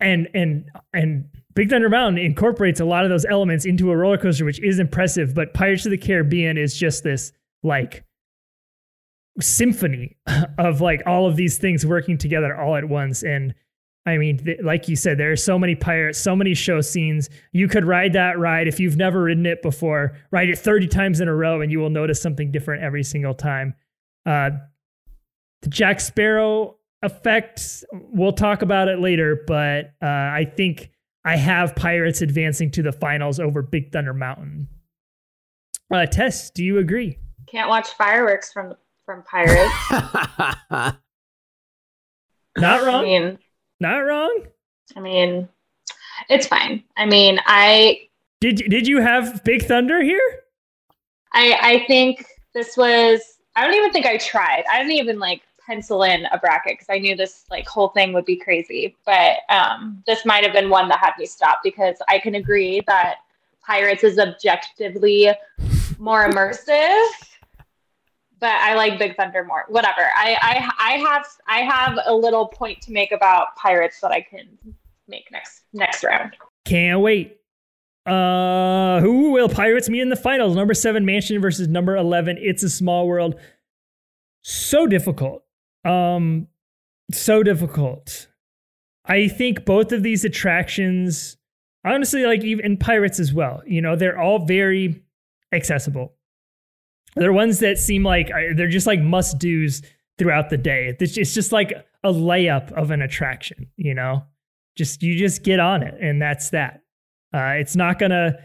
[0.00, 1.28] and and and
[1.58, 4.78] Big Thunder Mountain incorporates a lot of those elements into a roller coaster, which is
[4.78, 5.34] impressive.
[5.34, 7.32] But Pirates of the Caribbean is just this
[7.64, 8.04] like
[9.40, 10.16] symphony
[10.58, 13.24] of like all of these things working together all at once.
[13.24, 13.56] And
[14.06, 17.28] I mean, th- like you said, there are so many pirates, so many show scenes.
[17.50, 20.16] You could ride that ride if you've never ridden it before.
[20.30, 23.34] Ride it thirty times in a row, and you will notice something different every single
[23.34, 23.74] time.
[24.24, 24.50] Uh,
[25.62, 30.92] the Jack Sparrow effect, we'll talk about it later, but uh, I think
[31.28, 34.66] I have Pirates advancing to the finals over Big Thunder Mountain.
[35.92, 37.18] Uh, Tess, do you agree?
[37.46, 38.72] Can't watch fireworks from
[39.04, 39.74] from pirates.
[40.70, 40.96] Not
[42.56, 42.78] wrong.
[42.80, 43.04] I wrong.
[43.04, 43.38] mean,
[43.78, 44.46] Not wrong.
[44.96, 45.50] I mean,
[46.30, 46.82] it's fine.
[46.96, 48.08] I mean, I
[48.40, 50.22] Did did you have Big Thunder here?
[51.34, 52.24] I I think
[52.54, 53.20] this was
[53.54, 54.64] I don't even think I tried.
[54.70, 58.12] I didn't even like pencil in a bracket because I knew this like whole thing
[58.14, 58.96] would be crazy.
[59.04, 62.82] But um, this might have been one that had me stop because I can agree
[62.86, 63.16] that
[63.64, 65.30] Pirates is objectively
[65.98, 67.06] more immersive.
[68.40, 69.64] But I like Big Thunder more.
[69.68, 70.10] Whatever.
[70.16, 74.22] I, I I have I have a little point to make about Pirates that I
[74.22, 74.46] can
[75.06, 76.34] make next next round.
[76.64, 77.36] Can't wait.
[78.06, 80.56] Uh, who will Pirates meet in the finals?
[80.56, 82.38] Number seven Mansion versus number eleven.
[82.40, 83.34] It's a Small World.
[84.42, 85.42] So difficult.
[85.84, 86.48] Um,
[87.12, 88.28] so difficult.
[89.04, 91.36] I think both of these attractions,
[91.84, 93.62] honestly, like even Pirates as well.
[93.66, 95.02] You know, they're all very
[95.52, 96.14] accessible.
[97.16, 99.82] They're ones that seem like they're just like must dos
[100.18, 100.94] throughout the day.
[101.00, 101.72] It's just like
[102.04, 103.68] a layup of an attraction.
[103.76, 104.24] You know,
[104.76, 106.82] just you just get on it, and that's that.
[107.34, 108.38] Uh, it's not to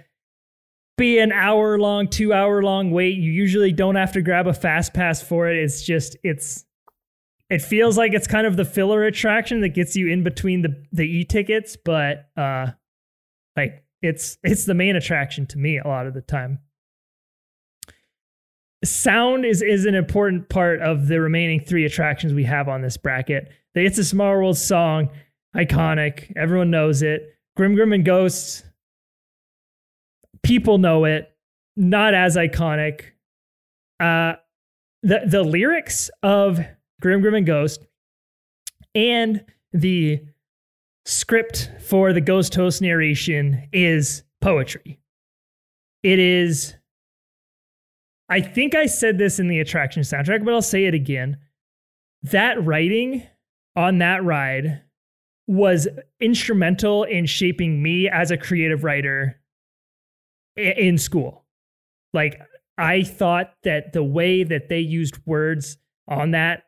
[0.97, 3.17] be an hour long, two hour long wait.
[3.17, 5.57] You usually don't have to grab a fast pass for it.
[5.57, 6.65] It's just, it's,
[7.53, 10.83] it feels like it's kind of the filler attraction that gets you in between the,
[10.91, 12.67] the e tickets, but, uh,
[13.55, 16.59] like it's, it's the main attraction to me a lot of the time.
[18.83, 22.97] Sound is, is an important part of the remaining three attractions we have on this
[22.97, 23.49] bracket.
[23.75, 25.09] The It's a Small World song,
[25.55, 26.33] iconic.
[26.35, 27.37] Everyone knows it.
[27.55, 28.63] Grim Grinning Ghosts,
[30.41, 31.31] people know it,
[31.75, 33.11] not as iconic.
[33.99, 34.33] Uh,
[35.03, 36.59] the the lyrics of
[37.03, 37.85] Grim Grinning Ghost
[38.95, 39.43] and
[39.73, 40.21] the
[41.05, 45.01] script for the Ghost Host narration is poetry.
[46.01, 46.75] It is.
[48.29, 51.39] I think I said this in the attraction soundtrack, but I'll say it again.
[52.23, 53.23] That writing
[53.75, 54.83] on that ride
[55.45, 55.89] was
[56.21, 59.41] instrumental in shaping me as a creative writer
[60.55, 61.43] in school.
[62.13, 62.39] Like
[62.77, 65.77] I thought that the way that they used words
[66.07, 66.63] on that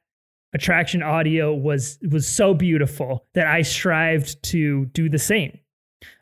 [0.56, 5.60] attraction audio was was so beautiful that I strived to do the same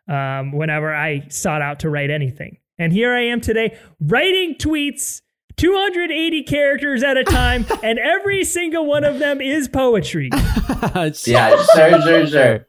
[0.10, 2.58] um, whenever I sought out to write anything.
[2.80, 5.22] And here I am today writing tweets
[5.58, 10.30] 280 characters at a time, and every single one of them is poetry.
[10.34, 11.12] yeah,
[11.76, 12.68] sure, sure, sure.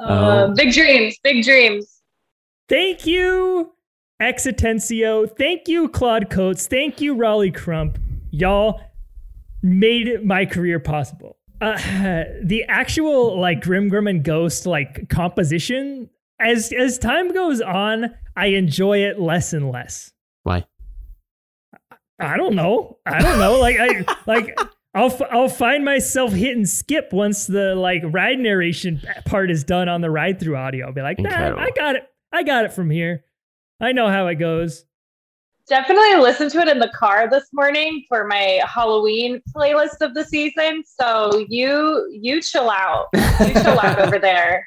[0.00, 2.02] Uh, big dreams, big dreams.
[2.68, 3.72] Thank you,
[4.20, 5.30] X Atencio.
[5.36, 6.66] Thank you, Claude Coats.
[6.66, 7.98] Thank you, Rolly Crump.
[8.30, 8.80] Y'all
[9.62, 11.36] made my career possible.
[11.60, 11.76] Uh,
[12.42, 18.98] the actual like Grim Grinning Ghost like composition as as time goes on, I enjoy
[18.98, 20.12] it less and less.
[20.44, 20.66] Why?
[22.20, 22.98] I don't know.
[23.06, 23.58] I don't know.
[23.58, 24.58] like I like
[24.94, 30.00] I'll I'll find myself hitting skip once the like ride narration part is done on
[30.00, 30.86] the ride through audio.
[30.86, 32.08] I'll be like, nah, I got it.
[32.32, 33.24] I got it from here.
[33.80, 34.84] I know how it goes.
[35.68, 40.24] Definitely listen to it in the car this morning for my Halloween playlist of the
[40.24, 40.82] season.
[40.86, 43.08] So you you chill out.
[43.12, 44.66] You chill out over there.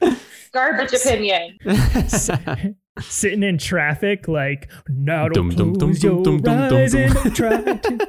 [0.52, 1.58] Garbage opinion.
[3.00, 8.08] Sitting in traffic, like now don't close your eyes and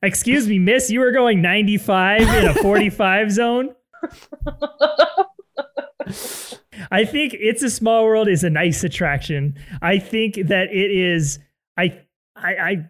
[0.00, 3.74] Excuse me, miss, you were going 95 in a 45 zone?
[6.90, 9.54] I think It's a Small World is a nice attraction.
[9.82, 11.38] I think that it is
[11.76, 12.00] I
[12.36, 12.86] I I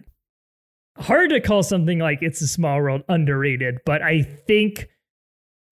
[1.02, 4.88] hard to call something like It's a Small World underrated, but I think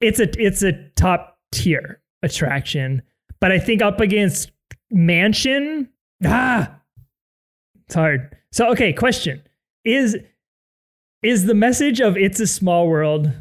[0.01, 3.03] it's a it's a top tier attraction.
[3.41, 4.51] But I think up against
[4.91, 5.89] Mansion,
[6.25, 6.81] ah,
[7.87, 8.37] it's hard.
[8.53, 9.43] So okay, question.
[9.85, 10.17] Is
[11.23, 13.33] is the message of It's a Small World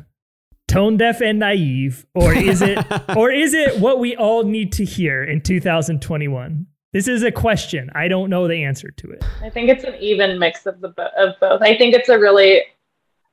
[0.75, 2.79] tone deaf and naive, or is it
[3.17, 6.67] or is it what we all need to hear in 2021?
[6.91, 7.89] This is a question.
[7.93, 9.23] I don't know the answer to it.
[9.41, 11.61] I think it's an even mix of the of both.
[11.61, 12.63] I think it's a really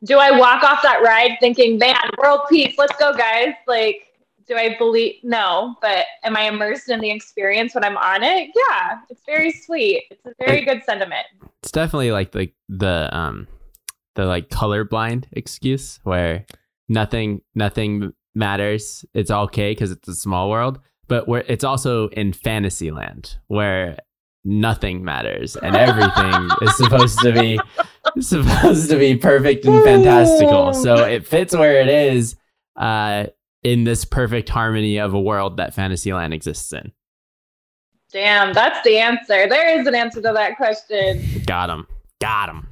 [0.04, 3.54] do I walk off that ride thinking, man, world peace, let's go, guys?
[3.68, 4.08] Like,
[4.48, 8.50] do I believe no, but am I immersed in the experience when I'm on it?
[8.54, 10.04] Yeah, it's very sweet.
[10.10, 11.26] It's a very good sentiment.
[11.62, 13.46] It's definitely like the the um
[14.14, 16.44] the like colorblind excuse where
[16.88, 19.04] nothing nothing matters.
[19.14, 23.98] It's okay because it's a small world, but where it's also in Fantasyland where
[24.44, 27.60] nothing matters and everything is supposed to be
[28.20, 30.72] supposed to be perfect and fantastical.
[30.74, 32.36] So it fits where it is
[32.76, 33.26] uh,
[33.62, 36.92] in this perfect harmony of a world that Fantasyland exists in.
[38.12, 39.48] Damn, that's the answer.
[39.48, 41.42] There is an answer to that question.
[41.46, 41.86] Got him.
[42.20, 42.68] Got him.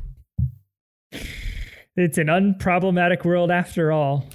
[2.01, 4.27] It's an unproblematic world after all.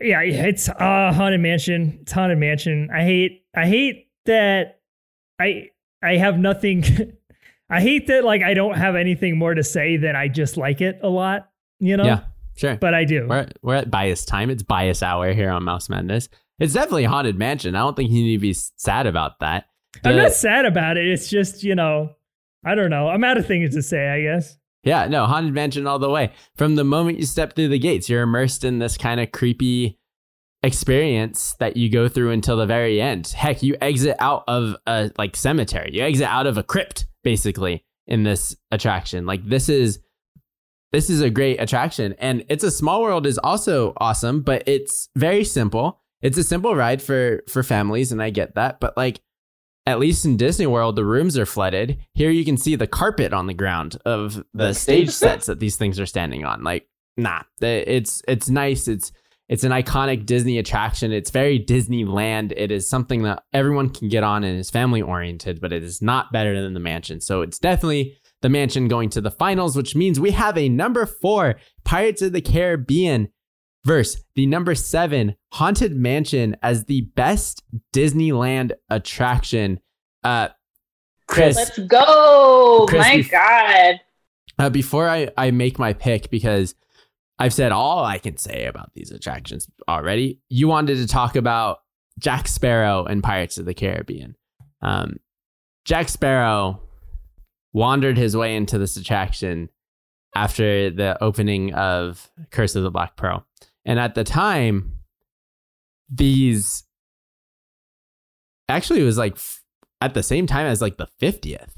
[0.00, 1.98] yeah, it's uh haunted mansion.
[2.02, 2.88] It's haunted mansion.
[2.92, 4.80] I hate I hate that
[5.38, 5.68] I
[6.02, 6.84] I have nothing
[7.70, 10.80] I hate that like I don't have anything more to say than I just like
[10.80, 11.48] it a lot,
[11.78, 12.04] you know?
[12.04, 12.24] Yeah,
[12.56, 12.76] sure.
[12.76, 13.26] But I do.
[13.28, 14.50] We're at, we're at bias time.
[14.50, 16.28] It's bias hour here on Mouse Madness.
[16.58, 17.74] It's definitely a haunted mansion.
[17.74, 19.66] I don't think you need to be sad about that.
[20.04, 21.06] I'm not sad about it.
[21.06, 22.14] It's just, you know,
[22.64, 23.08] I don't know.
[23.08, 24.56] I'm out of things to say, I guess.
[24.84, 26.32] Yeah, no, haunted mansion all the way.
[26.56, 29.98] From the moment you step through the gates, you're immersed in this kind of creepy
[30.62, 33.28] experience that you go through until the very end.
[33.28, 35.90] Heck, you exit out of a like cemetery.
[35.92, 39.26] You exit out of a crypt basically in this attraction.
[39.26, 40.00] Like this is
[40.92, 45.08] this is a great attraction and it's a small world is also awesome, but it's
[45.16, 46.00] very simple.
[46.20, 49.20] It's a simple ride for for families and I get that, but like
[49.86, 51.98] at least in Disney World, the rooms are flooded.
[52.14, 55.76] Here you can see the carpet on the ground of the stage sets that these
[55.76, 56.62] things are standing on.
[56.62, 58.86] Like, nah, it's it's nice.
[58.86, 59.10] It's
[59.48, 61.12] it's an iconic Disney attraction.
[61.12, 62.52] It's very Disneyland.
[62.56, 66.00] It is something that everyone can get on and is family oriented, but it is
[66.00, 67.20] not better than the mansion.
[67.20, 71.06] So it's definitely the mansion going to the finals, which means we have a number
[71.06, 73.28] four Pirates of the Caribbean
[73.84, 79.80] versus the number seven Haunted Mansion as the best Disneyland attraction.
[80.24, 80.48] Uh,
[81.28, 82.86] Chris, Let's go.
[82.88, 84.00] Chris, My bef- God.
[84.58, 86.74] uh, before I, I make my pick, because
[87.38, 91.78] I've said all I can say about these attractions already, you wanted to talk about
[92.18, 94.36] Jack Sparrow and Pirates of the Caribbean.
[94.82, 95.16] Um,
[95.84, 96.80] Jack Sparrow
[97.72, 99.70] wandered his way into this attraction
[100.34, 103.46] after the opening of Curse of the Black Pearl.
[103.84, 104.92] And at the time,
[106.08, 106.84] these
[108.68, 109.62] actually it was like f-
[110.00, 111.70] at the same time as like the 50th.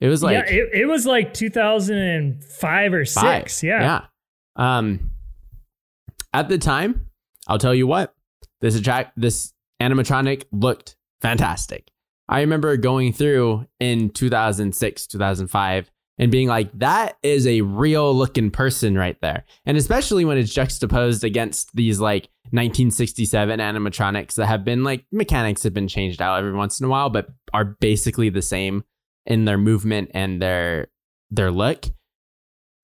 [0.00, 3.42] It was like yeah, it, it was like 2005 or five.
[3.42, 3.62] six.
[3.62, 3.80] Yeah.
[4.56, 4.78] Yeah.
[4.78, 5.10] Um,
[6.32, 7.10] at the time,
[7.46, 8.14] I'll tell you what,
[8.60, 11.90] this attract this animatronic looked fantastic.
[12.28, 15.90] I remember going through in 2006, 2005
[16.20, 19.44] and being like, that is a real looking person right there.
[19.66, 25.64] And especially when it's juxtaposed against these like 1967 animatronics that have been like mechanics
[25.64, 28.84] have been changed out every once in a while, but are basically the same
[29.26, 30.88] in their movement and their
[31.32, 31.86] their look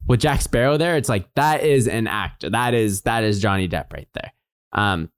[0.06, 2.50] with Jack Sparrow there, it's like that is an actor.
[2.50, 4.32] That is that is Johnny Depp right there.
[4.72, 5.10] Um,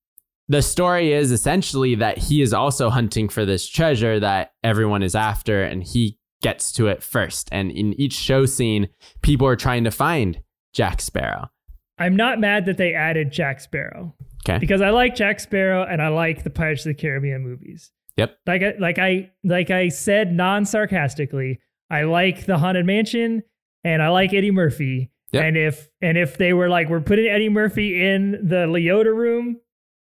[0.49, 5.15] the story is essentially that he is also hunting for this treasure that everyone is
[5.15, 7.49] after, and he gets to it first.
[7.53, 8.89] And in each show scene,
[9.23, 10.41] people are trying to find
[10.73, 11.51] Jack Sparrow.
[11.99, 14.15] I'm not mad that they added Jack Sparrow
[14.49, 14.59] Okay.
[14.59, 17.91] because I like Jack Sparrow and I like the Pirates of the Caribbean movies.
[18.17, 18.37] Yep.
[18.47, 21.61] Like I like I like I said non sarcastically,
[21.91, 23.43] I like the Haunted Mansion
[23.85, 25.11] and I like Eddie Murphy.
[25.33, 25.45] Yep.
[25.45, 29.57] And if and if they were like we're putting Eddie Murphy in the Leota room,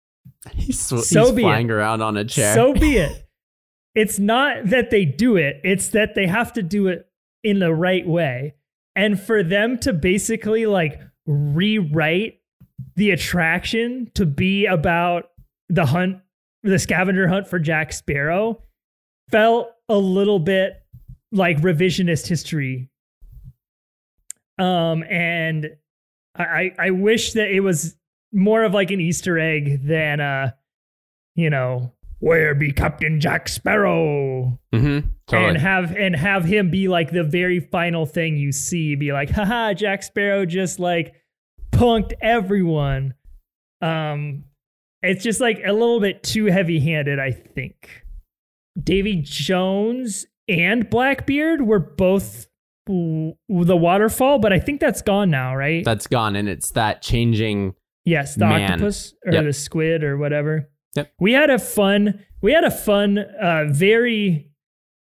[0.54, 1.46] He's, So he's be it.
[1.46, 2.54] flying around on a chair.
[2.54, 3.24] so be it.
[3.98, 7.08] It's not that they do it, it's that they have to do it
[7.44, 8.54] in the right way.
[8.96, 12.40] And for them to basically like rewrite
[12.96, 15.32] the attraction to be about
[15.68, 16.20] the hunt,
[16.62, 18.62] the scavenger hunt for Jack Sparrow
[19.32, 20.74] felt a little bit
[21.32, 22.92] like revisionist history.
[24.60, 25.76] Um, and
[26.36, 27.96] I, I wish that it was
[28.32, 30.52] more of like an Easter egg than uh
[31.34, 34.60] you know, where be Captain Jack Sparrow?
[34.74, 35.08] mm-hmm.
[35.28, 35.50] Totally.
[35.50, 39.30] And have and have him be like the very final thing you see, be like,
[39.30, 41.14] haha, Jack Sparrow just like
[41.72, 43.14] punked everyone.
[43.82, 44.46] Um
[45.04, 48.04] it's just like a little bit too heavy handed, I think.
[48.82, 52.48] Davy Jones and Blackbeard were both
[52.88, 55.84] the waterfall, but I think that's gone now, right?
[55.84, 57.76] That's gone, and it's that changing.
[58.06, 58.72] Yes, the Man.
[58.72, 59.44] octopus or Yep.
[59.44, 60.70] the squid or whatever.
[60.98, 61.14] Yep.
[61.20, 64.50] We had a fun, we had a fun, uh, very,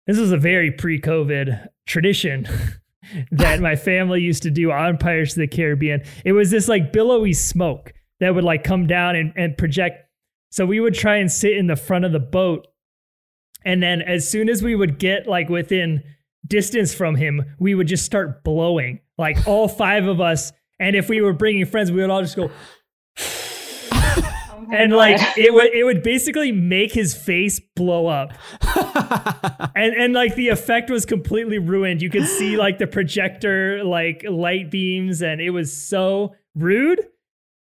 [0.07, 2.47] this was a very pre COVID tradition
[3.31, 6.03] that my family used to do on Pirates of the Caribbean.
[6.23, 10.09] It was this like billowy smoke that would like come down and, and project.
[10.51, 12.67] So we would try and sit in the front of the boat.
[13.65, 16.03] And then as soon as we would get like within
[16.47, 20.53] distance from him, we would just start blowing like all five of us.
[20.79, 22.51] And if we were bringing friends, we would all just go,
[24.69, 24.97] Oh and God.
[24.97, 28.31] like it would it would basically make his face blow up.
[29.75, 32.01] And and like the effect was completely ruined.
[32.01, 36.99] You could see like the projector like light beams and it was so rude.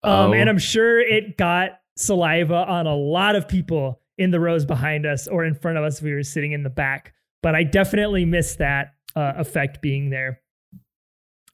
[0.03, 0.34] Um Oh.
[0.34, 5.06] and i'm sure it got saliva on a lot of people in the rows behind
[5.06, 7.14] us or in front of us if we were sitting in the back.
[7.44, 10.40] But i definitely missed that uh, effect being there.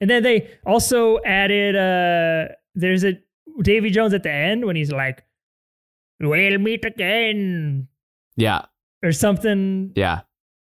[0.01, 3.13] And then they also added uh there's a
[3.61, 5.23] Davy Jones at the end when he's like,
[6.19, 7.87] "We'll meet again"
[8.35, 8.63] Yeah.
[9.03, 9.91] or something.
[9.95, 10.21] Yeah.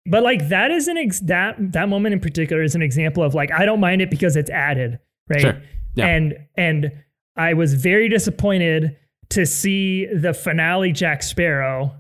[0.06, 3.34] But like that is an ex- that that moment in particular is an example of
[3.36, 5.42] like I don't mind it because it's added, right?
[5.42, 5.62] Sure.
[5.96, 6.08] Yeah.
[6.08, 6.92] And and
[7.36, 8.96] I was very disappointed
[9.30, 11.96] to see the finale Jack Sparrow,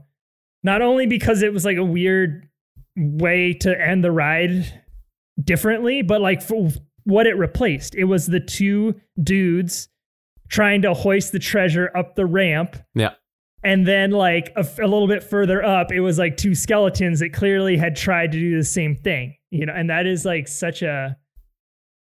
[0.63, 2.49] not only because it was like a weird
[2.95, 4.81] way to end the ride
[5.43, 6.69] differently, but like for
[7.03, 7.95] what it replaced.
[7.95, 9.87] It was the two dudes
[10.49, 13.11] trying to hoist the treasure up the ramp Yeah.
[13.63, 17.77] And then, like a little bit further up, it was like two skeletons that clearly
[17.77, 21.17] had tried to do the same thing, you know, and that is like such a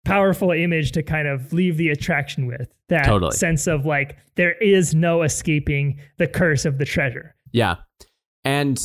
[0.05, 3.31] powerful image to kind of leave the attraction with that Totally.
[3.31, 7.35] sense of like there is no escaping the curse of the treasure.
[7.51, 7.75] Yeah.
[8.43, 8.79] And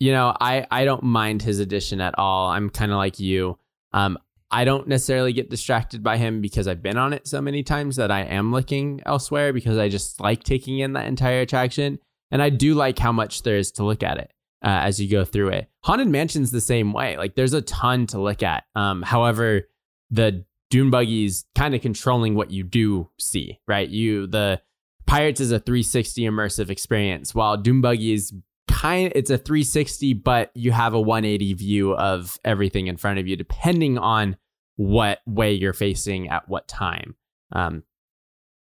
[0.00, 2.48] you know, I I don't mind his addition at all.
[2.48, 3.58] I'm kind of like you.
[3.92, 4.18] Um
[4.50, 7.96] I don't necessarily get distracted by him because I've been on it so many times
[7.96, 11.98] that I am looking elsewhere because I just like taking in that entire attraction
[12.30, 14.32] and I do like how much there is to look at it
[14.64, 15.68] uh, as you go through it.
[15.84, 17.16] Haunted Mansion's the same way.
[17.16, 18.64] Like there's a ton to look at.
[18.74, 19.68] Um however,
[20.10, 23.88] the Doom Buggies kind of controlling what you do see, right?
[23.88, 24.62] You the
[25.06, 28.12] Pirates is a 360 immersive experience, while Doom Buggy
[28.68, 33.26] kind it's a 360, but you have a 180 view of everything in front of
[33.26, 34.36] you, depending on
[34.76, 37.16] what way you're facing at what time.
[37.52, 37.82] Um,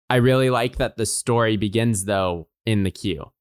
[0.09, 3.31] I really like that the story begins though in the queue,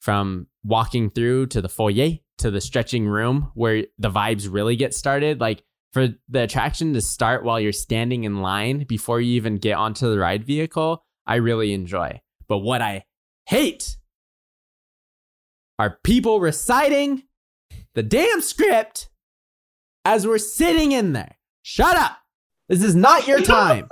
[0.00, 4.94] from walking through to the foyer to the stretching room where the vibes really get
[4.94, 5.40] started.
[5.40, 5.62] Like
[5.92, 10.08] for the attraction to start while you're standing in line before you even get onto
[10.10, 12.20] the ride vehicle, I really enjoy.
[12.48, 13.04] But what I
[13.46, 13.97] hate
[15.78, 17.24] are people reciting
[17.94, 19.08] the damn script
[20.04, 21.36] as we're sitting in there.
[21.62, 22.18] Shut up.
[22.68, 23.88] This is not your time.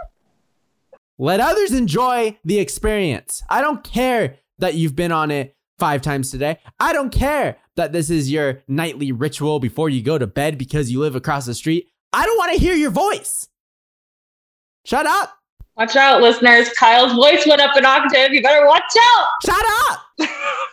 [1.19, 3.43] Let others enjoy the experience.
[3.49, 6.59] I don't care that you've been on it five times today.
[6.79, 10.91] I don't care that this is your nightly ritual before you go to bed because
[10.91, 11.89] you live across the street.
[12.13, 13.49] I don't want to hear your voice.
[14.85, 15.37] Shut up.
[15.77, 16.71] Watch out, listeners.
[16.79, 18.33] Kyle's voice went up an octave.
[18.33, 19.27] You better watch out.
[19.45, 20.29] Shut up.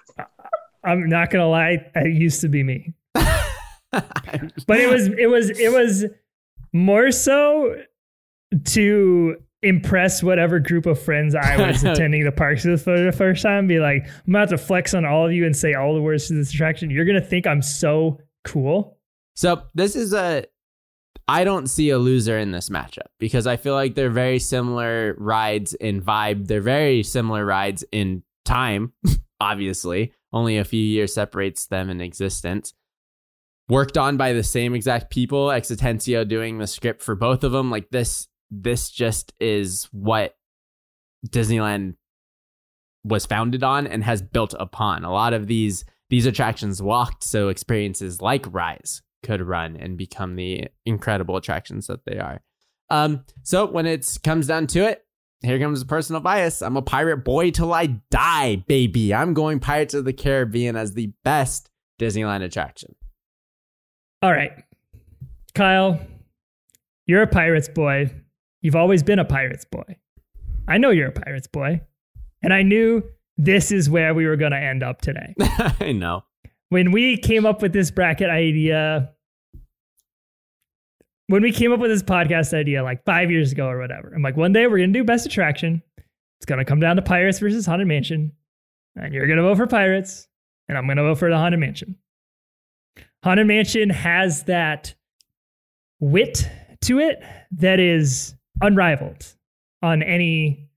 [0.83, 2.93] I'm not gonna lie, it used to be me.
[3.13, 6.05] but it was it was it was
[6.73, 7.75] more so
[8.65, 13.43] to impress whatever group of friends I was attending the parks with for the first
[13.43, 13.67] time.
[13.67, 16.27] Be like, I'm about to flex on all of you and say all the words
[16.27, 16.89] to this attraction.
[16.89, 18.97] You're gonna think I'm so cool.
[19.35, 20.45] So this is a
[21.27, 25.15] I don't see a loser in this matchup because I feel like they're very similar
[25.17, 26.47] rides in vibe.
[26.47, 28.91] They're very similar rides in time,
[29.39, 30.11] obviously.
[30.33, 32.73] Only a few years separates them in existence.
[33.69, 37.51] Worked on by the same exact people, X Atencio doing the script for both of
[37.51, 37.71] them.
[37.71, 40.35] Like this this just is what
[41.27, 41.95] Disneyland
[43.03, 45.03] was founded on and has built upon.
[45.03, 50.35] A lot of these these attractions walked so experiences like Rise could run and become
[50.35, 52.41] the incredible attractions that they are.
[52.89, 55.02] Um, so when it comes down to it,
[55.43, 56.61] here comes a personal bias.
[56.61, 59.13] I'm a pirate boy till I die, baby.
[59.13, 62.95] I'm going Pirates of the Caribbean as the best Disneyland attraction.
[64.21, 64.51] All right.
[65.53, 65.99] Kyle,
[67.05, 68.11] you're a pirates boy.
[68.61, 69.97] You've always been a pirates boy.
[70.67, 71.81] I know you're a pirates boy.
[72.41, 73.03] And I knew
[73.37, 75.35] this is where we were going to end up today.
[75.79, 76.23] I know.
[76.69, 79.11] when we came up with this bracket idea,
[81.27, 84.21] when we came up with this podcast idea like five years ago or whatever, I'm
[84.21, 85.81] like, one day we're gonna do best attraction.
[85.97, 88.31] It's gonna come down to Pirates versus Haunted Mansion,
[88.95, 90.27] and you're gonna vote for Pirates,
[90.67, 91.95] and I'm gonna vote for the Haunted Mansion.
[93.23, 94.95] Haunted Mansion has that
[95.99, 96.49] wit
[96.81, 99.25] to it that is unrivaled
[99.81, 100.69] on any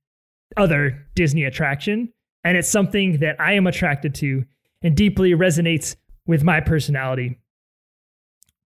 [0.57, 2.13] other Disney attraction.
[2.45, 4.45] And it's something that I am attracted to
[4.83, 5.97] and deeply resonates
[6.27, 7.39] with my personality.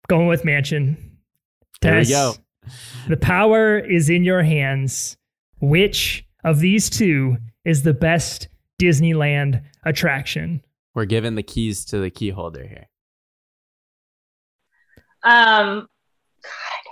[0.07, 1.14] Going with Mansion.
[1.81, 2.33] There we go.
[3.07, 5.17] The power is in your hands.
[5.61, 8.47] Which of these two is the best
[8.81, 10.61] Disneyland attraction?
[10.93, 12.87] We're given the keys to the key holder here.
[15.23, 15.87] Um,
[16.43, 16.91] God.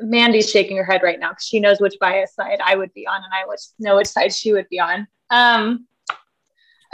[0.00, 3.06] Mandy's shaking her head right now because she knows which bias side I would be
[3.06, 5.06] on, and I would know which side she would be on.
[5.30, 5.86] Um,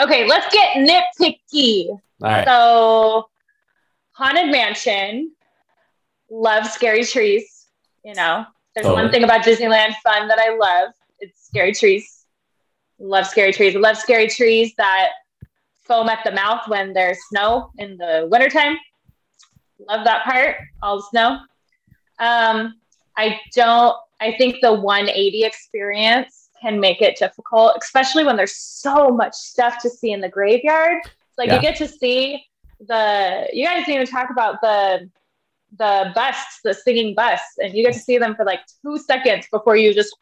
[0.01, 1.89] okay, let's get nitpicky.
[1.89, 2.45] All right.
[2.47, 3.31] So,
[4.13, 5.33] Haunted Mansion,
[6.31, 7.67] love scary trees.
[8.05, 8.45] You know,
[8.75, 9.03] there's Totally.
[9.03, 10.93] one thing about Disneyland fun that I love.
[11.19, 12.25] It's scary trees.
[12.99, 13.75] Love scary trees.
[13.75, 15.11] Love scary trees that
[15.83, 18.79] foam at the mouth when there's snow in the wintertime.
[19.89, 20.57] Love that part.
[20.83, 21.39] All the snow.
[22.19, 22.75] Um,
[23.17, 23.97] I don't.
[24.21, 29.79] I think the 180 experience can make it difficult, especially when there's so much stuff
[29.83, 30.99] to see in the graveyard.
[31.39, 31.57] Like Yeah.
[31.57, 32.45] you get to see
[32.87, 35.09] the you guys didn't even talk about the
[35.79, 39.47] the busts, the singing busts, and you get to see them for like two seconds
[39.51, 40.15] before you just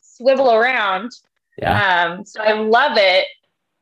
[0.00, 1.10] swivel around.
[1.56, 2.14] Yeah.
[2.16, 3.26] Um, so I love it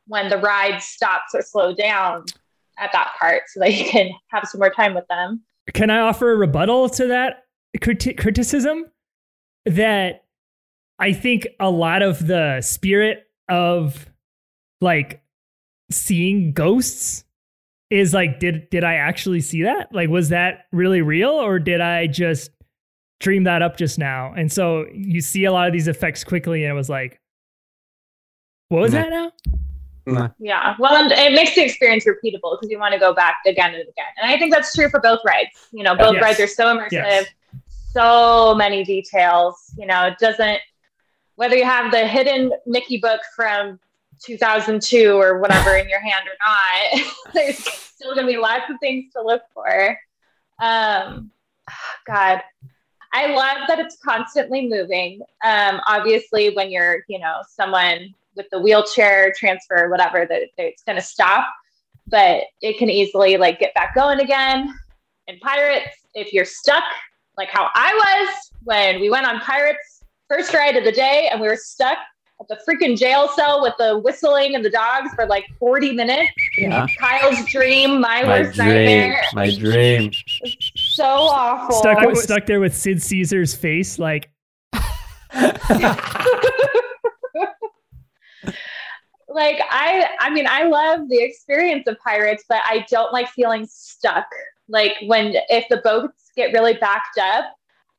[0.07, 2.25] when the ride stops or slow down
[2.77, 5.41] at that part so that you can have some more time with them.
[5.73, 7.45] Can I offer a rebuttal to that
[7.79, 8.85] criti- criticism?
[9.65, 10.23] That
[10.97, 14.09] I think a lot of the spirit of
[14.79, 15.21] like
[15.91, 17.25] seeing ghosts
[17.89, 19.93] is like, did did I actually see that?
[19.93, 22.51] Like, was that really real, or did I just
[23.19, 24.33] dream that up just now?
[24.35, 27.19] And so you see a lot of these effects quickly, and it was like,
[28.69, 29.01] what was Nah.
[29.03, 29.31] that now?
[30.39, 30.75] Yeah.
[30.79, 33.81] Well, and it makes the experience repeatable because you want to go back again and
[33.83, 34.05] again.
[34.21, 35.49] And I think that's true for both rides.
[35.71, 36.23] You know, both Yes.
[36.23, 37.25] rides are so immersive, Yes.
[37.91, 39.73] so many details.
[39.77, 40.59] You know, it doesn't,
[41.35, 43.79] whether you have the hidden Mickey book from
[44.23, 48.77] 2002 or whatever in your hand or not, there's still going to be lots of
[48.79, 49.97] things to look for.
[50.59, 51.31] Um,
[52.05, 52.41] God.
[53.13, 55.21] I love that it's constantly moving.
[55.43, 60.83] Um, obviously, when you're, you know, someone with the wheelchair transfer, whatever, that that it's
[60.83, 61.47] going to stop,
[62.07, 64.73] but it can easily like get back going again.
[65.27, 66.83] And Pirates, if you're stuck,
[67.37, 71.39] like how I was when we went on Pirates first ride of the day, and
[71.39, 71.97] we were stuck
[72.47, 76.31] the freaking jail cell with the whistling and the dogs for like 40 minutes.
[76.57, 76.87] Yeah.
[76.99, 78.67] Kyle's dream, my, My worst dream.
[78.67, 79.21] nightmare.
[79.33, 80.11] My dream.
[80.75, 81.77] So awful.
[81.77, 84.29] Stuck with, stuck there with Sid Caesar's face, like
[85.33, 85.59] like
[89.69, 94.25] I I mean I love the experience of pirates, but I don't like feeling stuck.
[94.69, 97.45] Like when if the boats get really backed up,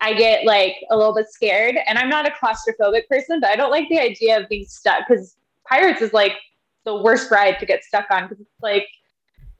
[0.00, 1.76] I get like a little bit scared.
[1.86, 5.08] And I'm not a claustrophobic person, but I don't like the idea of being stuck
[5.08, 6.32] because pirates is like
[6.84, 8.86] the worst ride to get stuck on because it's like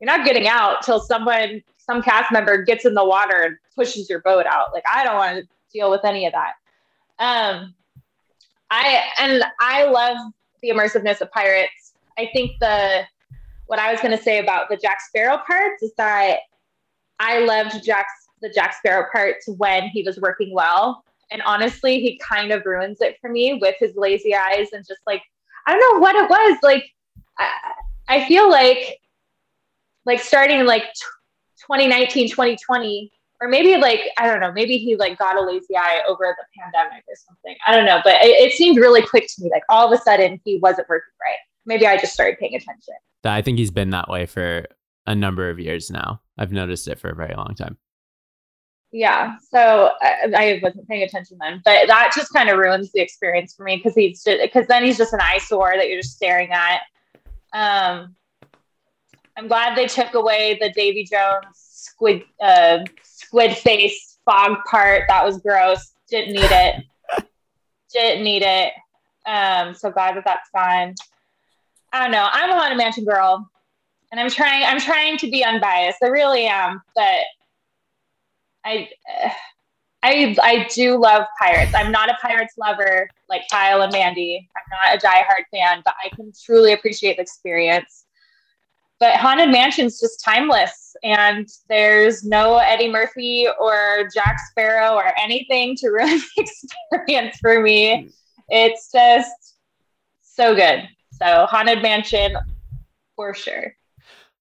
[0.00, 4.08] you're not getting out till someone some cast member gets in the water and pushes
[4.08, 4.72] your boat out.
[4.72, 6.52] Like I don't want to deal with any of that.
[7.18, 7.74] Um
[8.70, 10.16] I and I love
[10.62, 11.94] the immersiveness of pirates.
[12.18, 13.04] I think the
[13.66, 16.38] what I was going to say about the Jack Sparrow parts is that
[17.20, 22.18] I loved Jack's the Jack Sparrow parts when he was working well, and honestly, he
[22.18, 25.22] kind of ruins it for me with his lazy eyes and just like
[25.66, 26.58] I don't know what it was.
[26.62, 26.90] Like
[27.38, 27.48] I,
[28.08, 28.98] I feel like
[30.06, 34.96] like starting in like t- 2019, 2020 or maybe like I don't know, maybe he
[34.96, 37.56] like got a lazy eye over the pandemic or something.
[37.66, 39.50] I don't know, but it, it seemed really quick to me.
[39.52, 41.38] Like all of a sudden, he wasn't working right.
[41.66, 42.94] Maybe I just started paying attention.
[43.24, 44.64] I think he's been that way for
[45.06, 46.22] a number of years now.
[46.38, 47.76] I've noticed it for a very long time.
[48.90, 53.00] Yeah, so I, I wasn't paying attention then, but that just kind of ruins the
[53.00, 56.50] experience for me because he's because then he's just an eyesore that you're just staring
[56.52, 56.80] at.
[57.52, 58.16] Um,
[59.36, 65.04] I'm glad they took away the Davy Jones squid uh, squid face fog part.
[65.08, 65.92] That was gross.
[66.08, 66.84] Didn't need it.
[67.92, 68.72] Didn't need it.
[69.26, 70.94] Um, so glad that that's gone.
[71.92, 72.26] I don't know.
[72.32, 73.50] I'm a haunted mansion girl,
[74.10, 74.64] and I'm trying.
[74.64, 75.98] I'm trying to be unbiased.
[76.02, 77.20] I really am, but
[78.64, 78.88] I.
[80.00, 81.74] I, I do love pirates.
[81.74, 84.48] I'm not a pirates lover like Kyle and Mandy.
[84.56, 88.04] I'm not a diehard fan, but I can truly appreciate the experience
[89.00, 95.76] but haunted mansion's just timeless and there's no eddie murphy or jack sparrow or anything
[95.76, 96.48] to ruin the
[96.92, 98.10] experience for me
[98.48, 99.56] it's just
[100.22, 102.36] so good so haunted mansion
[103.16, 103.74] for sure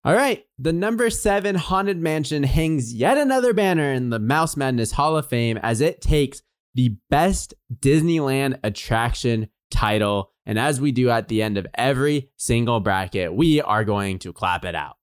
[0.07, 0.45] All right.
[0.57, 5.27] The number seven Haunted Mansion hangs yet another banner in the Mouse Madness Hall of
[5.27, 6.41] Fame as it takes
[6.75, 10.31] the best Disneyland attraction title.
[10.45, 14.31] And as we do at the end of every single bracket, we are going to
[14.31, 14.95] clap it out.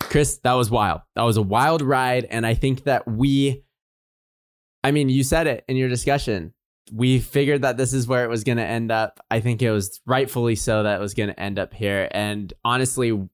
[0.00, 1.00] Chris, that was wild.
[1.16, 2.26] That was a wild ride.
[2.26, 3.64] And I think that we,
[4.84, 6.52] I mean, you said it in your discussion.
[6.92, 9.20] We figured that this is where it was going to end up.
[9.30, 12.08] I think it was rightfully so that it was going to end up here.
[12.10, 13.28] And honestly,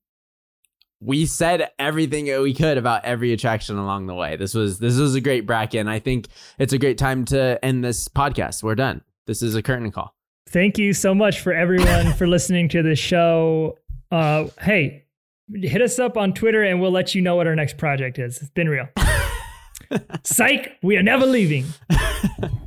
[1.01, 4.37] we said everything that we could about every attraction along the way.
[4.37, 6.29] This was this was a great bracket, and I think
[6.59, 8.63] it's a great time to end this podcast.
[8.63, 9.03] We're done.
[9.27, 10.15] This is a curtain call.
[10.49, 13.79] Thank you so much for everyone for listening to the show.
[14.11, 15.05] Uh, hey,
[15.53, 18.39] hit us up on Twitter and we'll let you know what our next project is.
[18.39, 18.89] It's been real.
[20.25, 21.67] Psych, we are never leaving.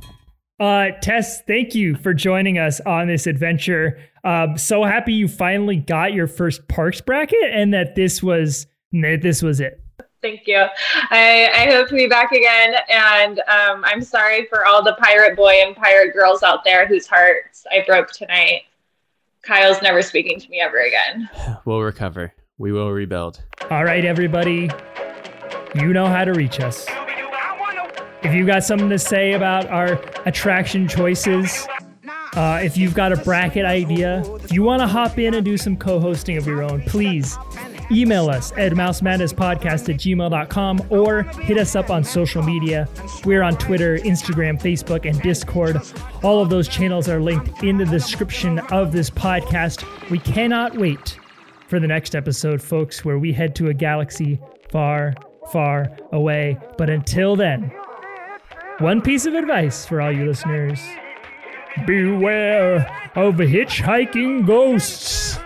[0.60, 3.98] Uh, Tess, thank you for joining us on this adventure.
[4.24, 9.20] Um, so happy you finally got your first parks bracket and that this was that
[9.22, 9.82] this was it.
[10.20, 10.66] Thank you.
[11.10, 12.74] I, I hope to be back again.
[12.90, 17.06] And um, I'm sorry for all the pirate boy and pirate girls out there whose
[17.06, 18.64] hearts I broke tonight.
[19.42, 21.30] Kyle's never speaking to me ever again.
[21.64, 22.34] We'll recover.
[22.58, 23.42] We will rebuild.
[23.70, 24.70] All right, everybody.
[25.74, 26.86] You know how to reach us.
[28.22, 29.92] If you've got something to say about our
[30.26, 31.66] attraction choices,
[32.34, 35.56] uh, if you've got a bracket idea, if you want to hop in and do
[35.56, 37.38] some co hosting of your own, please
[37.90, 42.88] email us at mousemadnesspodcast at gmail.com or hit us up on social media.
[43.24, 45.80] We're on Twitter, Instagram, Facebook, and Discord.
[46.22, 49.84] All of those channels are linked in the description of this podcast.
[50.10, 51.18] We cannot wait
[51.68, 55.14] for the next episode, folks, where we head to a galaxy far,
[55.50, 56.58] far away.
[56.76, 57.72] But until then,
[58.80, 60.80] one piece of advice for all you listeners
[61.86, 62.76] beware
[63.14, 65.38] of hitchhiking ghosts.